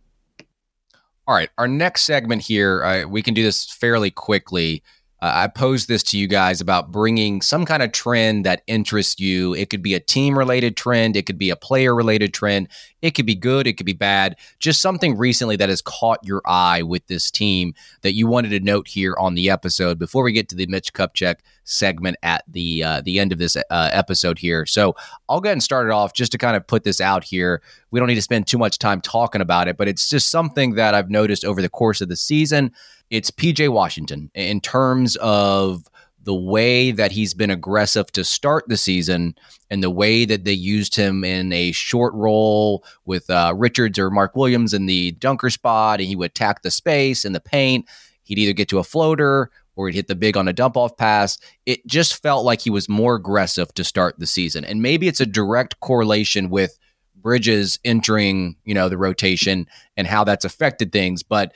All 1.27 1.35
right, 1.35 1.51
our 1.59 1.67
next 1.67 2.03
segment 2.03 2.41
here, 2.41 2.85
uh, 2.85 3.09
we 3.09 3.21
can 3.21 3.35
do 3.35 3.43
this 3.43 3.71
fairly 3.71 4.11
quickly. 4.11 4.83
Uh, 5.21 5.33
I 5.35 5.49
posed 5.49 5.89
this 5.89 6.03
to 6.05 6.19
you 6.19 6.29
guys 6.29 6.61
about 6.61 6.93
bringing 6.93 7.43
some 7.43 7.65
kind 7.65 7.83
of 7.83 7.93
trend 7.93 8.47
that 8.47 8.63
interests 8.67 9.19
you. 9.19 9.55
It 9.55 9.69
could 9.69 9.83
be 9.83 9.95
a 9.95 10.01
team 10.01 10.39
related 10.39 10.77
trend, 10.77 11.17
it 11.17 11.27
could 11.27 11.39
be 11.39 11.51
a 11.51 11.57
player 11.57 11.95
related 11.95 12.33
trend, 12.33 12.69
it 13.03 13.13
could 13.13 13.27
be 13.27 13.35
good, 13.35 13.67
it 13.67 13.75
could 13.75 13.87
be 13.87 13.93
bad. 13.93 14.37
Just 14.61 14.81
something 14.81 15.17
recently 15.17 15.57
that 15.57 15.69
has 15.69 15.83
caught 15.83 16.25
your 16.25 16.43
eye 16.45 16.83
with 16.83 17.07
this 17.09 17.31
team 17.31 17.75
that 18.03 18.15
you 18.15 18.27
wanted 18.27 18.51
to 18.51 18.61
note 18.61 18.89
here 18.89 19.17
on 19.19 19.35
the 19.35 19.51
episode 19.51 19.99
before 19.99 20.23
we 20.23 20.33
get 20.33 20.49
to 20.51 20.57
the 20.57 20.67
Mitch 20.67 20.93
Kupchak 20.93 21.37
segment 21.65 22.17
at 22.23 22.45
the 22.49 22.83
uh, 22.83 23.01
the 23.03 23.19
end 23.19 23.33
of 23.33 23.39
this 23.39 23.57
uh, 23.57 23.91
episode 23.93 24.39
here. 24.39 24.67
So 24.67 24.95
I'll 25.29 25.41
go 25.41 25.49
ahead 25.49 25.55
and 25.55 25.63
start 25.63 25.87
it 25.87 25.93
off 25.93 26.13
just 26.13 26.33
to 26.33 26.39
kind 26.39 26.57
of 26.57 26.67
put 26.67 26.85
this 26.85 27.01
out 27.01 27.25
here. 27.25 27.61
We 27.91 28.01
don't 28.01 28.09
need 28.09 28.15
to 28.15 28.23
spend 28.23 28.47
too 28.47 28.59
much 28.59 28.79
time 28.79 29.01
talking 29.01 29.41
about 29.41 29.69
it, 29.69 29.77
but 29.77 29.89
it's 29.89 30.09
just 30.09 30.31
something 30.31 30.75
that 30.75 30.95
I've 30.95 31.11
noticed 31.11 31.45
over 31.45 31.61
the 31.61 31.69
course 31.69 32.01
of 32.01 32.09
the 32.09 32.17
season 32.17 32.73
it's 33.11 33.31
PJ 33.31 33.69
Washington 33.71 34.31
in 34.35 34.61
terms 34.61 35.17
of 35.17 35.85
the 36.29 36.35
way 36.35 36.91
that 36.91 37.13
he's 37.13 37.33
been 37.33 37.51
aggressive 37.51 38.13
to 38.13 38.23
start 38.23 38.65
the 38.69 38.77
season 38.77 39.35
and 39.71 39.83
the 39.83 39.91
way 39.91 40.27
that 40.27 40.45
they 40.45 40.53
used 40.53 40.95
him 40.95 41.25
in 41.25 41.53
a 41.53 41.73
short 41.73 42.13
role 42.13 42.85
with 43.07 43.31
uh, 43.31 43.55
Richards 43.57 43.99
or 43.99 44.11
Mark 44.11 44.37
Williams 44.37 44.75
in 44.75 44.85
the 44.85 45.13
dunker 45.13 45.49
spot, 45.49 46.01
and 46.01 46.09
he 46.09 46.17
would 46.17 46.33
attack 46.33 46.61
the 46.61 46.71
space 46.71 47.25
and 47.25 47.35
the 47.35 47.41
paint. 47.41 47.89
He'd 48.25 48.39
either 48.39 48.53
get 48.53 48.69
to 48.69 48.79
a 48.79 48.85
floater 48.85 49.51
or 49.75 49.89
he'd 49.89 49.95
hit 49.95 50.09
the 50.09 50.15
big 50.15 50.37
on 50.37 50.49
a 50.49 50.53
dump 50.53 50.77
off 50.77 50.99
pass. 50.99 51.39
It 51.65 51.87
just 51.87 52.21
felt 52.21 52.45
like 52.45 52.61
he 52.61 52.69
was 52.69 52.91
more 52.91 53.15
aggressive 53.15 53.73
to 53.75 53.85
start 53.85 54.19
the 54.19 54.27
season. 54.27 54.67
And 54.67 54.83
maybe 54.83 55.09
it's 55.09 55.21
a 55.21 55.27
direct 55.27 55.81
correlation 55.81 56.51
with 56.51 56.79
Bridges 57.15 57.79
entering, 57.85 58.57
you 58.65 58.75
know, 58.75 58.89
the 58.89 58.99
rotation 58.99 59.67
and 59.97 60.07
how 60.07 60.25
that's 60.25 60.45
affected 60.45 60.93
things. 60.93 61.23
But 61.23 61.53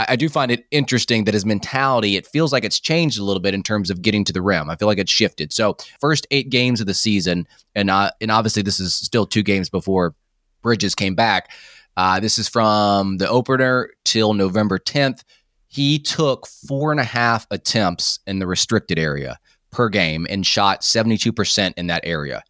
I, 0.00 0.12
I, 0.12 0.16
do 0.16 0.28
find 0.28 0.50
it 0.50 0.66
interesting 0.70 1.24
that 1.24 1.34
his 1.34 1.44
mentality, 1.44 2.16
it 2.16 2.26
feels 2.26 2.52
like 2.52 2.64
it's 2.64 2.80
changed 2.80 3.18
a 3.18 3.24
little 3.24 3.40
bit 3.40 3.54
in 3.54 3.62
terms 3.62 3.90
of 3.90 4.02
getting 4.02 4.24
to 4.24 4.32
the 4.32 4.40
rim. 4.42 4.70
I 4.70 4.76
feel 4.76 4.88
like 4.88 4.98
it's 4.98 5.12
shifted. 5.12 5.52
So 5.52 5.76
first 6.00 6.26
eight 6.30 6.48
games 6.48 6.80
of 6.80 6.86
the 6.86 6.94
season, 6.94 7.46
and 7.74 7.90
uh, 7.90 8.10
and 8.20 8.30
obviously 8.30 8.62
this 8.62 8.80
is 8.80 8.94
still 8.94 9.26
two 9.26 9.42
games 9.42 9.68
before 9.68 10.14
Bridges 10.62 10.94
came 10.94 11.14
back. 11.14 11.50
Uh, 11.96 12.20
this 12.20 12.38
is 12.38 12.48
from 12.48 13.18
the 13.18 13.28
opener 13.28 13.90
till 14.04 14.32
November 14.32 14.78
10th. 14.78 15.22
He 15.68 15.98
took 15.98 16.46
four 16.46 16.90
and 16.90 17.00
a 17.00 17.04
half 17.04 17.46
attempts 17.50 18.20
in 18.26 18.38
the 18.38 18.46
restricted 18.46 18.98
area 18.98 19.38
per 19.70 19.88
game 19.88 20.26
and 20.28 20.46
shot 20.46 20.80
72% 20.80 21.74
in 21.76 21.86
that 21.88 22.02
area. 22.04 22.42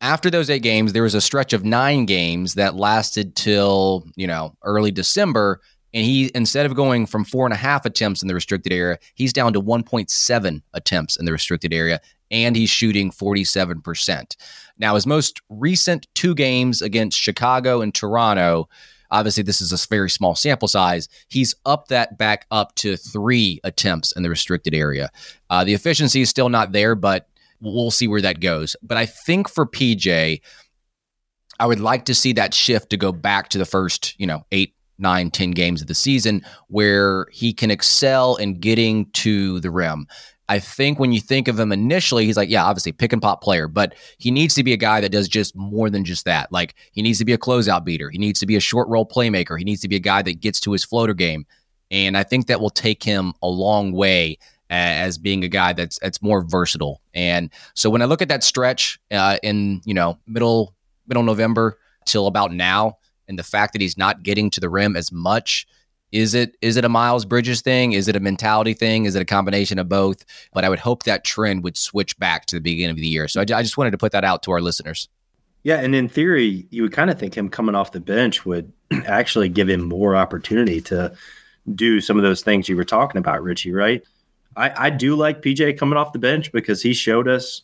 After 0.00 0.30
those 0.30 0.48
eight 0.48 0.62
games, 0.62 0.92
there 0.92 1.02
was 1.02 1.14
a 1.14 1.20
stretch 1.20 1.52
of 1.52 1.64
nine 1.64 2.06
games 2.06 2.54
that 2.54 2.74
lasted 2.74 3.36
till, 3.36 4.06
you 4.16 4.26
know, 4.26 4.56
early 4.62 4.90
December 4.90 5.60
and 5.92 6.04
he, 6.04 6.30
instead 6.34 6.66
of 6.66 6.74
going 6.74 7.06
from 7.06 7.24
four 7.24 7.46
and 7.46 7.52
a 7.52 7.56
half 7.56 7.84
attempts 7.84 8.22
in 8.22 8.28
the 8.28 8.34
restricted 8.34 8.72
area, 8.72 8.98
he's 9.14 9.32
down 9.32 9.52
to 9.52 9.60
1.7 9.60 10.62
attempts 10.74 11.16
in 11.16 11.24
the 11.24 11.32
restricted 11.32 11.72
area, 11.72 12.00
and 12.30 12.54
he's 12.54 12.70
shooting 12.70 13.10
47%. 13.10 14.36
Now, 14.78 14.94
his 14.94 15.06
most 15.06 15.40
recent 15.48 16.06
two 16.14 16.34
games 16.34 16.80
against 16.80 17.18
Chicago 17.18 17.80
and 17.80 17.94
Toronto, 17.94 18.68
obviously, 19.10 19.42
this 19.42 19.60
is 19.60 19.72
a 19.72 19.88
very 19.88 20.10
small 20.10 20.34
sample 20.36 20.68
size. 20.68 21.08
He's 21.28 21.54
up 21.66 21.88
that 21.88 22.18
back 22.18 22.46
up 22.50 22.74
to 22.76 22.96
three 22.96 23.60
attempts 23.64 24.12
in 24.12 24.22
the 24.22 24.30
restricted 24.30 24.74
area. 24.74 25.10
Uh, 25.48 25.64
the 25.64 25.74
efficiency 25.74 26.20
is 26.20 26.30
still 26.30 26.48
not 26.48 26.72
there, 26.72 26.94
but 26.94 27.28
we'll 27.60 27.90
see 27.90 28.08
where 28.08 28.22
that 28.22 28.40
goes. 28.40 28.76
But 28.82 28.96
I 28.96 29.06
think 29.06 29.48
for 29.48 29.66
PJ, 29.66 30.40
I 31.58 31.66
would 31.66 31.80
like 31.80 32.06
to 32.06 32.14
see 32.14 32.32
that 32.34 32.54
shift 32.54 32.90
to 32.90 32.96
go 32.96 33.12
back 33.12 33.50
to 33.50 33.58
the 33.58 33.66
first, 33.66 34.18
you 34.18 34.26
know, 34.26 34.46
eight, 34.50 34.74
nine, 35.00 35.30
10 35.30 35.52
games 35.52 35.80
of 35.80 35.86
the 35.86 35.94
season 35.94 36.44
where 36.68 37.26
he 37.32 37.52
can 37.52 37.70
excel 37.70 38.36
in 38.36 38.58
getting 38.60 39.06
to 39.12 39.60
the 39.60 39.70
rim. 39.70 40.06
I 40.48 40.58
think 40.58 40.98
when 40.98 41.12
you 41.12 41.20
think 41.20 41.46
of 41.46 41.60
him 41.60 41.70
initially, 41.70 42.26
he's 42.26 42.36
like, 42.36 42.50
yeah, 42.50 42.64
obviously 42.64 42.90
pick 42.90 43.12
and 43.12 43.22
pop 43.22 43.40
player, 43.40 43.68
but 43.68 43.94
he 44.18 44.32
needs 44.32 44.54
to 44.56 44.64
be 44.64 44.72
a 44.72 44.76
guy 44.76 45.00
that 45.00 45.12
does 45.12 45.28
just 45.28 45.54
more 45.54 45.88
than 45.88 46.04
just 46.04 46.24
that. 46.24 46.50
Like 46.50 46.74
he 46.90 47.02
needs 47.02 47.18
to 47.20 47.24
be 47.24 47.32
a 47.32 47.38
closeout 47.38 47.84
beater. 47.84 48.10
He 48.10 48.18
needs 48.18 48.40
to 48.40 48.46
be 48.46 48.56
a 48.56 48.60
short 48.60 48.88
roll 48.88 49.06
playmaker. 49.06 49.56
He 49.56 49.64
needs 49.64 49.80
to 49.82 49.88
be 49.88 49.94
a 49.94 50.00
guy 50.00 50.22
that 50.22 50.40
gets 50.40 50.58
to 50.60 50.72
his 50.72 50.84
floater 50.84 51.14
game. 51.14 51.46
And 51.92 52.16
I 52.16 52.24
think 52.24 52.48
that 52.48 52.60
will 52.60 52.70
take 52.70 53.02
him 53.02 53.32
a 53.42 53.48
long 53.48 53.92
way 53.92 54.38
as 54.70 55.18
being 55.18 55.44
a 55.44 55.48
guy 55.48 55.72
that's 55.72 55.98
that's 55.98 56.22
more 56.22 56.42
versatile. 56.42 57.00
And 57.12 57.50
so 57.74 57.90
when 57.90 58.02
I 58.02 58.06
look 58.06 58.22
at 58.22 58.28
that 58.28 58.44
stretch 58.44 58.98
uh, 59.10 59.38
in 59.42 59.82
you 59.84 59.94
know 59.94 60.18
middle 60.26 60.74
middle 61.06 61.22
November 61.22 61.78
till 62.06 62.26
about 62.26 62.52
now, 62.52 62.98
and 63.30 63.38
the 63.38 63.42
fact 63.42 63.72
that 63.72 63.80
he's 63.80 63.96
not 63.96 64.22
getting 64.22 64.50
to 64.50 64.60
the 64.60 64.68
rim 64.68 64.96
as 64.96 65.10
much, 65.10 65.66
is 66.12 66.34
it 66.34 66.56
is 66.60 66.76
it 66.76 66.84
a 66.84 66.88
Miles 66.88 67.24
Bridges 67.24 67.62
thing? 67.62 67.92
Is 67.92 68.08
it 68.08 68.16
a 68.16 68.20
mentality 68.20 68.74
thing? 68.74 69.04
Is 69.04 69.14
it 69.14 69.22
a 69.22 69.24
combination 69.24 69.78
of 69.78 69.88
both? 69.88 70.24
But 70.52 70.64
I 70.64 70.68
would 70.68 70.80
hope 70.80 71.04
that 71.04 71.24
trend 71.24 71.62
would 71.62 71.76
switch 71.76 72.18
back 72.18 72.46
to 72.46 72.56
the 72.56 72.60
beginning 72.60 72.90
of 72.90 72.96
the 72.96 73.06
year. 73.06 73.28
So 73.28 73.40
I, 73.40 73.42
I 73.42 73.62
just 73.62 73.78
wanted 73.78 73.92
to 73.92 73.98
put 73.98 74.12
that 74.12 74.24
out 74.24 74.42
to 74.42 74.50
our 74.50 74.60
listeners. 74.60 75.08
Yeah, 75.62 75.78
and 75.80 75.94
in 75.94 76.08
theory, 76.08 76.66
you 76.70 76.82
would 76.82 76.92
kind 76.92 77.10
of 77.10 77.18
think 77.18 77.36
him 77.36 77.48
coming 77.48 77.74
off 77.74 77.92
the 77.92 78.00
bench 78.00 78.44
would 78.44 78.72
actually 79.06 79.48
give 79.48 79.68
him 79.68 79.82
more 79.82 80.16
opportunity 80.16 80.80
to 80.82 81.14
do 81.74 82.00
some 82.00 82.16
of 82.16 82.24
those 82.24 82.42
things 82.42 82.68
you 82.68 82.76
were 82.76 82.84
talking 82.84 83.18
about, 83.18 83.42
Richie. 83.42 83.72
Right? 83.72 84.02
I, 84.56 84.86
I 84.86 84.90
do 84.90 85.14
like 85.14 85.42
PJ 85.42 85.78
coming 85.78 85.96
off 85.96 86.12
the 86.12 86.18
bench 86.18 86.50
because 86.50 86.82
he 86.82 86.92
showed 86.92 87.28
us 87.28 87.62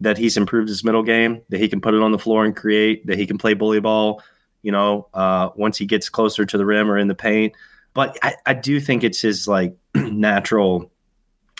that 0.00 0.18
he's 0.18 0.36
improved 0.36 0.68
his 0.68 0.84
middle 0.84 1.02
game, 1.02 1.40
that 1.48 1.60
he 1.60 1.68
can 1.68 1.80
put 1.80 1.94
it 1.94 2.02
on 2.02 2.12
the 2.12 2.18
floor 2.18 2.44
and 2.44 2.54
create, 2.54 3.06
that 3.06 3.16
he 3.16 3.26
can 3.26 3.38
play 3.38 3.54
bully 3.54 3.80
ball, 3.80 4.22
you 4.64 4.72
know, 4.72 5.06
uh, 5.14 5.50
once 5.54 5.78
he 5.78 5.86
gets 5.86 6.08
closer 6.08 6.44
to 6.44 6.58
the 6.58 6.66
rim 6.66 6.90
or 6.90 6.98
in 6.98 7.06
the 7.06 7.14
paint. 7.14 7.52
But 7.92 8.18
I, 8.22 8.34
I 8.46 8.54
do 8.54 8.80
think 8.80 9.04
it's 9.04 9.20
his 9.20 9.46
like 9.46 9.76
natural 9.94 10.90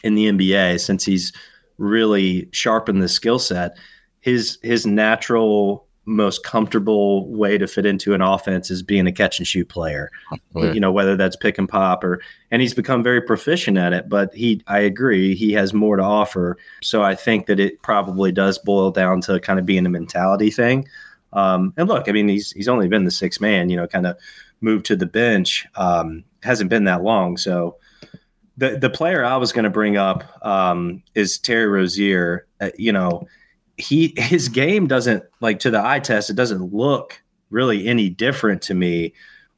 in 0.02 0.14
the 0.14 0.26
NBA 0.26 0.80
since 0.80 1.04
he's 1.04 1.32
really 1.78 2.48
sharpened 2.50 3.02
the 3.02 3.08
skill 3.08 3.38
set. 3.38 3.76
His 4.20 4.58
his 4.62 4.86
natural 4.86 5.86
most 6.06 6.44
comfortable 6.44 7.30
way 7.32 7.56
to 7.56 7.66
fit 7.66 7.86
into 7.86 8.12
an 8.14 8.20
offense 8.20 8.70
is 8.70 8.82
being 8.82 9.06
a 9.06 9.12
catch 9.12 9.38
and 9.38 9.46
shoot 9.46 9.68
player. 9.68 10.10
You 10.74 10.80
know, 10.80 10.92
whether 10.92 11.16
that's 11.16 11.36
pick 11.36 11.58
and 11.58 11.68
pop 11.68 12.04
or 12.04 12.20
and 12.50 12.62
he's 12.62 12.74
become 12.74 13.02
very 13.02 13.20
proficient 13.20 13.76
at 13.76 13.92
it, 13.92 14.08
but 14.08 14.34
he 14.34 14.62
I 14.66 14.80
agree, 14.80 15.34
he 15.34 15.52
has 15.52 15.74
more 15.74 15.96
to 15.96 16.02
offer. 16.02 16.56
So 16.82 17.02
I 17.02 17.14
think 17.14 17.46
that 17.46 17.60
it 17.60 17.82
probably 17.82 18.32
does 18.32 18.58
boil 18.58 18.90
down 18.90 19.20
to 19.22 19.40
kind 19.40 19.58
of 19.58 19.66
being 19.66 19.84
a 19.84 19.90
mentality 19.90 20.50
thing. 20.50 20.88
Um, 21.34 21.74
and 21.76 21.88
look, 21.88 22.08
I 22.08 22.12
mean, 22.12 22.28
he's 22.28 22.52
he's 22.52 22.68
only 22.68 22.88
been 22.88 23.04
the 23.04 23.10
sixth 23.10 23.40
man, 23.40 23.68
you 23.68 23.76
know, 23.76 23.86
kind 23.86 24.06
of 24.06 24.16
moved 24.60 24.86
to 24.86 24.96
the 24.96 25.06
bench. 25.06 25.66
Um, 25.74 26.24
hasn't 26.42 26.70
been 26.70 26.84
that 26.84 27.02
long. 27.02 27.36
So 27.36 27.76
the 28.56 28.78
the 28.78 28.90
player 28.90 29.24
I 29.24 29.36
was 29.36 29.52
going 29.52 29.64
to 29.64 29.70
bring 29.70 29.96
up 29.96 30.24
um, 30.46 31.02
is 31.14 31.38
Terry 31.38 31.66
Rozier. 31.66 32.46
Uh, 32.60 32.70
you 32.78 32.92
know, 32.92 33.26
he 33.76 34.14
his 34.16 34.48
game 34.48 34.86
doesn't 34.86 35.24
like 35.40 35.58
to 35.60 35.70
the 35.70 35.84
eye 35.84 35.98
test 35.98 36.30
it 36.30 36.36
doesn't 36.36 36.72
look 36.72 37.20
really 37.50 37.86
any 37.86 38.08
different 38.08 38.62
to 38.62 38.74
me 38.74 39.12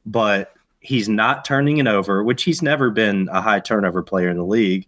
but 0.05 0.53
he's 0.79 1.07
not 1.07 1.45
turning 1.45 1.77
it 1.77 1.87
over 1.87 2.23
which 2.23 2.43
he's 2.43 2.61
never 2.61 2.89
been 2.89 3.29
a 3.31 3.41
high 3.41 3.59
turnover 3.59 4.01
player 4.01 4.29
in 4.29 4.37
the 4.37 4.45
league 4.45 4.87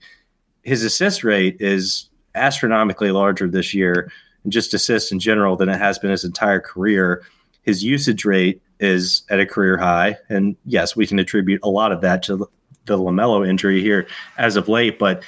his 0.63 0.83
assist 0.83 1.23
rate 1.23 1.57
is 1.59 2.09
astronomically 2.35 3.11
larger 3.11 3.47
this 3.47 3.73
year 3.73 4.11
and 4.49 4.53
just 4.53 4.73
assists 4.73 5.11
in 5.11 5.19
general 5.19 5.55
than 5.55 5.69
it 5.69 5.77
has 5.77 5.99
been 5.99 6.11
his 6.11 6.23
entire 6.23 6.59
career 6.59 7.23
his 7.61 7.83
usage 7.83 8.25
rate 8.25 8.61
is 8.79 9.23
at 9.29 9.39
a 9.39 9.45
career 9.45 9.77
high 9.77 10.17
and 10.29 10.55
yes 10.65 10.95
we 10.95 11.05
can 11.05 11.19
attribute 11.19 11.59
a 11.63 11.69
lot 11.69 11.91
of 11.91 12.01
that 12.01 12.23
to 12.23 12.49
the 12.85 12.97
LaMelo 12.97 13.47
injury 13.47 13.81
here 13.81 14.07
as 14.37 14.55
of 14.55 14.67
late 14.67 14.97
but 14.97 15.23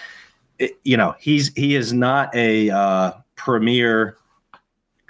it, 0.60 0.72
you 0.84 0.98
know 0.98 1.16
he's 1.20 1.54
he 1.56 1.76
is 1.76 1.94
not 1.94 2.34
a 2.36 2.70
uh, 2.70 3.12
premier 3.36 4.18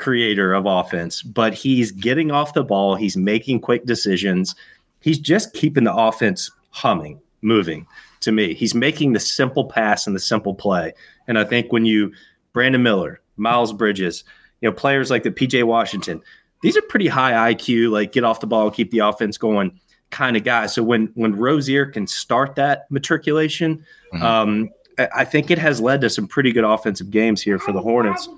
creator 0.02 0.54
of 0.54 0.66
offense, 0.66 1.22
but 1.22 1.54
he's 1.54 1.92
getting 1.92 2.32
off 2.32 2.54
the 2.54 2.64
ball. 2.64 2.96
He's 2.96 3.16
making 3.16 3.62
quick 3.62 3.86
decisions. 3.86 4.56
He's 5.00 5.20
just 5.20 5.54
keeping 5.54 5.86
the 5.86 5.96
offense 5.96 6.52
humming, 6.72 7.22
moving 7.42 7.86
to 8.22 8.32
me. 8.32 8.54
He's 8.54 8.76
making 8.76 9.14
the 9.14 9.20
simple 9.20 9.66
pass 9.66 10.08
and 10.08 10.16
the 10.16 10.20
simple 10.20 10.56
play. 10.56 10.94
And 11.28 11.38
I 11.38 11.44
think 11.44 11.72
when 11.72 11.86
you, 11.86 12.12
Brandon 12.52 12.82
Miller, 12.82 13.22
Miles 13.42 13.74
Bridges, 13.74 14.24
you 14.62 14.70
know, 14.70 14.74
players 14.74 15.10
like 15.10 15.24
the 15.24 15.32
PJ 15.32 15.64
Washington, 15.64 16.22
these 16.62 16.78
are 16.78 16.82
pretty 16.84 17.08
high 17.08 17.54
IQ, 17.54 17.92
like 17.92 18.12
get 18.12 18.24
off 18.24 18.40
the 18.40 18.48
ball, 18.48 18.72
keep 18.72 18.92
the 18.92 19.00
offense 19.00 19.38
going 19.38 19.80
kind 20.12 20.38
of 20.38 20.44
guys. 20.44 20.74
So 20.74 20.84
when 20.84 21.08
when 21.16 21.36
Rozier 21.36 21.86
can 21.88 22.06
start 22.06 22.56
that 22.56 22.90
matriculation, 22.92 23.84
mm-hmm. 24.14 24.24
um, 24.24 24.70
I 25.16 25.26
think 25.26 25.50
it 25.50 25.58
has 25.58 25.82
led 25.82 26.02
to 26.02 26.10
some 26.10 26.28
pretty 26.28 26.52
good 26.52 26.64
offensive 26.64 27.10
games 27.10 27.42
here 27.42 27.58
for 27.58 27.72
the 27.72 27.82
Hornets. 27.82 28.30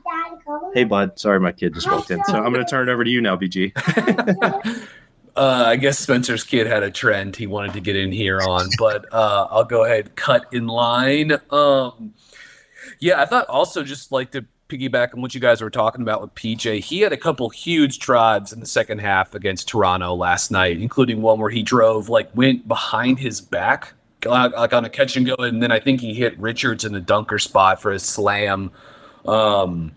Hey, 0.73 0.85
bud. 0.85 1.19
Sorry, 1.19 1.39
my 1.39 1.51
kid 1.51 1.73
just 1.73 1.89
walked 1.89 2.11
in. 2.11 2.23
So 2.25 2.35
I'm 2.35 2.53
going 2.53 2.65
to 2.65 2.69
turn 2.69 2.87
it 2.87 2.91
over 2.91 3.03
to 3.03 3.09
you 3.09 3.21
now, 3.21 3.35
BG. 3.35 3.73
uh, 5.35 5.63
I 5.67 5.75
guess 5.75 5.99
Spencer's 5.99 6.43
kid 6.43 6.67
had 6.67 6.83
a 6.83 6.91
trend 6.91 7.35
he 7.35 7.47
wanted 7.47 7.73
to 7.73 7.81
get 7.81 7.95
in 7.95 8.11
here 8.11 8.39
on, 8.39 8.69
but 8.77 9.11
uh, 9.11 9.47
I'll 9.49 9.65
go 9.65 9.83
ahead 9.83 10.15
cut 10.15 10.53
in 10.53 10.67
line. 10.67 11.33
Um, 11.49 12.13
yeah, 12.99 13.21
I 13.21 13.25
thought 13.25 13.47
also 13.49 13.83
just 13.83 14.11
like 14.11 14.31
to 14.31 14.45
piggyback 14.73 15.13
on 15.13 15.21
what 15.21 15.33
you 15.35 15.41
guys 15.41 15.61
were 15.61 15.69
talking 15.69 16.01
about 16.01 16.21
with 16.21 16.33
PJ. 16.35 16.79
He 16.79 17.01
had 17.01 17.13
a 17.13 17.17
couple 17.17 17.49
huge 17.49 17.99
drives 17.99 18.51
in 18.51 18.59
the 18.59 18.65
second 18.65 18.99
half 18.99 19.35
against 19.35 19.67
Toronto 19.67 20.13
last 20.15 20.51
night, 20.51 20.79
including 20.79 21.21
one 21.21 21.39
where 21.39 21.49
he 21.49 21.63
drove 21.63 22.09
like 22.09 22.35
went 22.35 22.67
behind 22.67 23.19
his 23.19 23.41
back 23.41 23.93
like 24.25 24.73
on 24.73 24.85
a 24.85 24.89
catch 24.89 25.15
and 25.17 25.25
go, 25.25 25.35
and 25.37 25.61
then 25.61 25.71
I 25.71 25.79
think 25.79 26.01
he 26.01 26.13
hit 26.13 26.39
Richards 26.39 26.85
in 26.85 26.93
the 26.93 27.01
dunker 27.01 27.39
spot 27.39 27.81
for 27.81 27.91
his 27.91 28.03
slam. 28.03 28.71
Um, 29.25 29.95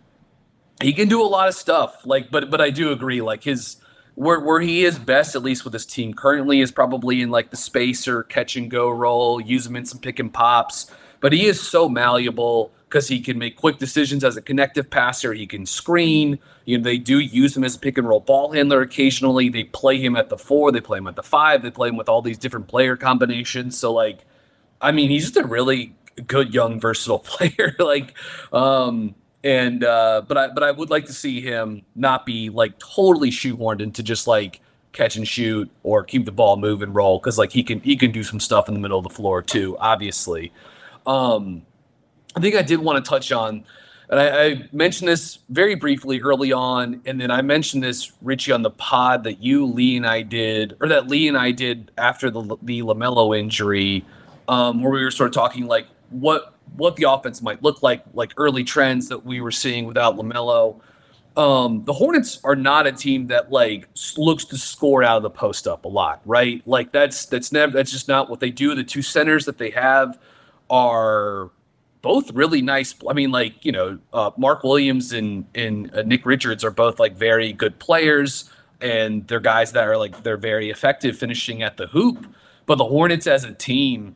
he 0.82 0.92
can 0.92 1.08
do 1.08 1.22
a 1.22 1.26
lot 1.26 1.48
of 1.48 1.54
stuff, 1.54 2.04
like, 2.04 2.30
but 2.30 2.50
but 2.50 2.60
I 2.60 2.70
do 2.70 2.92
agree, 2.92 3.22
like 3.22 3.44
his 3.44 3.76
where 4.14 4.40
where 4.40 4.60
he 4.60 4.84
is 4.84 4.98
best, 4.98 5.34
at 5.34 5.42
least 5.42 5.64
with 5.64 5.72
his 5.72 5.86
team 5.86 6.14
currently, 6.14 6.60
is 6.60 6.70
probably 6.72 7.22
in 7.22 7.30
like 7.30 7.50
the 7.50 7.56
spacer 7.56 8.22
catch 8.22 8.56
and 8.56 8.70
go 8.70 8.90
role. 8.90 9.40
Use 9.40 9.66
him 9.66 9.76
in 9.76 9.84
some 9.84 10.00
pick 10.00 10.18
and 10.18 10.32
pops, 10.32 10.90
but 11.20 11.32
he 11.32 11.46
is 11.46 11.60
so 11.60 11.88
malleable 11.88 12.72
because 12.88 13.08
he 13.08 13.20
can 13.20 13.38
make 13.38 13.56
quick 13.56 13.78
decisions 13.78 14.22
as 14.22 14.36
a 14.36 14.42
connective 14.42 14.88
passer. 14.88 15.32
He 15.32 15.46
can 15.46 15.66
screen. 15.66 16.38
You 16.64 16.78
know, 16.78 16.84
they 16.84 16.98
do 16.98 17.18
use 17.18 17.56
him 17.56 17.64
as 17.64 17.76
a 17.76 17.78
pick 17.78 17.98
and 17.98 18.08
roll 18.08 18.20
ball 18.20 18.52
handler 18.52 18.80
occasionally. 18.82 19.48
They 19.48 19.64
play 19.64 19.98
him 19.98 20.16
at 20.16 20.28
the 20.28 20.38
four, 20.38 20.72
they 20.72 20.80
play 20.80 20.98
him 20.98 21.06
at 21.06 21.16
the 21.16 21.22
five, 21.22 21.62
they 21.62 21.70
play 21.70 21.88
him 21.88 21.96
with 21.96 22.08
all 22.08 22.22
these 22.22 22.38
different 22.38 22.68
player 22.68 22.96
combinations. 22.96 23.76
So, 23.76 23.92
like, 23.92 24.24
I 24.80 24.92
mean, 24.92 25.10
he's 25.10 25.24
just 25.24 25.36
a 25.36 25.46
really 25.46 25.94
good 26.26 26.54
young 26.54 26.80
versatile 26.80 27.18
player. 27.24 27.74
like, 27.78 28.14
um, 28.52 29.14
and 29.42 29.84
uh, 29.84 30.22
but 30.26 30.36
I 30.36 30.48
but 30.48 30.62
I 30.62 30.70
would 30.70 30.90
like 30.90 31.06
to 31.06 31.12
see 31.12 31.40
him 31.40 31.82
not 31.94 32.26
be 32.26 32.50
like 32.50 32.78
totally 32.78 33.30
shoehorned 33.30 33.80
into 33.80 34.02
just 34.02 34.26
like 34.26 34.60
catch 34.92 35.16
and 35.16 35.28
shoot 35.28 35.70
or 35.82 36.02
keep 36.02 36.24
the 36.24 36.32
ball 36.32 36.56
move 36.56 36.82
and 36.82 36.94
roll 36.94 37.18
because 37.18 37.38
like 37.38 37.52
he 37.52 37.62
can 37.62 37.80
he 37.80 37.96
can 37.96 38.10
do 38.10 38.24
some 38.24 38.40
stuff 38.40 38.66
in 38.66 38.74
the 38.74 38.80
middle 38.80 38.98
of 38.98 39.04
the 39.04 39.10
floor 39.10 39.42
too. 39.42 39.76
Obviously, 39.78 40.52
um, 41.06 41.62
I 42.36 42.40
think 42.40 42.54
I 42.54 42.62
did 42.62 42.80
want 42.80 43.02
to 43.02 43.08
touch 43.08 43.32
on, 43.32 43.64
and 44.10 44.20
I, 44.20 44.44
I, 44.44 44.68
mentioned 44.70 45.08
this 45.08 45.38
very 45.48 45.74
briefly 45.74 46.20
early 46.20 46.52
on, 46.52 47.00
and 47.06 47.18
then 47.18 47.30
I 47.30 47.40
mentioned 47.40 47.82
this 47.82 48.12
Richie 48.20 48.52
on 48.52 48.60
the 48.60 48.70
pod 48.70 49.24
that 49.24 49.42
you, 49.42 49.64
Lee, 49.64 49.96
and 49.96 50.06
I 50.06 50.20
did, 50.20 50.76
or 50.80 50.88
that 50.88 51.08
Lee 51.08 51.28
and 51.28 51.36
I 51.36 51.50
did 51.50 51.90
after 51.96 52.30
the 52.30 52.42
the 52.62 52.82
LaMelo 52.82 53.36
injury, 53.36 54.04
um, 54.48 54.82
where 54.82 54.92
we 54.92 55.02
were 55.02 55.10
sort 55.10 55.28
of 55.28 55.34
talking 55.34 55.66
like 55.66 55.86
what 56.10 56.54
what 56.76 56.96
the 56.96 57.04
offense 57.04 57.40
might 57.40 57.62
look 57.62 57.82
like, 57.82 58.04
like 58.12 58.34
early 58.36 58.64
trends 58.64 59.08
that 59.08 59.24
we 59.24 59.40
were 59.40 59.50
seeing 59.50 59.86
without 59.86 60.16
LaMelo. 60.16 60.78
Um, 61.38 61.84
the 61.84 61.92
Hornets 61.94 62.38
are 62.44 62.56
not 62.56 62.86
a 62.86 62.92
team 62.92 63.28
that 63.28 63.50
like 63.50 63.88
looks 64.18 64.44
to 64.46 64.58
score 64.58 65.02
out 65.02 65.16
of 65.16 65.22
the 65.22 65.30
post 65.30 65.66
up 65.66 65.86
a 65.86 65.88
lot, 65.88 66.20
right? 66.26 66.62
Like 66.66 66.92
that's 66.92 67.24
that's 67.26 67.50
never 67.50 67.72
that's 67.72 67.90
just 67.90 68.08
not 68.08 68.28
what 68.28 68.40
they 68.40 68.50
do. 68.50 68.74
The 68.74 68.84
two 68.84 69.02
centers 69.02 69.46
that 69.46 69.56
they 69.56 69.70
have 69.70 70.18
are 70.68 71.50
both 72.06 72.30
really 72.30 72.62
nice. 72.62 72.94
I 73.10 73.14
mean, 73.14 73.32
like 73.32 73.64
you 73.64 73.72
know, 73.72 73.98
uh, 74.12 74.30
Mark 74.36 74.62
Williams 74.62 75.12
and 75.12 75.44
and 75.56 75.92
uh, 75.92 76.02
Nick 76.02 76.24
Richards 76.24 76.62
are 76.62 76.70
both 76.70 77.00
like 77.00 77.16
very 77.16 77.52
good 77.52 77.80
players, 77.80 78.48
and 78.80 79.26
they're 79.26 79.40
guys 79.40 79.72
that 79.72 79.88
are 79.88 79.96
like 79.96 80.22
they're 80.22 80.36
very 80.36 80.70
effective 80.70 81.18
finishing 81.18 81.64
at 81.64 81.78
the 81.78 81.88
hoop. 81.88 82.24
But 82.64 82.76
the 82.78 82.84
Hornets 82.84 83.26
as 83.26 83.42
a 83.42 83.52
team 83.52 84.14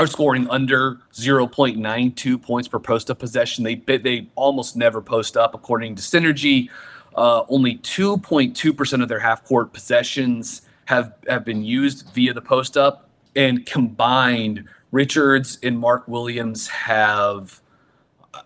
are 0.00 0.08
scoring 0.08 0.50
under 0.50 0.98
0.92 1.12 2.42
points 2.42 2.66
per 2.66 2.80
post 2.80 3.12
up 3.12 3.20
possession. 3.20 3.62
They 3.62 3.76
they 3.76 4.28
almost 4.34 4.74
never 4.76 5.00
post 5.00 5.36
up, 5.36 5.54
according 5.54 5.94
to 5.94 6.02
Synergy. 6.02 6.68
Uh, 7.14 7.44
only 7.48 7.78
2.2% 7.78 9.02
of 9.02 9.08
their 9.08 9.20
half 9.20 9.44
court 9.44 9.72
possessions 9.72 10.62
have 10.86 11.12
have 11.28 11.44
been 11.44 11.62
used 11.62 12.10
via 12.12 12.34
the 12.34 12.42
post 12.42 12.76
up, 12.76 13.08
and 13.36 13.64
combined 13.66 14.64
Richards 14.92 15.58
and 15.62 15.78
Mark 15.78 16.06
Williams 16.08 16.68
have 16.68 17.60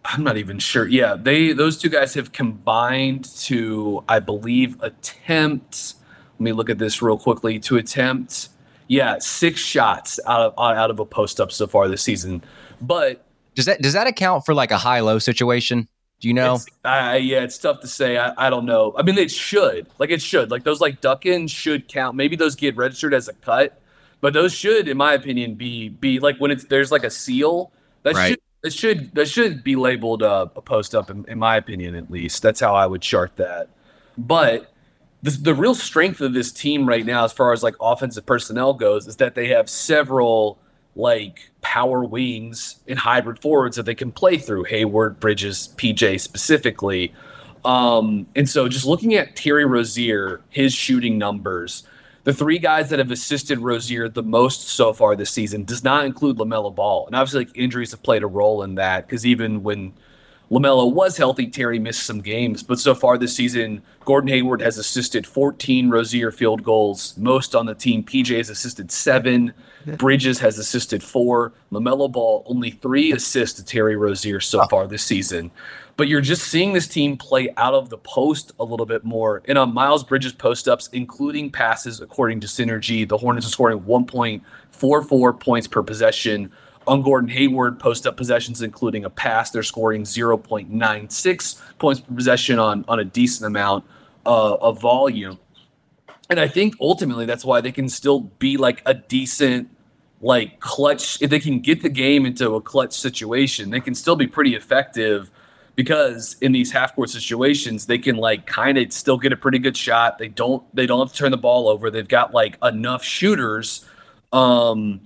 I'm 0.05 0.24
not 0.24 0.36
even 0.36 0.59
sure. 0.59 0.86
Yeah, 0.86 1.14
they 1.14 1.53
those 1.53 1.78
two 1.78 1.88
guys 1.88 2.14
have 2.14 2.32
combined 2.32 3.24
to 3.42 4.05
I 4.09 4.18
believe 4.20 4.80
attempt 4.80 5.95
let 6.34 6.40
me 6.40 6.53
look 6.53 6.70
at 6.70 6.78
this 6.78 7.01
real 7.01 7.18
quickly 7.18 7.59
to 7.61 7.76
attempt 7.76 8.49
yeah, 8.88 9.18
six 9.18 9.61
shots 9.61 10.20
out 10.26 10.40
of 10.40 10.55
out 10.59 10.90
of 10.90 11.01
a 11.01 11.05
post 11.05 11.40
up 11.40 11.53
so 11.53 11.66
far 11.66 11.88
this 11.88 12.03
season. 12.03 12.42
But 12.80 13.24
Does 13.55 13.64
that 13.66 13.80
does 13.80 13.95
that 13.95 14.07
account 14.07 14.45
for 14.45 14.55
like 14.55 14.70
a 14.70 14.78
high 14.78 15.01
low 15.01 15.18
situation? 15.18 15.88
Do 16.20 16.28
you 16.28 16.34
know? 16.34 16.55
It's, 16.55 16.66
uh, 16.84 17.18
yeah, 17.20 17.40
it's 17.40 17.59
tough 17.59 17.80
to 17.80 17.88
say. 17.88 18.16
I, 18.16 18.47
I 18.47 18.51
don't 18.51 18.64
know. 18.66 18.95
I 18.97 19.03
mean, 19.03 19.18
it 19.18 19.30
should. 19.30 19.86
Like 19.99 20.11
it 20.11 20.22
should. 20.22 20.51
Like 20.51 20.64
those 20.64 20.80
like 20.80 21.01
duck 21.01 21.26
ins 21.26 21.51
should 21.51 21.88
count. 21.88 22.16
Maybe 22.16 22.36
those 22.36 22.55
get 22.55 22.76
registered 22.76 23.14
as 23.14 23.28
a 23.28 23.34
cut, 23.34 23.80
but 24.25 24.33
those 24.33 24.55
should, 24.55 24.89
in 24.89 24.97
my 24.97 25.12
opinion, 25.12 25.55
be 25.55 25.91
be 25.91 26.18
like 26.18 26.39
when 26.39 26.51
it's 26.51 26.64
there's 26.64 26.91
like 26.91 27.05
a 27.05 27.11
seal 27.11 27.70
that 28.05 28.14
right. 28.14 28.29
should 28.31 28.41
that 28.62 28.72
should 28.72 29.14
that 29.14 29.29
should 29.29 29.62
be 29.62 29.77
labeled 29.77 30.22
uh, 30.22 30.47
a 30.57 30.62
post 30.62 30.95
up. 30.95 31.11
In, 31.11 31.27
in 31.29 31.39
my 31.39 31.57
opinion, 31.57 31.95
at 31.95 32.11
least 32.11 32.41
that's 32.41 32.59
how 32.59 32.75
I 32.75 32.87
would 32.87 33.03
chart 33.03 33.37
that. 33.37 33.68
But 34.16 34.72
the, 35.22 35.31
the 35.31 35.55
real 35.55 35.75
strength 35.75 36.22
of 36.22 36.33
this 36.33 36.53
team 36.53 36.89
right 36.89 37.05
now, 37.05 37.25
as 37.25 37.35
far 37.35 37.53
as 37.53 37.62
like 37.62 37.75
offensive 37.83 38.25
personnel 38.25 38.72
goes, 38.72 39.07
is 39.07 39.16
that 39.16 39.35
they 39.35 39.49
have 39.49 39.68
several 39.68 40.59
like 40.97 41.51
power 41.61 42.03
wings 42.03 42.81
and 42.89 42.99
hybrid 42.99 43.41
forwards 43.41 43.77
that 43.77 43.85
they 43.85 43.95
can 43.95 44.11
play 44.11 44.39
through 44.39 44.64
Hayward, 44.64 45.20
Bridges, 45.20 45.75
PJ 45.77 46.18
specifically. 46.18 47.12
Um, 47.62 48.27
and 48.35 48.49
so 48.49 48.68
just 48.68 48.87
looking 48.87 49.12
at 49.12 49.37
Terry 49.37 49.66
Rozier, 49.66 50.41
his 50.49 50.72
shooting 50.72 51.18
numbers, 51.18 51.83
the 52.25 52.33
three 52.33 52.59
guys 52.59 52.91
that 52.91 52.99
have 52.99 53.11
assisted 53.11 53.59
Rozier 53.59 54.09
the 54.09 54.22
most 54.22 54.68
so 54.68 54.93
far 54.93 55.14
this 55.14 55.31
season 55.31 55.64
does 55.64 55.85
not 55.85 56.07
include 56.07 56.39
LaMelo 56.39 56.75
Ball. 56.75 57.07
And 57.07 57.14
obviously, 57.14 57.45
like, 57.45 57.57
injuries 57.57 57.91
have 57.93 58.03
played 58.03 58.22
a 58.22 58.27
role 58.27 58.62
in 58.62 58.75
that 58.77 59.07
because 59.07 59.27
even 59.27 59.62
when 59.62 59.93
LaMelo 60.51 60.93
was 60.93 61.16
healthy, 61.16 61.47
Terry 61.47 61.79
missed 61.79 62.05
some 62.05 62.20
games. 62.20 62.62
But 62.62 62.79
so 62.79 62.95
far 62.95 63.18
this 63.18 63.35
season, 63.37 63.83
Gordon 64.05 64.29
Hayward 64.29 64.62
has 64.62 64.79
assisted 64.79 65.27
14 65.27 65.91
Rozier 65.91 66.31
field 66.31 66.62
goals, 66.62 67.14
most 67.18 67.55
on 67.55 67.66
the 67.66 67.75
team. 67.75 68.03
PJ 68.03 68.37
has 68.37 68.49
assisted 68.51 68.91
seven. 68.91 69.53
Bridges 69.85 70.39
has 70.39 70.59
assisted 70.59 71.03
four. 71.03 71.53
LaMelo 71.72 72.11
Ball, 72.11 72.43
only 72.47 72.70
three 72.70 73.12
assists 73.12 73.59
to 73.59 73.64
Terry 73.64 73.97
Rozier 73.97 74.41
so 74.41 74.62
oh. 74.62 74.66
far 74.66 74.87
this 74.87 75.05
season. 75.05 75.51
But 75.97 76.09
you're 76.09 76.20
just 76.20 76.42
seeing 76.42 76.72
this 76.72 76.88
team 76.88 77.16
play 77.16 77.51
out 77.57 77.74
of 77.74 77.88
the 77.88 77.99
post 77.99 78.53
a 78.59 78.64
little 78.64 78.86
bit 78.86 79.05
more. 79.05 79.42
And 79.47 79.57
on 79.57 79.72
Miles 79.72 80.03
Bridges 80.03 80.32
post 80.32 80.66
ups, 80.66 80.88
including 80.92 81.51
passes, 81.51 82.01
according 82.01 82.40
to 82.40 82.49
Synergy, 82.49 83.09
the 83.09 83.18
Hornets 83.18 83.47
are 83.47 83.51
scoring 83.51 83.80
1.44 83.80 85.40
points 85.40 85.68
per 85.68 85.82
possession. 85.82 86.51
On 86.86 87.01
Gordon 87.01 87.30
Hayward 87.30 87.78
post 87.78 88.07
up 88.07 88.16
possessions, 88.16 88.61
including 88.61 89.05
a 89.05 89.11
pass, 89.11 89.51
they're 89.51 89.62
scoring 89.62 90.03
0.96 90.03 91.62
points 91.78 92.01
per 92.01 92.14
possession 92.14 92.59
on, 92.59 92.84
on 92.88 92.99
a 92.99 93.05
decent 93.05 93.47
amount 93.47 93.84
uh, 94.26 94.55
of 94.55 94.80
volume. 94.80 95.38
And 96.28 96.40
I 96.40 96.49
think 96.49 96.74
ultimately 96.80 97.26
that's 97.26 97.45
why 97.45 97.61
they 97.61 97.72
can 97.72 97.88
still 97.88 98.20
be 98.20 98.57
like 98.57 98.82
a 98.84 98.95
decent 98.95 99.70
like 100.20 100.59
clutch 100.59 101.20
if 101.20 101.30
they 101.30 101.38
can 101.38 101.61
get 101.61 101.82
the 101.82 101.88
game 101.88 102.24
into 102.24 102.55
a 102.55 102.61
clutch 102.61 102.95
situation 102.95 103.68
they 103.68 103.80
can 103.80 103.95
still 103.95 104.16
be 104.16 104.26
pretty 104.26 104.55
effective 104.55 105.30
because 105.77 106.37
in 106.41 106.53
these 106.53 106.70
half 106.70 106.95
court 106.95 107.11
situations 107.11 107.87
they 107.87 107.99
can 107.99 108.16
like 108.16 108.47
kind 108.47 108.79
of 108.79 108.93
still 108.93 109.18
get 109.18 109.33
a 109.33 109.37
pretty 109.37 109.59
good 109.59 109.77
shot. 109.77 110.18
They 110.18 110.29
don't 110.29 110.62
they 110.75 110.87
don't 110.87 111.01
have 111.01 111.12
to 111.12 111.18
turn 111.18 111.31
the 111.31 111.37
ball 111.37 111.68
over. 111.68 111.91
They've 111.91 112.07
got 112.07 112.33
like 112.33 112.59
enough 112.62 113.05
shooters 113.05 113.85
um 114.33 115.01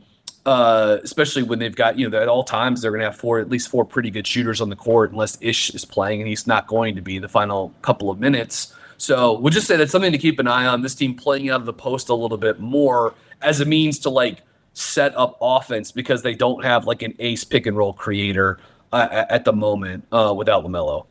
uh 0.47 0.99
especially 1.03 1.43
when 1.43 1.59
they've 1.59 1.77
got 1.77 1.99
you 1.99 2.09
know 2.09 2.19
at 2.21 2.29
all 2.29 2.45
times 2.45 2.81
they're 2.81 2.91
going 2.91 3.01
to 3.01 3.07
have 3.07 3.16
four 3.16 3.39
at 3.39 3.51
least 3.51 3.69
four 3.69 3.85
pretty 3.85 4.11
good 4.11 4.27
shooters 4.27 4.61
on 4.61 4.71
the 4.71 4.77
court 4.77 5.12
unless 5.12 5.37
ish 5.41 5.71
is 5.75 5.85
playing 5.85 6.21
and 6.21 6.29
he's 6.29 6.47
not 6.47 6.66
going 6.66 6.95
to 6.95 7.03
be 7.03 7.19
the 7.19 7.29
final 7.29 7.75
couple 7.83 8.11
of 8.11 8.19
minutes. 8.19 8.75
So 9.01 9.39
we'll 9.39 9.53
just 9.53 9.69
say 9.69 9.77
that's 9.77 9.93
something 9.93 10.12
to 10.12 10.19
keep 10.19 10.39
an 10.41 10.49
eye 10.49 10.66
on 10.66 10.83
this 10.83 10.95
team 10.95 11.14
playing 11.14 11.51
out 11.51 11.61
of 11.61 11.66
the 11.66 11.73
post 11.73 12.09
a 12.09 12.14
little 12.14 12.37
bit 12.37 12.59
more 12.59 13.14
as 13.43 13.61
a 13.61 13.64
means 13.64 14.01
to 14.01 14.11
like 14.11 14.43
set 14.73 15.16
up 15.16 15.37
offense 15.41 15.93
because 15.93 16.23
they 16.23 16.35
don't 16.35 16.64
have 16.64 16.85
like 16.85 17.03
an 17.03 17.14
ace 17.19 17.45
pick 17.45 17.66
and 17.66 17.77
roll 17.77 17.93
creator 17.93 18.59
uh, 18.93 19.24
at 19.28 19.45
the 19.45 19.53
moment 19.53 20.05
uh, 20.12 20.34
without 20.36 20.64
LaMelo. 20.64 21.07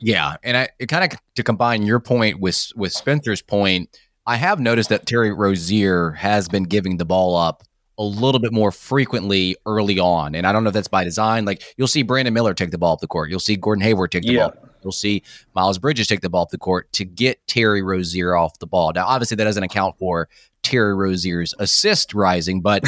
Yeah, 0.00 0.36
and 0.42 0.56
I 0.56 0.68
kind 0.86 1.12
of 1.12 1.18
to 1.34 1.42
combine 1.42 1.82
your 1.82 2.00
point 2.00 2.40
with 2.40 2.72
with 2.76 2.92
Spencer's 2.92 3.42
point, 3.42 3.98
I 4.26 4.36
have 4.36 4.60
noticed 4.60 4.90
that 4.90 5.06
Terry 5.06 5.32
Rozier 5.32 6.12
has 6.12 6.48
been 6.48 6.64
giving 6.64 6.98
the 6.98 7.04
ball 7.04 7.36
up 7.36 7.64
a 7.98 8.04
little 8.04 8.38
bit 8.38 8.52
more 8.52 8.70
frequently 8.70 9.56
early 9.66 9.98
on, 9.98 10.36
and 10.36 10.46
I 10.46 10.52
don't 10.52 10.62
know 10.62 10.68
if 10.68 10.74
that's 10.74 10.88
by 10.88 11.02
design. 11.02 11.44
Like 11.44 11.62
you'll 11.76 11.88
see 11.88 12.02
Brandon 12.02 12.32
Miller 12.32 12.54
take 12.54 12.70
the 12.70 12.78
ball 12.78 12.92
up 12.92 13.00
the 13.00 13.08
court, 13.08 13.30
you'll 13.30 13.40
see 13.40 13.56
Gordon 13.56 13.82
Hayward 13.82 14.12
take 14.12 14.22
the 14.22 14.34
yeah. 14.34 14.48
ball. 14.48 14.68
You'll 14.84 14.92
see 14.92 15.24
Miles 15.54 15.76
Bridges 15.76 16.06
take 16.06 16.20
the 16.20 16.30
ball 16.30 16.42
up 16.42 16.50
the 16.50 16.58
court 16.58 16.92
to 16.92 17.04
get 17.04 17.44
Terry 17.48 17.82
Rozier 17.82 18.36
off 18.36 18.60
the 18.60 18.66
ball. 18.66 18.92
Now, 18.94 19.06
obviously, 19.06 19.34
that 19.36 19.44
doesn't 19.44 19.64
account 19.64 19.98
for 19.98 20.28
Terry 20.62 20.94
Rozier's 20.94 21.54
assist 21.58 22.14
rising, 22.14 22.60
but 22.60 22.84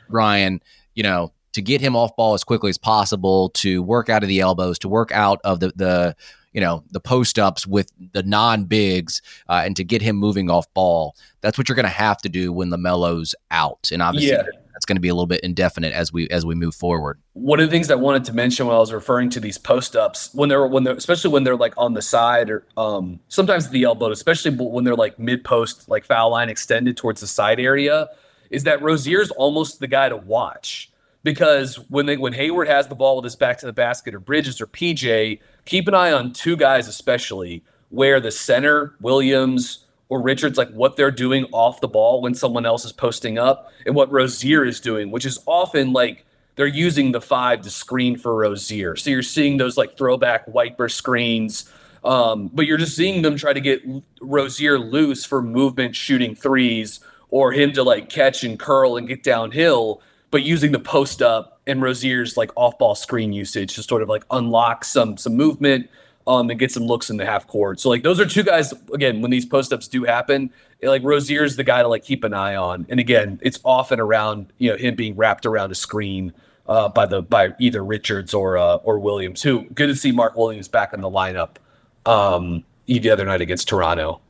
Brian, 0.10 0.60
you 0.94 1.02
know, 1.02 1.32
to 1.54 1.62
get 1.62 1.80
him 1.80 1.96
off 1.96 2.14
ball 2.16 2.34
as 2.34 2.44
quickly 2.44 2.70
as 2.70 2.78
possible, 2.78 3.48
to 3.50 3.82
work 3.82 4.08
out 4.08 4.22
of 4.22 4.28
the 4.28 4.40
elbows, 4.40 4.78
to 4.80 4.88
work 4.88 5.10
out 5.12 5.40
of 5.44 5.60
the 5.60 5.72
the 5.74 6.16
you 6.52 6.60
know 6.60 6.84
the 6.90 7.00
post 7.00 7.38
ups 7.38 7.66
with 7.66 7.90
the 8.12 8.22
non 8.22 8.64
bigs, 8.64 9.22
uh, 9.48 9.62
and 9.64 9.74
to 9.76 9.84
get 9.84 10.02
him 10.02 10.16
moving 10.16 10.50
off 10.50 10.72
ball. 10.74 11.16
That's 11.40 11.58
what 11.58 11.68
you're 11.68 11.76
going 11.76 11.84
to 11.84 11.90
have 11.90 12.18
to 12.18 12.28
do 12.28 12.52
when 12.52 12.70
LaMelo's 12.70 13.34
out, 13.50 13.90
and 13.92 14.02
obviously. 14.02 14.30
Yeah 14.30 14.60
that's 14.74 14.84
going 14.84 14.96
to 14.96 15.00
be 15.00 15.08
a 15.08 15.14
little 15.14 15.26
bit 15.26 15.40
indefinite 15.40 15.94
as 15.94 16.12
we 16.12 16.28
as 16.28 16.44
we 16.44 16.54
move 16.54 16.74
forward. 16.74 17.18
One 17.32 17.60
of 17.60 17.66
the 17.66 17.70
things 17.70 17.90
I 17.90 17.94
wanted 17.94 18.24
to 18.24 18.32
mention 18.32 18.66
when 18.66 18.74
I 18.74 18.80
was 18.80 18.92
referring 18.92 19.30
to 19.30 19.40
these 19.40 19.56
post 19.56 19.94
ups, 19.94 20.30
when 20.34 20.48
they're 20.48 20.66
when 20.66 20.82
they're 20.82 20.96
especially 20.96 21.30
when 21.30 21.44
they're 21.44 21.56
like 21.56 21.74
on 21.76 21.94
the 21.94 22.02
side 22.02 22.50
or 22.50 22.66
um, 22.76 23.20
sometimes 23.28 23.68
the 23.68 23.84
elbow, 23.84 24.10
especially 24.10 24.50
when 24.50 24.84
they're 24.84 24.96
like 24.96 25.18
mid 25.18 25.44
post, 25.44 25.88
like 25.88 26.04
foul 26.04 26.30
line 26.30 26.50
extended 26.50 26.96
towards 26.96 27.20
the 27.20 27.26
side 27.28 27.60
area, 27.60 28.08
is 28.50 28.64
that 28.64 28.82
Rozier's 28.82 29.30
almost 29.30 29.78
the 29.78 29.86
guy 29.86 30.08
to 30.08 30.16
watch 30.16 30.90
because 31.24 31.76
when 31.90 32.06
they 32.06 32.16
when 32.16 32.34
Hayward 32.34 32.68
has 32.68 32.86
the 32.86 32.94
ball 32.94 33.16
with 33.16 33.24
his 33.24 33.34
back 33.34 33.58
to 33.58 33.66
the 33.66 33.72
basket 33.72 34.14
or 34.14 34.20
Bridges 34.20 34.60
or 34.60 34.68
PJ, 34.68 35.40
keep 35.64 35.88
an 35.88 35.94
eye 35.94 36.12
on 36.12 36.32
two 36.32 36.56
guys 36.56 36.86
especially 36.86 37.64
where 37.88 38.20
the 38.20 38.30
center 38.30 38.94
Williams 39.00 39.86
or 40.08 40.20
Richards, 40.20 40.58
like 40.58 40.70
what 40.70 40.96
they're 40.96 41.10
doing 41.10 41.46
off 41.50 41.80
the 41.80 41.88
ball 41.88 42.20
when 42.20 42.34
someone 42.34 42.66
else 42.66 42.84
is 42.84 42.92
posting 42.92 43.38
up, 43.38 43.72
and 43.86 43.96
what 43.96 44.12
Rozier 44.12 44.64
is 44.64 44.78
doing, 44.78 45.10
which 45.10 45.24
is 45.24 45.40
often 45.46 45.92
like 45.92 46.24
they're 46.56 46.66
using 46.66 47.12
the 47.12 47.20
five 47.20 47.62
to 47.62 47.70
screen 47.70 48.16
for 48.16 48.34
Rozier. 48.36 48.94
So 48.94 49.10
you're 49.10 49.22
seeing 49.22 49.56
those 49.56 49.76
like 49.76 49.96
throwback 49.96 50.46
wiper 50.46 50.88
screens, 50.88 51.70
um, 52.04 52.50
but 52.52 52.66
you're 52.66 52.78
just 52.78 52.94
seeing 52.94 53.22
them 53.22 53.36
try 53.36 53.54
to 53.54 53.60
get 53.60 53.82
Rozier 54.20 54.78
loose 54.78 55.24
for 55.24 55.40
movement 55.40 55.96
shooting 55.96 56.34
threes 56.34 57.00
or 57.30 57.52
him 57.52 57.72
to 57.72 57.82
like 57.82 58.10
catch 58.10 58.44
and 58.44 58.58
curl 58.58 58.96
and 58.96 59.08
get 59.08 59.22
downhill, 59.22 60.02
but 60.34 60.42
using 60.42 60.72
the 60.72 60.80
post 60.80 61.22
up 61.22 61.60
and 61.64 61.80
Rozier's 61.80 62.36
like 62.36 62.50
off 62.56 62.76
ball 62.76 62.96
screen 62.96 63.32
usage 63.32 63.76
to 63.76 63.84
sort 63.84 64.02
of 64.02 64.08
like 64.08 64.24
unlock 64.32 64.84
some 64.84 65.16
some 65.16 65.36
movement 65.36 65.88
um, 66.26 66.50
and 66.50 66.58
get 66.58 66.72
some 66.72 66.82
looks 66.82 67.08
in 67.08 67.18
the 67.18 67.24
half 67.24 67.46
court. 67.46 67.78
So 67.78 67.88
like 67.88 68.02
those 68.02 68.18
are 68.18 68.26
two 68.26 68.42
guys 68.42 68.74
again 68.92 69.22
when 69.22 69.30
these 69.30 69.46
post 69.46 69.72
ups 69.72 69.86
do 69.86 70.02
happen. 70.02 70.50
it, 70.80 70.88
Like 70.88 71.02
Rozier's 71.02 71.54
the 71.54 71.62
guy 71.62 71.82
to 71.82 71.86
like 71.86 72.02
keep 72.02 72.24
an 72.24 72.34
eye 72.34 72.56
on, 72.56 72.84
and 72.88 72.98
again, 72.98 73.38
it's 73.42 73.60
often 73.64 74.00
around 74.00 74.52
you 74.58 74.72
know 74.72 74.76
him 74.76 74.96
being 74.96 75.14
wrapped 75.14 75.46
around 75.46 75.70
a 75.70 75.76
screen 75.76 76.32
uh, 76.66 76.88
by 76.88 77.06
the 77.06 77.22
by 77.22 77.54
either 77.60 77.84
Richards 77.84 78.34
or 78.34 78.58
uh, 78.58 78.78
or 78.78 78.98
Williams. 78.98 79.40
Who 79.40 79.66
good 79.70 79.86
to 79.86 79.94
see 79.94 80.10
Mark 80.10 80.34
Williams 80.34 80.66
back 80.66 80.92
in 80.92 81.00
the 81.00 81.08
lineup 81.08 81.58
um, 82.06 82.64
the 82.88 83.08
other 83.08 83.24
night 83.24 83.40
against 83.40 83.68
Toronto. 83.68 84.20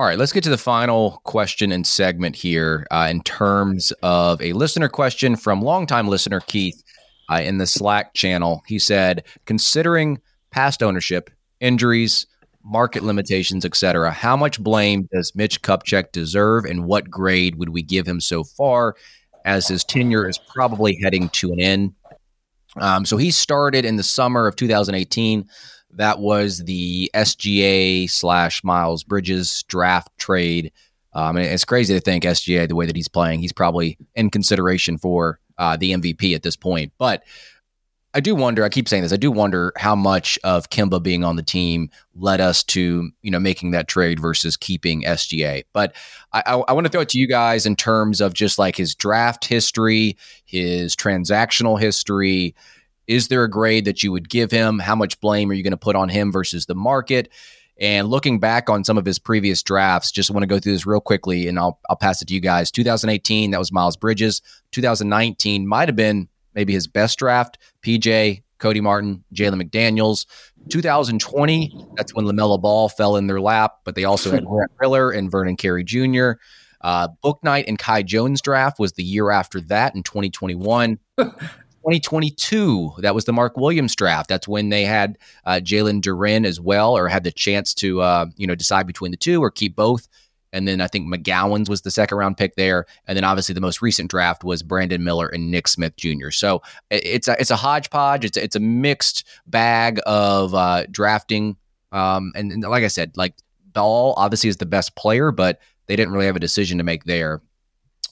All 0.00 0.06
right, 0.06 0.16
let's 0.16 0.32
get 0.32 0.42
to 0.44 0.48
the 0.50 0.56
final 0.56 1.20
question 1.24 1.70
and 1.70 1.86
segment 1.86 2.34
here 2.34 2.86
uh, 2.90 3.08
in 3.10 3.20
terms 3.22 3.92
of 4.02 4.40
a 4.40 4.54
listener 4.54 4.88
question 4.88 5.36
from 5.36 5.60
longtime 5.60 6.08
listener 6.08 6.40
Keith 6.40 6.82
uh, 7.30 7.42
in 7.42 7.58
the 7.58 7.66
Slack 7.66 8.14
channel. 8.14 8.62
He 8.66 8.78
said, 8.78 9.24
considering 9.44 10.18
past 10.52 10.82
ownership, 10.82 11.28
injuries, 11.60 12.26
market 12.64 13.02
limitations, 13.02 13.66
etc., 13.66 14.10
how 14.10 14.38
much 14.38 14.58
blame 14.58 15.06
does 15.12 15.34
Mitch 15.34 15.60
Kupchak 15.60 16.12
deserve, 16.12 16.64
and 16.64 16.86
what 16.86 17.10
grade 17.10 17.56
would 17.56 17.68
we 17.68 17.82
give 17.82 18.08
him 18.08 18.22
so 18.22 18.42
far, 18.42 18.96
as 19.44 19.68
his 19.68 19.84
tenure 19.84 20.26
is 20.26 20.38
probably 20.38 20.98
heading 21.02 21.28
to 21.28 21.52
an 21.52 21.60
end? 21.60 21.92
Um, 22.76 23.04
so 23.04 23.18
he 23.18 23.30
started 23.30 23.84
in 23.84 23.96
the 23.96 24.02
summer 24.02 24.46
of 24.46 24.56
2018. 24.56 25.46
That 25.94 26.20
was 26.20 26.58
the 26.64 27.10
SGA 27.14 28.08
slash 28.10 28.62
Miles 28.64 29.04
Bridges 29.04 29.64
draft 29.64 30.16
trade. 30.18 30.72
Um, 31.12 31.36
and 31.36 31.46
it's 31.46 31.64
crazy 31.64 31.94
to 31.94 32.00
think 32.00 32.24
SGA, 32.24 32.68
the 32.68 32.76
way 32.76 32.86
that 32.86 32.96
he's 32.96 33.08
playing, 33.08 33.40
he's 33.40 33.52
probably 33.52 33.98
in 34.14 34.30
consideration 34.30 34.96
for 34.98 35.40
uh, 35.58 35.76
the 35.76 35.92
MVP 35.92 36.34
at 36.34 36.42
this 36.42 36.56
point. 36.56 36.92
But 36.98 37.24
I 38.12 38.20
do 38.20 38.34
wonder. 38.34 38.64
I 38.64 38.68
keep 38.68 38.88
saying 38.88 39.04
this. 39.04 39.12
I 39.12 39.16
do 39.16 39.30
wonder 39.30 39.72
how 39.76 39.94
much 39.94 40.38
of 40.42 40.68
Kemba 40.70 41.00
being 41.00 41.22
on 41.22 41.36
the 41.36 41.42
team 41.42 41.90
led 42.14 42.40
us 42.40 42.64
to 42.64 43.10
you 43.22 43.30
know 43.30 43.38
making 43.38 43.70
that 43.70 43.86
trade 43.86 44.18
versus 44.18 44.56
keeping 44.56 45.02
SGA. 45.02 45.64
But 45.72 45.94
I, 46.32 46.42
I, 46.44 46.54
I 46.68 46.72
want 46.72 46.86
to 46.86 46.90
throw 46.90 47.02
it 47.02 47.08
to 47.10 47.18
you 47.18 47.28
guys 47.28 47.66
in 47.66 47.76
terms 47.76 48.20
of 48.20 48.34
just 48.34 48.58
like 48.58 48.76
his 48.76 48.94
draft 48.96 49.44
history, 49.44 50.16
his 50.44 50.96
transactional 50.96 51.80
history. 51.80 52.54
Is 53.10 53.26
there 53.26 53.42
a 53.42 53.50
grade 53.50 53.86
that 53.86 54.04
you 54.04 54.12
would 54.12 54.28
give 54.28 54.52
him? 54.52 54.78
How 54.78 54.94
much 54.94 55.18
blame 55.18 55.50
are 55.50 55.54
you 55.54 55.64
going 55.64 55.72
to 55.72 55.76
put 55.76 55.96
on 55.96 56.08
him 56.08 56.30
versus 56.30 56.66
the 56.66 56.76
market? 56.76 57.28
And 57.80 58.06
looking 58.06 58.38
back 58.38 58.70
on 58.70 58.84
some 58.84 58.96
of 58.96 59.04
his 59.04 59.18
previous 59.18 59.64
drafts, 59.64 60.12
just 60.12 60.30
want 60.30 60.44
to 60.44 60.46
go 60.46 60.60
through 60.60 60.70
this 60.70 60.86
real 60.86 61.00
quickly 61.00 61.48
and 61.48 61.58
I'll, 61.58 61.80
I'll 61.90 61.96
pass 61.96 62.22
it 62.22 62.28
to 62.28 62.34
you 62.34 62.38
guys. 62.38 62.70
2018, 62.70 63.50
that 63.50 63.58
was 63.58 63.72
Miles 63.72 63.96
Bridges. 63.96 64.42
2019 64.70 65.66
might 65.66 65.88
have 65.88 65.96
been 65.96 66.28
maybe 66.54 66.72
his 66.72 66.86
best 66.86 67.18
draft. 67.18 67.58
PJ, 67.82 68.44
Cody 68.58 68.80
Martin, 68.80 69.24
Jalen 69.34 69.60
McDaniels. 69.60 70.26
2020, 70.68 71.88
that's 71.96 72.14
when 72.14 72.26
LaMelo 72.26 72.62
Ball 72.62 72.88
fell 72.88 73.16
in 73.16 73.26
their 73.26 73.40
lap, 73.40 73.78
but 73.84 73.96
they 73.96 74.04
also 74.04 74.30
had 74.30 74.44
Grant 74.44 74.70
Riller 74.78 75.10
and 75.10 75.32
Vernon 75.32 75.56
Carey 75.56 75.82
Jr. 75.82 76.34
Uh, 76.82 77.08
Bouknight 77.24 77.64
and 77.66 77.76
Kai 77.76 78.04
Jones 78.04 78.40
draft 78.40 78.78
was 78.78 78.92
the 78.92 79.02
year 79.02 79.32
after 79.32 79.60
that 79.62 79.96
in 79.96 80.04
2021. 80.04 80.98
2022, 81.80 82.94
that 82.98 83.14
was 83.14 83.24
the 83.24 83.32
Mark 83.32 83.56
Williams 83.56 83.96
draft. 83.96 84.28
That's 84.28 84.46
when 84.46 84.68
they 84.68 84.84
had 84.84 85.18
uh, 85.44 85.60
Jalen 85.62 86.00
Duren 86.00 86.46
as 86.46 86.60
well, 86.60 86.96
or 86.96 87.08
had 87.08 87.24
the 87.24 87.32
chance 87.32 87.74
to, 87.74 88.00
uh, 88.00 88.26
you 88.36 88.46
know, 88.46 88.54
decide 88.54 88.86
between 88.86 89.10
the 89.10 89.16
two 89.16 89.42
or 89.42 89.50
keep 89.50 89.76
both. 89.76 90.06
And 90.52 90.66
then 90.66 90.80
I 90.80 90.88
think 90.88 91.06
McGowens 91.06 91.68
was 91.68 91.82
the 91.82 91.90
second 91.90 92.18
round 92.18 92.36
pick 92.36 92.56
there. 92.56 92.86
And 93.06 93.16
then 93.16 93.24
obviously 93.24 93.54
the 93.54 93.60
most 93.60 93.82
recent 93.82 94.10
draft 94.10 94.44
was 94.44 94.62
Brandon 94.62 95.02
Miller 95.02 95.28
and 95.28 95.50
Nick 95.50 95.68
Smith 95.68 95.96
Jr. 95.96 96.30
So 96.30 96.62
it's 96.90 97.28
a 97.28 97.36
it's 97.40 97.50
a 97.50 97.56
hodgepodge. 97.56 98.24
It's 98.24 98.36
it's 98.36 98.56
a 98.56 98.60
mixed 98.60 99.26
bag 99.46 100.00
of 100.06 100.54
uh, 100.54 100.86
drafting. 100.90 101.56
Um, 101.92 102.32
and, 102.34 102.52
and 102.52 102.62
like 102.62 102.84
I 102.84 102.88
said, 102.88 103.16
like 103.16 103.34
Ball 103.72 104.14
obviously 104.16 104.50
is 104.50 104.56
the 104.56 104.66
best 104.66 104.96
player, 104.96 105.30
but 105.30 105.60
they 105.86 105.96
didn't 105.96 106.12
really 106.12 106.26
have 106.26 106.36
a 106.36 106.40
decision 106.40 106.78
to 106.78 106.84
make 106.84 107.04
there. 107.04 107.40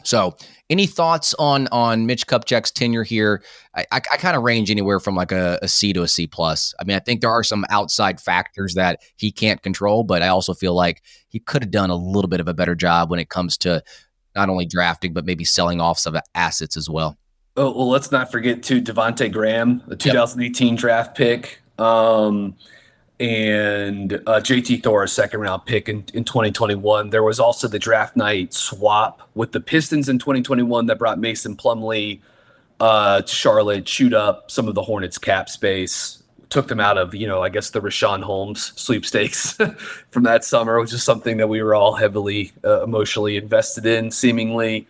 So, 0.04 0.36
any 0.70 0.86
thoughts 0.86 1.34
on 1.38 1.68
on 1.68 2.06
Mitch 2.06 2.26
Kupchak's 2.26 2.70
tenure 2.70 3.02
here? 3.02 3.42
I, 3.74 3.86
I, 3.92 3.96
I 3.96 4.16
kind 4.16 4.36
of 4.36 4.42
range 4.42 4.70
anywhere 4.70 5.00
from 5.00 5.14
like 5.14 5.32
a, 5.32 5.58
a 5.62 5.68
C 5.68 5.92
to 5.92 6.02
a 6.02 6.08
C 6.08 6.26
plus. 6.26 6.74
I 6.80 6.84
mean, 6.84 6.96
I 6.96 7.00
think 7.00 7.20
there 7.20 7.30
are 7.30 7.42
some 7.42 7.64
outside 7.70 8.20
factors 8.20 8.74
that 8.74 9.00
he 9.16 9.30
can't 9.30 9.62
control, 9.62 10.04
but 10.04 10.22
I 10.22 10.28
also 10.28 10.54
feel 10.54 10.74
like 10.74 11.02
he 11.28 11.40
could 11.40 11.62
have 11.62 11.70
done 11.70 11.90
a 11.90 11.96
little 11.96 12.28
bit 12.28 12.40
of 12.40 12.48
a 12.48 12.54
better 12.54 12.74
job 12.74 13.10
when 13.10 13.18
it 13.18 13.28
comes 13.28 13.56
to 13.58 13.82
not 14.34 14.48
only 14.48 14.66
drafting 14.66 15.12
but 15.12 15.24
maybe 15.24 15.44
selling 15.44 15.80
off 15.80 15.98
some 15.98 16.18
assets 16.34 16.76
as 16.76 16.88
well. 16.88 17.18
Oh 17.56 17.72
well, 17.76 17.88
let's 17.88 18.12
not 18.12 18.30
forget 18.30 18.62
to 18.64 18.80
Devonte 18.80 19.32
Graham, 19.32 19.82
the 19.88 19.96
2018 19.96 20.68
yep. 20.68 20.78
draft 20.78 21.16
pick. 21.16 21.60
Um, 21.78 22.54
and 23.20 24.12
uh, 24.12 24.40
JT 24.40 24.82
Thor, 24.82 25.02
a 25.02 25.08
second 25.08 25.40
round 25.40 25.64
pick 25.66 25.88
in, 25.88 26.04
in 26.14 26.24
2021. 26.24 27.10
There 27.10 27.22
was 27.22 27.40
also 27.40 27.66
the 27.66 27.78
draft 27.78 28.16
night 28.16 28.54
swap 28.54 29.28
with 29.34 29.52
the 29.52 29.60
Pistons 29.60 30.08
in 30.08 30.18
2021 30.18 30.86
that 30.86 30.98
brought 30.98 31.18
Mason 31.18 31.56
Plumlee 31.56 32.20
uh, 32.80 33.22
to 33.22 33.34
Charlotte, 33.34 33.86
chewed 33.86 34.14
up 34.14 34.50
some 34.50 34.68
of 34.68 34.74
the 34.74 34.82
Hornets 34.82 35.18
cap 35.18 35.48
space, 35.48 36.22
took 36.48 36.68
them 36.68 36.78
out 36.78 36.96
of, 36.96 37.14
you 37.14 37.26
know, 37.26 37.42
I 37.42 37.48
guess 37.48 37.70
the 37.70 37.80
Richaun 37.80 38.22
Holmes 38.22 38.72
sweepstakes 38.76 39.58
from 40.10 40.22
that 40.22 40.44
summer, 40.44 40.80
which 40.80 40.92
is 40.92 41.02
something 41.02 41.38
that 41.38 41.48
we 41.48 41.60
were 41.60 41.74
all 41.74 41.94
heavily 41.94 42.52
uh, 42.64 42.84
emotionally 42.84 43.36
invested 43.36 43.84
in, 43.84 44.12
seemingly. 44.12 44.86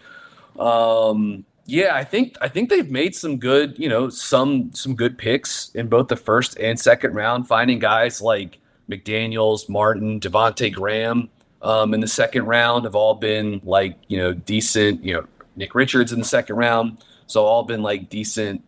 Um, 0.58 1.44
yeah, 1.68 1.94
I 1.94 2.02
think 2.02 2.36
I 2.40 2.48
think 2.48 2.70
they've 2.70 2.90
made 2.90 3.14
some 3.14 3.36
good, 3.36 3.78
you 3.78 3.90
know, 3.90 4.08
some 4.08 4.72
some 4.72 4.94
good 4.94 5.18
picks 5.18 5.70
in 5.74 5.88
both 5.88 6.08
the 6.08 6.16
first 6.16 6.58
and 6.58 6.80
second 6.80 7.14
round, 7.14 7.46
finding 7.46 7.78
guys 7.78 8.22
like 8.22 8.58
McDaniels, 8.90 9.68
Martin, 9.68 10.18
Devonte 10.18 10.72
Graham 10.72 11.28
um, 11.60 11.92
in 11.92 12.00
the 12.00 12.08
second 12.08 12.46
round 12.46 12.84
have 12.84 12.94
all 12.94 13.14
been 13.14 13.60
like, 13.64 13.98
you 14.08 14.16
know, 14.16 14.32
decent, 14.32 15.04
you 15.04 15.12
know, 15.12 15.26
Nick 15.56 15.74
Richards 15.74 16.10
in 16.10 16.20
the 16.20 16.24
second 16.24 16.56
round. 16.56 17.04
So 17.26 17.44
all 17.44 17.64
been 17.64 17.82
like 17.82 18.08
decent 18.08 18.64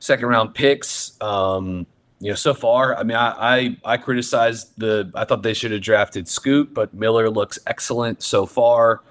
second 0.00 0.26
round 0.26 0.52
picks. 0.52 1.16
Um, 1.20 1.86
you 2.18 2.30
know, 2.30 2.34
so 2.34 2.52
far, 2.52 2.96
I 2.96 3.04
mean, 3.04 3.16
I, 3.16 3.76
I, 3.84 3.92
I 3.92 3.96
criticized 3.96 4.72
the. 4.76 5.10
I 5.14 5.24
thought 5.24 5.44
they 5.44 5.54
should 5.54 5.70
have 5.70 5.82
drafted 5.82 6.26
Scoot, 6.26 6.74
but 6.74 6.92
Miller 6.92 7.30
looks 7.30 7.60
excellent 7.64 8.24
so 8.24 8.44
far. 8.44 9.02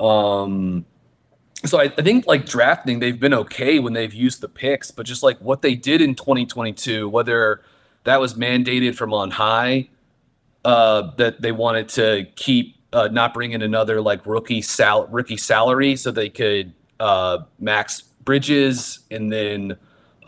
Um, 0.00 0.86
so 1.64 1.80
I, 1.80 1.84
I, 1.84 2.02
think 2.02 2.26
like 2.26 2.46
drafting, 2.46 2.98
they've 2.98 3.18
been 3.18 3.34
okay 3.34 3.78
when 3.78 3.92
they've 3.92 4.12
used 4.12 4.40
the 4.40 4.48
picks, 4.48 4.90
but 4.90 5.06
just 5.06 5.22
like 5.22 5.38
what 5.38 5.62
they 5.62 5.74
did 5.74 6.00
in 6.00 6.14
2022, 6.14 7.08
whether 7.08 7.62
that 8.04 8.20
was 8.20 8.34
mandated 8.34 8.94
from 8.94 9.14
on 9.14 9.32
high, 9.32 9.88
uh, 10.64 11.14
that 11.16 11.40
they 11.40 11.52
wanted 11.52 11.88
to 11.90 12.26
keep 12.36 12.76
uh, 12.92 13.08
not 13.10 13.34
bring 13.34 13.52
in 13.52 13.62
another 13.62 14.00
like 14.00 14.24
rookie 14.26 14.62
sal 14.62 15.06
rookie 15.08 15.36
salary 15.36 15.96
so 15.96 16.10
they 16.10 16.28
could 16.28 16.72
uh, 17.00 17.38
max 17.58 18.02
Bridges 18.26 18.98
and 19.10 19.32
then 19.32 19.76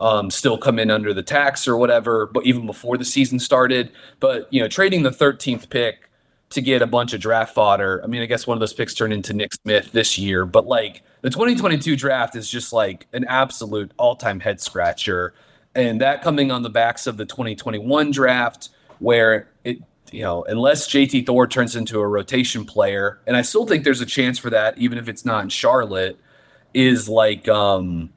um, 0.01 0.31
still 0.31 0.57
come 0.57 0.79
in 0.79 0.91
under 0.91 1.12
the 1.12 1.22
tax 1.22 1.66
or 1.66 1.76
whatever, 1.76 2.26
but 2.26 2.47
even 2.47 2.64
before 2.64 2.97
the 2.97 3.05
season 3.05 3.41
started. 3.41 3.91
But 4.20 4.47
you 4.53 4.62
know, 4.62 4.68
trading 4.68 5.03
the 5.03 5.11
13th 5.11 5.68
pick 5.68 6.09
to 6.51 6.62
get 6.62 6.81
a 6.81 6.87
bunch 6.87 7.12
of 7.12 7.20
draft 7.20 7.55
fodder. 7.55 8.01
I 8.03 8.07
mean, 8.07 8.22
I 8.22 8.26
guess 8.26 8.47
one 8.47 8.57
of 8.57 8.61
those 8.61 8.72
picks 8.72 8.95
turned 8.95 9.12
into 9.12 9.35
Nick 9.35 9.53
Smith 9.55 9.93
this 9.93 10.16
year, 10.16 10.47
but 10.47 10.66
like 10.66 11.03
the 11.21 11.31
2022 11.31 11.97
draft 11.97 12.37
is 12.37 12.49
just 12.49 12.73
like 12.73 13.07
an 13.12 13.25
absolute 13.25 13.93
all-time 13.97 14.41
head 14.41 14.61
scratcher. 14.61 15.35
And 15.75 16.01
that 16.01 16.23
coming 16.23 16.51
on 16.51 16.62
the 16.62 16.71
backs 16.71 17.07
of 17.07 17.16
the 17.16 17.27
2021 17.27 18.11
draft 18.11 18.71
where 18.99 19.49
it 19.64 19.79
you 20.11 20.23
know 20.23 20.45
unless 20.45 20.89
JT 20.89 21.27
Thor 21.27 21.47
turns 21.47 21.77
into 21.77 22.01
a 22.01 22.07
rotation 22.07 22.64
player 22.64 23.21
and 23.27 23.37
I 23.37 23.43
still 23.43 23.66
think 23.66 23.85
there's 23.85 24.01
a 24.01 24.07
chance 24.07 24.39
for 24.39 24.51
that 24.51 24.79
even 24.79 24.99
if 24.99 25.09
it's 25.09 25.25
not 25.25 25.43
in 25.43 25.51
Charlotte 25.51 26.19
is 26.73 27.09
like 27.09 27.47
um 27.49 28.11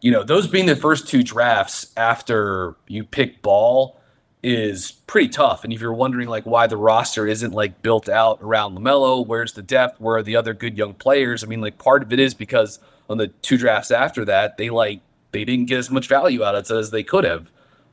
you 0.00 0.10
know 0.10 0.22
those 0.22 0.46
being 0.46 0.66
the 0.66 0.76
first 0.76 1.08
two 1.08 1.22
drafts 1.22 1.92
after 1.96 2.76
you 2.86 3.04
pick 3.04 3.42
ball 3.42 3.98
is 4.42 4.92
pretty 5.06 5.28
tough. 5.28 5.62
And 5.64 5.72
if 5.72 5.80
you're 5.80 5.92
wondering 5.92 6.28
like 6.28 6.44
why 6.44 6.66
the 6.66 6.76
roster 6.76 7.26
isn't 7.26 7.52
like 7.52 7.80
built 7.82 8.08
out 8.08 8.38
around 8.42 8.76
LaMelo, 8.76 9.26
where's 9.26 9.52
the 9.52 9.62
depth? 9.62 10.00
Where 10.00 10.16
are 10.16 10.22
the 10.22 10.36
other 10.36 10.52
good 10.52 10.76
young 10.76 10.94
players? 10.94 11.44
I 11.44 11.46
mean, 11.46 11.60
like 11.60 11.78
part 11.78 12.02
of 12.02 12.12
it 12.12 12.18
is 12.18 12.34
because 12.34 12.80
on 13.08 13.18
the 13.18 13.28
two 13.28 13.56
drafts 13.56 13.90
after 13.90 14.24
that, 14.24 14.56
they 14.56 14.70
like 14.70 15.00
they 15.30 15.44
didn't 15.44 15.66
get 15.66 15.78
as 15.78 15.90
much 15.90 16.08
value 16.08 16.42
out 16.42 16.54
of 16.54 16.70
it 16.70 16.74
as 16.74 16.90
they 16.90 17.02
could 17.02 17.24
have. 17.24 17.50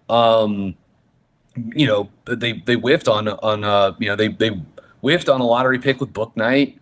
Um, 0.09 0.75
you 1.55 1.85
know, 1.85 2.09
they 2.25 2.53
they 2.53 2.75
whiffed 2.75 3.07
on 3.07 3.27
on 3.27 3.63
uh, 3.63 3.93
you 3.99 4.07
know 4.07 4.15
they 4.15 4.29
they 4.29 4.59
whiffed 5.01 5.29
on 5.29 5.41
a 5.41 5.45
lottery 5.45 5.79
pick 5.79 5.99
with 5.99 6.13
Bouknight. 6.13 6.77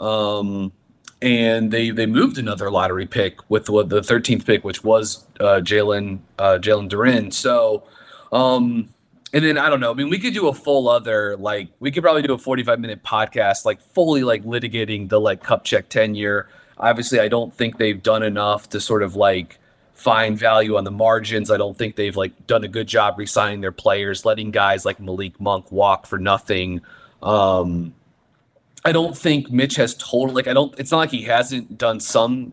Um, 0.00 0.72
and 1.20 1.70
they 1.70 1.90
they 1.90 2.06
moved 2.06 2.36
another 2.36 2.70
lottery 2.70 3.06
pick 3.06 3.38
with 3.48 3.66
the, 3.66 3.84
the 3.84 4.00
13th 4.00 4.44
pick, 4.44 4.64
which 4.64 4.82
was 4.82 5.24
uh, 5.38 5.60
Jalen 5.62 6.18
uh, 6.38 6.58
Jalen 6.60 6.90
Duren. 6.90 7.32
So, 7.32 7.84
um, 8.32 8.88
and 9.32 9.44
then 9.44 9.56
I 9.56 9.70
don't 9.70 9.80
know. 9.80 9.90
I 9.90 9.94
mean, 9.94 10.10
we 10.10 10.18
could 10.18 10.34
do 10.34 10.48
a 10.48 10.54
full 10.54 10.88
other 10.88 11.36
like 11.36 11.68
we 11.80 11.90
could 11.90 12.02
probably 12.02 12.22
do 12.22 12.34
a 12.34 12.38
45 12.38 12.78
minute 12.78 13.02
podcast 13.02 13.64
like 13.64 13.80
fully 13.80 14.24
like 14.24 14.44
litigating 14.44 15.08
the 15.08 15.20
like 15.20 15.42
Kupchak 15.42 15.88
tenure. 15.88 16.48
Obviously, 16.76 17.18
I 17.18 17.28
don't 17.28 17.54
think 17.54 17.78
they've 17.78 18.02
done 18.02 18.22
enough 18.22 18.68
to 18.70 18.80
sort 18.80 19.02
of 19.02 19.16
like 19.16 19.58
find 19.94 20.38
value 20.38 20.76
on 20.76 20.84
the 20.84 20.90
margins. 20.90 21.50
I 21.50 21.56
don't 21.56 21.76
think 21.76 21.96
they've 21.96 22.16
like 22.16 22.46
done 22.46 22.62
a 22.64 22.68
good 22.68 22.86
job 22.88 23.14
resigning 23.18 23.62
their 23.62 23.72
players, 23.72 24.24
letting 24.24 24.50
guys 24.50 24.84
like 24.84 25.00
Malik 25.00 25.40
Monk 25.40 25.72
walk 25.72 26.06
for 26.06 26.18
nothing. 26.18 26.82
Um 27.22 27.94
I 28.84 28.92
don't 28.92 29.16
think 29.16 29.50
Mitch 29.50 29.76
has 29.76 29.94
total 29.94 30.34
like 30.34 30.46
I 30.46 30.52
don't 30.52 30.78
it's 30.78 30.90
not 30.90 30.98
like 30.98 31.10
he 31.10 31.22
hasn't 31.22 31.78
done 31.78 32.00
some 32.00 32.52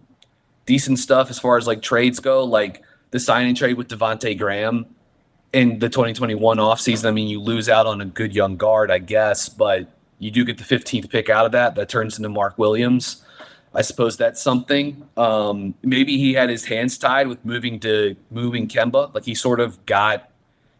decent 0.66 1.00
stuff 1.00 1.30
as 1.30 1.40
far 1.40 1.58
as 1.58 1.68
like 1.68 1.82
trades 1.82 2.22
go, 2.22 2.46
like 2.46 2.84
the 3.12 3.20
signing 3.20 3.56
trade 3.56 3.76
with 3.76 3.90
Devonte 3.90 4.38
Graham 4.38 4.86
in 5.54 5.80
the 5.80 5.90
2021 5.90 6.58
offseason, 6.58 7.06
I 7.06 7.12
mean, 7.12 7.28
you 7.28 7.42
lose 7.42 7.70
out 7.70 7.88
on 7.88 8.02
a 8.02 8.06
good 8.06 8.36
young 8.36 8.58
guard, 8.58 8.92
I 8.92 9.00
guess, 9.00 9.50
but 9.50 9.88
you 10.20 10.32
do 10.32 10.44
get 10.46 10.58
the 10.58 10.64
15th 10.64 11.10
pick 11.10 11.30
out 11.30 11.46
of 11.46 11.52
that. 11.54 11.76
That 11.76 11.90
turns 11.90 12.18
into 12.18 12.30
Mark 12.30 12.58
Williams. 12.58 13.24
I 13.74 13.82
suppose 13.82 14.18
that's 14.18 14.42
something. 14.42 15.08
Um, 15.16 15.76
maybe 15.84 16.18
he 16.18 16.34
had 16.34 16.50
his 16.50 16.66
hands 16.66 16.98
tied 16.98 17.28
with 17.28 17.44
moving 17.46 17.80
to 17.82 18.16
moving 18.32 18.68
Kemba. 18.68 19.14
Like 19.14 19.26
he 19.26 19.36
sort 19.36 19.60
of 19.60 19.86
got, 19.86 20.30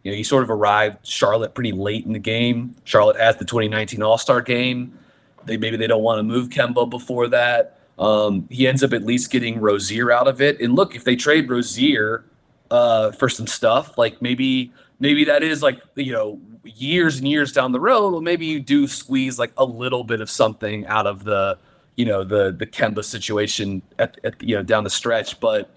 you 0.02 0.10
know, 0.10 0.16
he 0.16 0.24
sort 0.24 0.42
of 0.42 0.50
arrived 0.50 1.06
Charlotte 1.06 1.54
pretty 1.54 1.72
late 1.72 2.04
in 2.04 2.12
the 2.12 2.18
game. 2.18 2.74
Charlotte 2.84 3.16
has 3.16 3.36
the 3.36 3.44
2019 3.44 4.02
All 4.02 4.18
Star 4.18 4.40
game. 4.40 4.98
They 5.44 5.56
maybe 5.56 5.76
they 5.76 5.86
don't 5.86 6.02
want 6.02 6.18
to 6.18 6.22
move 6.22 6.48
Kemba 6.48 6.90
before 6.90 7.28
that. 7.28 7.78
Um, 7.98 8.48
he 8.50 8.66
ends 8.66 8.82
up 8.82 8.92
at 8.92 9.04
least 9.04 9.30
getting 9.30 9.60
Rozier 9.60 10.10
out 10.10 10.26
of 10.26 10.40
it. 10.40 10.60
And 10.60 10.74
look, 10.74 10.96
if 10.96 11.04
they 11.04 11.16
trade 11.16 11.48
Rozier 11.48 12.24
uh, 12.70 13.12
for 13.12 13.28
some 13.28 13.46
stuff. 13.46 13.98
Like 13.98 14.20
maybe 14.22 14.72
maybe 14.98 15.24
that 15.24 15.42
is 15.42 15.62
like 15.62 15.80
you 15.94 16.12
know 16.12 16.40
years 16.64 17.18
and 17.18 17.28
years 17.28 17.52
down 17.52 17.72
the 17.72 17.80
road. 17.80 18.12
Well, 18.12 18.20
maybe 18.20 18.46
you 18.46 18.60
do 18.60 18.86
squeeze 18.86 19.38
like 19.38 19.52
a 19.56 19.64
little 19.64 20.04
bit 20.04 20.20
of 20.20 20.30
something 20.30 20.86
out 20.86 21.06
of 21.06 21.24
the 21.24 21.58
you 21.96 22.04
know 22.04 22.24
the 22.24 22.52
the 22.52 22.66
Kemba 22.66 23.04
situation 23.04 23.82
at, 23.98 24.18
at 24.24 24.42
you 24.42 24.56
know 24.56 24.62
down 24.62 24.84
the 24.84 24.90
stretch, 24.90 25.40
but. 25.40 25.74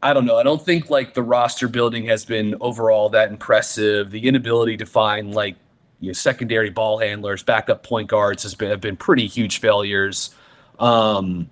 I 0.00 0.12
don't 0.12 0.26
know. 0.26 0.36
I 0.36 0.44
don't 0.44 0.64
think 0.64 0.90
like 0.90 1.14
the 1.14 1.24
roster 1.24 1.66
building 1.66 2.06
has 2.06 2.24
been 2.24 2.54
overall 2.60 3.08
that 3.08 3.32
impressive. 3.32 4.12
The 4.12 4.28
inability 4.28 4.76
to 4.76 4.86
find 4.86 5.34
like 5.34 5.56
you 6.00 6.08
know, 6.08 6.12
secondary 6.12 6.70
ball 6.70 6.98
handlers, 6.98 7.42
backup 7.42 7.82
point 7.82 8.08
guards 8.08 8.42
has 8.44 8.54
been 8.54 8.70
have 8.70 8.80
been 8.80 8.96
pretty 8.96 9.26
huge 9.26 9.58
failures. 9.58 10.30
Um, 10.78 11.50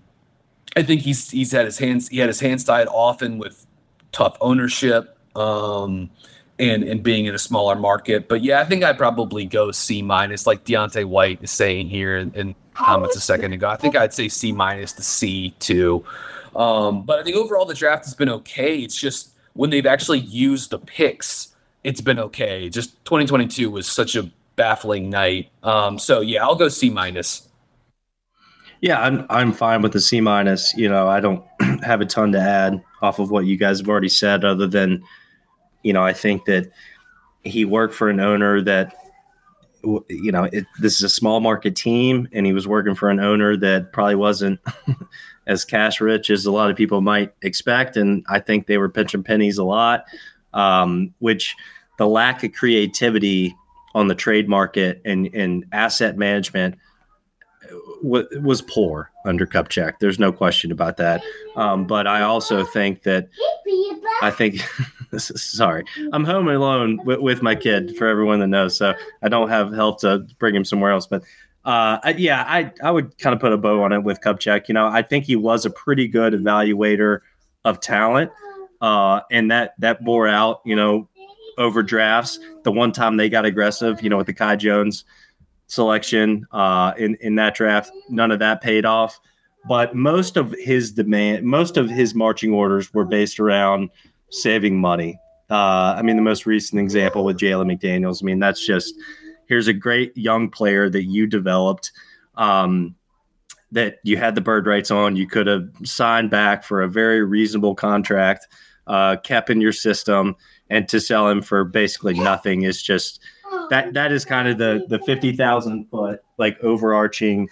I 0.76 0.82
think 0.82 1.00
he's 1.00 1.30
he's 1.30 1.52
had 1.52 1.64
his 1.64 1.78
hands 1.78 2.08
he 2.08 2.18
had 2.18 2.28
his 2.28 2.40
hands 2.40 2.64
tied 2.64 2.86
often 2.86 3.38
with 3.38 3.65
tough 4.16 4.36
ownership. 4.40 5.18
Um, 5.36 6.10
and 6.58 6.82
and 6.84 7.02
being 7.02 7.26
in 7.26 7.34
a 7.34 7.38
smaller 7.38 7.76
market. 7.76 8.28
But 8.28 8.42
yeah, 8.42 8.60
I 8.60 8.64
think 8.64 8.82
I'd 8.82 8.96
probably 8.96 9.44
go 9.44 9.70
C 9.72 10.00
minus, 10.00 10.46
like 10.46 10.64
Deontay 10.64 11.04
White 11.04 11.40
is 11.42 11.50
saying 11.50 11.90
here 11.90 12.16
in, 12.16 12.32
in 12.32 12.54
comments 12.72 13.14
a 13.14 13.20
second 13.20 13.52
ago. 13.52 13.68
I 13.68 13.76
think 13.76 13.94
I'd 13.94 14.14
say 14.14 14.28
C 14.28 14.52
minus 14.52 14.94
to 14.94 15.02
C 15.02 15.54
two. 15.58 16.02
Um, 16.54 17.02
but 17.04 17.18
I 17.18 17.22
think 17.22 17.36
overall 17.36 17.66
the 17.66 17.74
draft 17.74 18.06
has 18.06 18.14
been 18.14 18.30
okay. 18.30 18.78
It's 18.78 18.98
just 18.98 19.34
when 19.52 19.70
they've 19.70 19.86
actually 19.86 20.20
used 20.20 20.70
the 20.70 20.78
picks, 20.78 21.54
it's 21.84 22.00
been 22.00 22.18
okay. 22.18 22.68
Just 22.68 23.04
2022 23.04 23.70
was 23.70 23.86
such 23.86 24.16
a 24.16 24.30
baffling 24.56 25.10
night. 25.10 25.50
Um, 25.62 25.98
so 25.98 26.20
yeah, 26.20 26.42
I'll 26.42 26.56
go 26.56 26.68
C 26.68 26.88
minus. 26.88 27.48
Yeah, 28.80 29.00
I'm 29.00 29.26
I'm 29.30 29.52
fine 29.52 29.82
with 29.82 29.92
the 29.92 30.00
C 30.00 30.20
minus. 30.20 30.74
You 30.76 30.88
know, 30.88 31.08
I 31.08 31.20
don't 31.20 31.44
have 31.84 32.00
a 32.00 32.06
ton 32.06 32.32
to 32.32 32.40
add 32.40 32.82
off 33.02 33.18
of 33.18 33.30
what 33.30 33.46
you 33.46 33.56
guys 33.56 33.78
have 33.80 33.88
already 33.88 34.08
said, 34.08 34.44
other 34.44 34.66
than 34.66 35.02
you 35.86 35.92
know, 35.92 36.02
I 36.02 36.12
think 36.12 36.46
that 36.46 36.72
he 37.44 37.64
worked 37.64 37.94
for 37.94 38.10
an 38.10 38.18
owner 38.18 38.60
that, 38.62 38.92
you 39.84 40.32
know, 40.32 40.48
it, 40.52 40.66
this 40.80 40.96
is 40.96 41.02
a 41.02 41.08
small 41.08 41.38
market 41.38 41.76
team, 41.76 42.28
and 42.32 42.44
he 42.44 42.52
was 42.52 42.66
working 42.66 42.96
for 42.96 43.08
an 43.08 43.20
owner 43.20 43.56
that 43.56 43.92
probably 43.92 44.16
wasn't 44.16 44.58
as 45.46 45.64
cash 45.64 46.00
rich 46.00 46.28
as 46.28 46.44
a 46.44 46.50
lot 46.50 46.70
of 46.70 46.76
people 46.76 47.00
might 47.02 47.32
expect. 47.42 47.96
And 47.96 48.24
I 48.28 48.40
think 48.40 48.66
they 48.66 48.78
were 48.78 48.88
pitching 48.88 49.22
pennies 49.22 49.58
a 49.58 49.64
lot, 49.64 50.06
um, 50.54 51.14
which 51.20 51.54
the 51.98 52.08
lack 52.08 52.42
of 52.42 52.52
creativity 52.52 53.54
on 53.94 54.08
the 54.08 54.16
trade 54.16 54.48
market 54.48 55.00
and, 55.04 55.32
and 55.32 55.66
asset 55.70 56.18
management 56.18 56.74
w- 58.02 58.28
was 58.40 58.62
poor 58.62 59.10
under 59.24 59.46
Kupchak. 59.46 59.98
There's 60.00 60.18
no 60.18 60.32
question 60.32 60.72
about 60.72 60.96
that. 60.98 61.22
Um, 61.56 61.86
but 61.86 62.06
I 62.06 62.22
also 62.22 62.64
think 62.64 63.02
that 63.02 63.28
I 64.22 64.30
think 64.30 64.62
sorry, 65.18 65.84
I'm 66.12 66.24
home 66.24 66.48
alone 66.48 67.00
with, 67.04 67.20
with, 67.20 67.42
my 67.42 67.54
kid 67.54 67.96
for 67.96 68.06
everyone 68.06 68.40
that 68.40 68.48
knows. 68.48 68.76
So 68.76 68.94
I 69.22 69.28
don't 69.28 69.48
have 69.48 69.72
help 69.72 70.00
to 70.00 70.26
bring 70.38 70.54
him 70.54 70.64
somewhere 70.64 70.90
else. 70.90 71.06
But 71.06 71.22
uh, 71.64 71.98
I, 72.02 72.14
yeah, 72.16 72.44
I, 72.46 72.72
I 72.82 72.90
would 72.90 73.16
kind 73.18 73.34
of 73.34 73.40
put 73.40 73.52
a 73.52 73.58
bow 73.58 73.82
on 73.82 73.92
it 73.92 74.00
with 74.00 74.20
Kupchak. 74.20 74.68
You 74.68 74.74
know, 74.74 74.86
I 74.86 75.02
think 75.02 75.24
he 75.24 75.36
was 75.36 75.64
a 75.64 75.70
pretty 75.70 76.08
good 76.08 76.32
evaluator 76.32 77.20
of 77.64 77.80
talent. 77.80 78.30
Uh, 78.80 79.20
and 79.30 79.50
that, 79.50 79.74
that 79.78 80.04
bore 80.04 80.28
out, 80.28 80.60
you 80.64 80.76
know, 80.76 81.08
over 81.58 81.82
drafts. 81.82 82.38
The 82.64 82.72
one 82.72 82.92
time 82.92 83.16
they 83.16 83.28
got 83.28 83.44
aggressive, 83.44 84.02
you 84.02 84.10
know, 84.10 84.18
with 84.18 84.26
the 84.26 84.34
Kai 84.34 84.56
Jones 84.56 85.04
selection 85.66 86.46
uh, 86.52 86.92
in, 86.96 87.16
in 87.20 87.34
that 87.36 87.54
draft, 87.54 87.90
none 88.08 88.30
of 88.30 88.38
that 88.38 88.60
paid 88.60 88.84
off. 88.84 89.18
But 89.68 89.96
most 89.96 90.36
of 90.36 90.54
his 90.58 90.92
demand, 90.92 91.44
most 91.44 91.76
of 91.76 91.90
his 91.90 92.14
marching 92.14 92.52
orders 92.52 92.94
were 92.94 93.04
based 93.04 93.40
around 93.40 93.90
saving 94.30 94.80
money. 94.80 95.18
Uh, 95.50 95.94
I 95.96 96.02
mean, 96.02 96.16
the 96.16 96.22
most 96.22 96.46
recent 96.46 96.80
example 96.80 97.24
with 97.24 97.38
Jalen 97.38 97.72
McDaniels. 97.72 98.22
I 98.22 98.24
mean, 98.26 98.38
that's 98.38 98.64
just 98.64 98.94
here's 99.48 99.68
a 99.68 99.72
great 99.72 100.16
young 100.16 100.50
player 100.50 100.88
that 100.90 101.04
you 101.04 101.26
developed, 101.26 101.92
um, 102.36 102.94
that 103.72 103.98
you 104.04 104.16
had 104.16 104.34
the 104.34 104.40
bird 104.40 104.66
rights 104.66 104.90
on. 104.90 105.16
You 105.16 105.26
could 105.26 105.46
have 105.46 105.68
signed 105.84 106.30
back 106.30 106.64
for 106.64 106.82
a 106.82 106.88
very 106.88 107.24
reasonable 107.24 107.74
contract, 107.74 108.46
uh, 108.86 109.16
kept 109.16 109.50
in 109.50 109.60
your 109.60 109.72
system, 109.72 110.36
and 110.70 110.88
to 110.88 111.00
sell 111.00 111.28
him 111.28 111.42
for 111.42 111.64
basically 111.64 112.14
nothing 112.14 112.62
is 112.62 112.82
just 112.82 113.20
that. 113.70 113.94
That 113.94 114.12
is 114.12 114.24
kind 114.24 114.48
of 114.48 114.58
the 114.58 114.86
the 114.88 114.98
fifty 115.00 115.34
thousand 115.34 115.86
foot 115.90 116.22
like 116.38 116.58
overarching. 116.62 117.48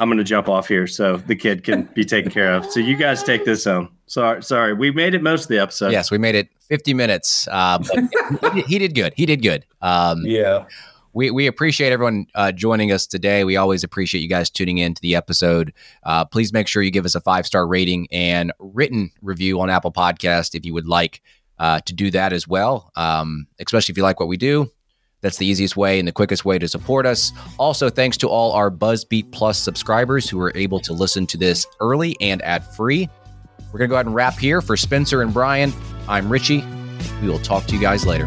I'm 0.00 0.08
going 0.08 0.16
to 0.16 0.24
jump 0.24 0.48
off 0.48 0.66
here 0.66 0.86
so 0.86 1.18
the 1.18 1.36
kid 1.36 1.62
can 1.62 1.82
be 1.94 2.06
taken 2.06 2.30
care 2.30 2.54
of. 2.54 2.64
So 2.70 2.80
you 2.80 2.96
guys 2.96 3.22
take 3.22 3.44
this 3.44 3.64
home. 3.64 3.90
Sorry, 4.06 4.42
sorry. 4.42 4.72
We 4.72 4.90
made 4.90 5.14
it 5.14 5.22
most 5.22 5.42
of 5.42 5.48
the 5.48 5.58
episode. 5.58 5.92
Yes, 5.92 6.10
we 6.10 6.16
made 6.16 6.34
it 6.34 6.48
50 6.70 6.94
minutes. 6.94 7.46
He, 8.54 8.62
he, 8.62 8.78
did 8.78 8.94
good. 8.94 9.12
He 9.14 9.26
did 9.26 9.42
good. 9.42 9.66
Um, 9.82 10.22
yeah. 10.24 10.64
We, 11.12 11.30
we 11.30 11.46
appreciate 11.46 11.92
everyone 11.92 12.26
uh, 12.34 12.50
joining 12.52 12.92
us 12.92 13.06
today. 13.06 13.44
We 13.44 13.56
always 13.56 13.84
appreciate 13.84 14.22
you 14.22 14.28
guys 14.28 14.48
tuning 14.48 14.78
in 14.78 14.94
to 14.94 15.02
the 15.02 15.16
episode. 15.16 15.74
Uh, 16.04 16.24
please 16.24 16.52
make 16.52 16.66
sure 16.66 16.82
you 16.82 16.90
give 16.90 17.04
us 17.04 17.14
a 17.14 17.20
five 17.20 17.46
star 17.46 17.66
rating 17.66 18.08
and 18.10 18.52
written 18.58 19.10
review 19.20 19.60
on 19.60 19.68
Apple 19.68 19.92
Podcast 19.92 20.54
if 20.54 20.64
you 20.64 20.72
would 20.72 20.88
like 20.88 21.20
uh, 21.58 21.80
to 21.80 21.92
do 21.92 22.10
that 22.12 22.32
as 22.32 22.48
well. 22.48 22.90
Um, 22.96 23.48
especially 23.60 23.92
if 23.92 23.98
you 23.98 24.02
like 24.02 24.18
what 24.18 24.28
we 24.28 24.38
do, 24.38 24.70
that's 25.20 25.36
the 25.36 25.46
easiest 25.46 25.76
way 25.76 25.98
and 25.98 26.08
the 26.08 26.12
quickest 26.12 26.44
way 26.44 26.58
to 26.58 26.68
support 26.68 27.06
us. 27.06 27.32
Also, 27.58 27.90
thanks 27.90 28.16
to 28.18 28.28
all 28.28 28.52
our 28.52 28.70
BuzzBeat 28.70 29.32
Plus 29.32 29.58
subscribers 29.58 30.28
who 30.28 30.40
are 30.40 30.52
able 30.54 30.80
to 30.80 30.92
listen 30.92 31.26
to 31.28 31.36
this 31.36 31.66
early 31.80 32.16
and 32.20 32.42
ad 32.42 32.64
free. 32.64 33.08
We're 33.72 33.78
going 33.78 33.88
to 33.88 33.92
go 33.92 33.94
ahead 33.96 34.06
and 34.06 34.14
wrap 34.14 34.38
here. 34.38 34.60
For 34.60 34.76
Spencer 34.76 35.22
and 35.22 35.32
Brian, 35.32 35.72
I'm 36.08 36.30
Richie. 36.30 36.64
We 37.22 37.28
will 37.28 37.38
talk 37.38 37.66
to 37.66 37.74
you 37.74 37.80
guys 37.80 38.06
later. 38.06 38.26